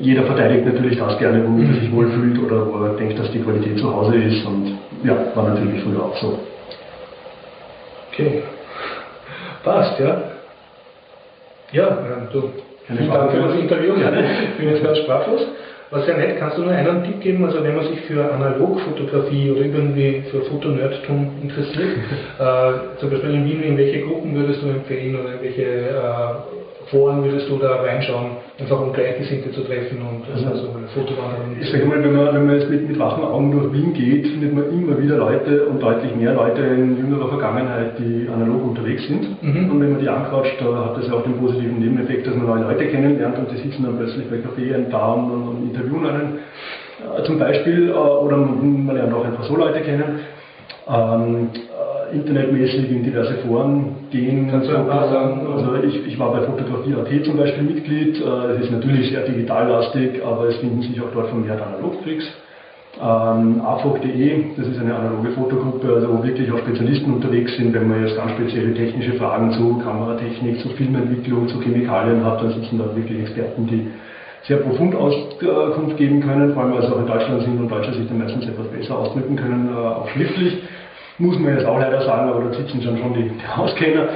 Jeder 0.00 0.22
verteidigt 0.22 0.64
natürlich 0.64 0.98
das 0.98 1.18
gerne, 1.18 1.44
womit 1.44 1.68
er 1.68 1.74
sich 1.74 1.92
wohlfühlt 1.92 2.38
oder 2.38 2.66
wo 2.66 2.84
er 2.86 2.94
denkt, 2.94 3.18
dass 3.18 3.30
die 3.32 3.40
Qualität 3.40 3.78
zu 3.78 3.94
Hause 3.94 4.16
ist 4.16 4.46
und 4.46 4.78
ja, 5.04 5.14
war 5.34 5.48
natürlich 5.48 5.82
früher 5.82 6.02
auch 6.02 6.16
so. 6.16 6.38
Okay. 8.10 8.42
Passt, 9.62 10.00
ja. 10.00 10.31
Ja, 11.72 11.88
ähm, 11.88 12.28
du. 12.32 12.50
Vielen. 12.86 13.10
Dank 13.10 13.32
für 13.32 13.38
das 13.38 13.54
Interview. 13.54 13.94
Ich 14.52 14.58
bin 14.58 14.68
jetzt 14.68 14.84
ganz 14.84 14.98
sprachlos. 14.98 15.40
Was 15.90 16.06
sehr 16.06 16.16
nett, 16.16 16.38
kannst 16.38 16.56
du 16.56 16.62
nur 16.62 16.72
einen 16.72 17.04
Tipp 17.04 17.20
geben, 17.20 17.44
also 17.44 17.62
wenn 17.62 17.76
man 17.76 17.86
sich 17.86 18.00
für 18.02 18.32
Analogfotografie 18.32 19.50
oder 19.50 19.60
irgendwie 19.60 20.22
für 20.30 20.40
Fotonerdtum 20.42 21.32
interessiert, 21.42 21.98
äh, 22.38 22.98
zum 22.98 23.10
Beispiel 23.10 23.34
in 23.34 23.44
Wien, 23.44 23.62
in 23.62 23.76
welche 23.76 24.00
Gruppen 24.00 24.34
würdest 24.34 24.62
du 24.62 24.68
empfehlen 24.68 25.20
oder 25.20 25.34
in 25.34 25.42
welche 25.42 25.62
äh, 25.62 26.88
Foren 26.90 27.22
würdest 27.22 27.46
du 27.50 27.58
da 27.58 27.82
reinschauen, 27.82 28.38
einfach 28.62 28.80
um 28.80 28.92
Gleichgesinnte 28.92 29.50
zu 29.52 29.62
treffen 29.62 29.98
und 30.00 30.22
also, 30.32 30.46
also 30.46 30.68
eine 30.76 30.86
Fotowanderung. 30.88 31.56
Ich 31.60 31.70
sage 31.70 31.84
mal, 31.84 32.02
wenn 32.02 32.14
man, 32.14 32.34
wenn 32.34 32.46
man 32.46 32.58
jetzt 32.58 32.70
mit, 32.70 32.88
mit 32.88 32.98
wachen 32.98 33.24
Augen 33.24 33.50
durch 33.52 33.72
Wien 33.72 33.92
geht, 33.92 34.26
findet 34.26 34.54
man 34.54 34.70
immer 34.70 34.98
wieder 35.00 35.16
Leute 35.16 35.66
und 35.66 35.82
deutlich 35.82 36.14
mehr 36.14 36.34
Leute 36.34 36.62
in 36.62 36.96
jüngerer 36.96 37.28
Vergangenheit, 37.28 37.98
die 37.98 38.28
analog 38.28 38.64
unterwegs 38.64 39.06
sind. 39.06 39.42
Mhm. 39.42 39.70
Und 39.70 39.80
wenn 39.80 39.92
man 39.92 40.00
die 40.00 40.08
anquatscht, 40.08 40.60
da 40.60 40.86
hat 40.86 40.96
das 40.96 41.08
ja 41.08 41.14
auch 41.14 41.22
den 41.22 41.38
positiven 41.38 41.78
Nebeneffekt, 41.78 42.26
dass 42.26 42.34
man 42.34 42.46
neue 42.46 42.62
Leute 42.62 42.86
kennenlernt 42.86 43.38
und 43.38 43.50
die 43.50 43.58
sitzen 43.58 43.84
dann 43.84 43.96
plötzlich 43.96 44.28
bei 44.30 44.38
Kaffee 44.38 44.74
da 44.90 45.12
und, 45.12 45.30
und, 45.30 45.48
und 45.48 45.74
interviewen 45.74 46.06
einen. 46.06 46.38
Äh, 47.02 47.24
zum 47.24 47.38
Beispiel, 47.38 47.90
äh, 47.90 47.92
oder 47.92 48.36
man, 48.36 48.86
man 48.86 48.96
lernt 48.96 49.12
auch 49.12 49.24
einfach 49.24 49.44
so 49.44 49.56
Leute 49.56 49.80
kennen. 49.80 50.20
Ähm, 50.88 51.50
äh, 51.54 51.71
internetmäßig 52.12 52.90
in 52.90 53.02
diverse 53.02 53.34
Foren 53.46 53.96
gehen. 54.10 54.48
Kannst 54.50 54.68
du 54.70 54.76
ein 54.76 54.86
paar 54.86 55.08
sagen? 55.08 55.46
Also 55.52 55.74
ich, 55.82 56.06
ich 56.06 56.18
war 56.18 56.32
bei 56.32 56.42
Fotografie.at 56.42 57.24
zum 57.24 57.36
Beispiel 57.36 57.62
Mitglied. 57.64 58.20
Äh, 58.20 58.54
Es 58.56 58.64
ist 58.64 58.72
natürlich 58.72 59.10
sehr 59.10 59.26
digitallastig, 59.26 60.22
aber 60.24 60.48
es 60.48 60.56
finden 60.56 60.82
sich 60.82 61.00
auch 61.00 61.12
dort 61.12 61.28
vermehrt 61.28 61.60
Analogtricks. 61.60 62.24
Ähm, 63.00 63.62
afog.de, 63.62 64.44
das 64.56 64.66
ist 64.66 64.78
eine 64.78 64.94
analoge 64.94 65.30
Fotogruppe, 65.30 65.94
also 65.94 66.18
wo 66.18 66.22
wirklich 66.22 66.52
auch 66.52 66.58
Spezialisten 66.58 67.14
unterwegs 67.14 67.56
sind. 67.56 67.72
Wenn 67.72 67.88
man 67.88 68.04
jetzt 68.04 68.16
ganz 68.16 68.32
spezielle 68.32 68.74
technische 68.74 69.14
Fragen 69.14 69.50
zu 69.52 69.78
Kameratechnik, 69.78 70.60
zu 70.60 70.68
Filmentwicklung, 70.70 71.48
zu 71.48 71.58
Chemikalien 71.60 72.22
hat, 72.24 72.42
dann 72.42 72.52
sitzen 72.52 72.78
da 72.78 72.94
wirklich 72.94 73.20
Experten, 73.20 73.66
die 73.66 73.88
sehr 74.46 74.58
profund 74.58 74.94
Auskunft 74.94 75.96
geben 75.96 76.20
können, 76.20 76.52
vor 76.52 76.64
allem 76.64 76.74
weil 76.74 76.82
sie 76.82 76.88
auch 76.92 76.98
in 76.98 77.06
Deutschland 77.06 77.42
sind 77.42 77.60
und 77.60 77.70
Deutsche 77.70 77.94
sich 77.94 78.08
dann 78.08 78.18
meistens 78.18 78.46
etwas 78.46 78.66
besser 78.66 78.98
ausdrücken 78.98 79.36
können, 79.36 79.70
äh, 79.72 79.76
auch 79.76 80.08
schriftlich. 80.08 80.62
Muss 81.18 81.38
man 81.38 81.54
jetzt 81.54 81.66
auch 81.66 81.78
leider 81.78 82.00
sagen, 82.02 82.30
aber 82.30 82.44
da 82.44 82.54
sitzen 82.54 82.82
schon 82.82 82.98
schon 82.98 83.14
die, 83.14 83.28
die 83.28 83.60
Auskenner. 83.60 84.08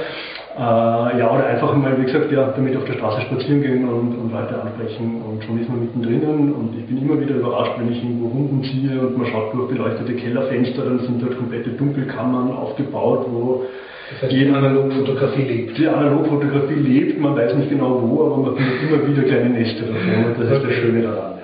Äh, 0.57 1.19
ja, 1.19 1.29
oder 1.31 1.45
einfach 1.45 1.75
mal, 1.75 1.95
wie 1.99 2.05
gesagt, 2.05 2.31
ja, 2.31 2.51
damit 2.55 2.75
auf 2.75 2.85
der 2.85 2.93
Straße 2.93 3.21
spazieren 3.21 3.61
gehen 3.61 3.87
und, 3.87 4.17
und 4.17 4.31
Leute 4.31 4.59
ansprechen 4.59 5.21
und 5.21 5.43
schon 5.43 5.61
ist 5.61 5.69
man 5.69 5.81
mittendrin 5.81 6.51
und 6.51 6.73
ich 6.75 6.85
bin 6.87 6.97
immer 6.97 7.21
wieder 7.21 7.35
überrascht, 7.35 7.73
wenn 7.77 7.91
ich 7.91 8.01
irgendwo 8.01 8.29
Runden 8.29 8.63
ziehe 8.63 8.99
und 8.99 9.15
man 9.15 9.27
schaut 9.27 9.53
durch 9.53 9.69
beleuchtete 9.69 10.13
Kellerfenster, 10.13 10.83
dann 10.83 10.99
sind 11.01 11.21
dort 11.21 11.37
komplette 11.37 11.69
Dunkelkammern 11.69 12.51
aufgebaut, 12.51 13.27
wo 13.29 13.65
Das 14.09 14.23
heißt, 14.23 14.31
die 14.31 14.47
Analogfotografie 14.49 15.43
lebt. 15.43 15.77
die 15.77 15.87
Analogfotografie 15.87 16.73
lebt, 16.73 17.21
man 17.21 17.35
weiß 17.35 17.53
nicht 17.53 17.69
genau 17.69 18.01
wo, 18.01 18.25
aber 18.25 18.37
man 18.37 18.55
findet 18.55 18.81
immer 18.81 19.07
wieder 19.07 19.23
kleine 19.29 19.49
Nester 19.49 19.85
davon 19.85 20.25
und 20.25 20.39
das 20.41 20.57
ist 20.57 20.63
das 20.65 20.73
Schöne 20.73 21.03
daran. 21.03 21.36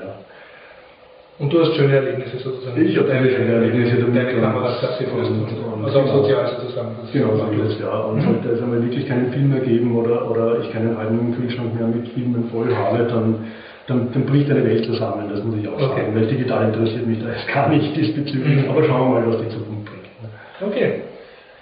Und 1.39 1.51
du 1.51 1.59
hast 1.61 1.75
schöne 1.75 1.95
Erlebnisse 1.95 2.37
sozusagen. 2.37 2.85
Ich 2.85 2.95
habe 2.97 3.07
deine, 3.07 3.29
schöne 3.29 3.53
Erlebnisse 3.53 3.97
damit. 3.97 4.15
Deine 4.15 4.39
Kameras 4.39 4.79
klasse 4.79 5.03
Und- 5.05 5.19
und, 5.25 5.73
und- 5.73 5.85
also 5.85 5.99
auch 5.99 6.03
genau. 6.05 6.17
sozial 6.21 6.47
sozusagen. 6.47 6.89
Das 7.01 7.11
Genau, 7.11 7.35
so 7.35 7.63
es, 7.65 7.79
ja. 7.79 7.99
Und 8.01 8.21
sollte 8.21 8.49
es 8.49 8.61
einmal 8.61 8.81
wirklich 8.83 9.07
keinen 9.07 9.31
Film 9.33 9.49
mehr 9.49 9.59
geben 9.61 9.95
oder, 9.95 10.29
oder 10.29 10.59
ich 10.61 10.71
keinen 10.71 10.95
halben 10.97 11.35
Kühlschrank 11.35 11.73
mehr 11.73 11.87
mit 11.87 12.07
Filmen 12.09 12.49
voll 12.51 12.73
habe, 12.75 12.99
dann, 13.05 13.45
dann, 13.87 14.09
dann 14.13 14.25
bricht 14.25 14.49
eine 14.51 14.63
Welt 14.63 14.85
zusammen, 14.85 15.27
das 15.29 15.43
muss 15.43 15.55
ich 15.59 15.67
auch 15.67 15.73
Okay. 15.73 16.01
sagen. 16.01 16.15
Weil 16.15 16.27
digital 16.27 16.67
interessiert 16.67 17.07
mich 17.07 17.19
da 17.19 17.29
jetzt 17.31 17.47
gar 17.53 17.67
nicht 17.69 17.95
diesbezüglich. 17.97 18.63
Mhm. 18.63 18.69
Aber 18.69 18.83
schauen 18.83 19.13
wir 19.13 19.19
mal, 19.19 19.27
was 19.33 19.41
die 19.41 19.49
Zukunft 19.49 19.85
bringt. 19.85 20.71
Okay. 20.71 20.93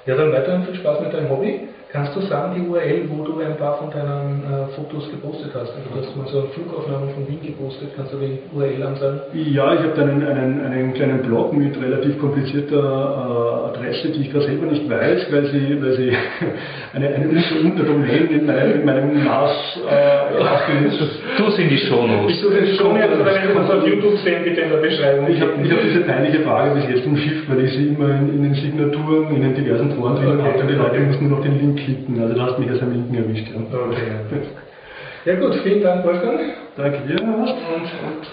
Ja, 0.05 0.15
dann 0.15 0.31
weiterhin 0.33 0.63
viel 0.65 0.75
Spaß 0.75 0.99
mit 1.01 1.13
deinem 1.13 1.29
Hobby. 1.29 1.59
Kannst 1.91 2.15
du 2.15 2.21
sagen, 2.21 2.55
die 2.55 2.69
URL, 2.69 3.03
wo 3.09 3.25
du 3.25 3.39
ein 3.41 3.57
paar 3.57 3.77
von 3.77 3.91
deinen 3.91 4.43
äh, 4.47 4.71
Fotos 4.75 5.11
gepostet 5.11 5.51
hast. 5.53 5.75
Also 5.75 5.89
du 5.91 5.99
hast 5.99 6.15
mal 6.15 6.25
so 6.27 6.47
Flugaufnahmen 6.53 7.09
von 7.13 7.27
Wien 7.27 7.41
gepostet. 7.43 7.89
Kannst 7.97 8.13
du 8.13 8.17
die 8.17 8.39
URL 8.55 8.81
ansagen? 8.81 9.19
Ja, 9.33 9.73
ich 9.73 9.81
habe 9.81 9.93
dann 9.97 10.09
einen, 10.09 10.23
einen, 10.23 10.71
einen 10.71 10.93
kleinen 10.93 11.21
Blog 11.21 11.51
mit 11.51 11.75
relativ 11.81 12.17
komplizierter 12.17 12.79
äh, 12.79 13.75
Adresse, 13.75 14.07
die 14.07 14.21
ich 14.21 14.31
gerade 14.31 14.45
selber 14.45 14.67
nicht 14.67 14.89
weiß, 14.89 15.27
weil 15.33 15.45
sie, 15.47 15.81
weil 15.81 15.91
sie 15.97 16.13
eine, 16.93 17.07
eine 17.09 17.27
Unterdomain 17.61 18.29
in 18.29 18.45
meinem, 18.45 18.71
in 18.79 18.85
meinem 18.85 19.23
Maß 19.25 19.79
äh, 19.83 20.39
ausgelöst 20.39 21.11
Du 21.37 21.49
sind 21.51 21.69
die 21.71 21.77
Shownotes. 21.77 22.31
Ich 22.31 22.39
suche 22.39 22.57
es 22.59 22.77
schon 22.77 22.95
jetzt, 22.95 23.19
oder 23.19 23.25
wenn 23.35 23.49
du 23.49 23.53
das 23.53 23.69
auf 23.69 23.85
YouTube 23.85 24.15
sehen, 24.23 24.43
bitte 24.45 24.61
in 24.61 24.69
der 24.69 24.77
Beschreibung. 24.77 25.27
Ich 25.27 25.41
habe 25.41 25.51
hab 25.59 25.81
diese 25.83 26.01
peinliche 26.01 26.39
Frage 26.39 26.75
bis 26.75 26.87
jetzt 26.87 27.05
umschifft, 27.05 27.49
weil 27.49 27.65
ich 27.65 27.73
sie 27.73 27.87
immer 27.87 28.09
in, 28.15 28.29
in 28.29 28.43
den 28.43 28.53
Signaturen, 28.53 29.35
in 29.35 29.41
den 29.41 29.55
diversen 29.55 29.91
Foren 29.91 30.15
drin 30.15 30.31
Okay. 30.31 30.53
hatte 30.53 30.61
und 30.61 30.69
die 30.69 30.75
Leute 30.75 30.99
mussten 31.01 31.27
nur 31.27 31.37
noch 31.39 31.43
den 31.43 31.59
Link 31.59 31.80
klicken. 31.85 32.21
Also 32.21 32.35
da 32.35 32.45
hast 32.45 32.57
du 32.57 32.61
mich 32.61 32.71
als 32.71 32.81
am 32.81 32.91
Linken 32.91 33.15
erwischt. 33.15 33.47
Ja. 33.49 33.59
Okay. 33.59 34.41
Ja 35.25 35.35
gut, 35.39 35.55
vielen 35.63 35.83
Dank 35.83 36.03
Wolfgang 36.03 36.39
Danke 36.77 36.99
dir, 37.07 37.21
und, 37.21 37.47
und 37.47 38.27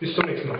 bis 0.00 0.14
zum 0.14 0.26
nächsten 0.26 0.48
Mal. 0.48 0.58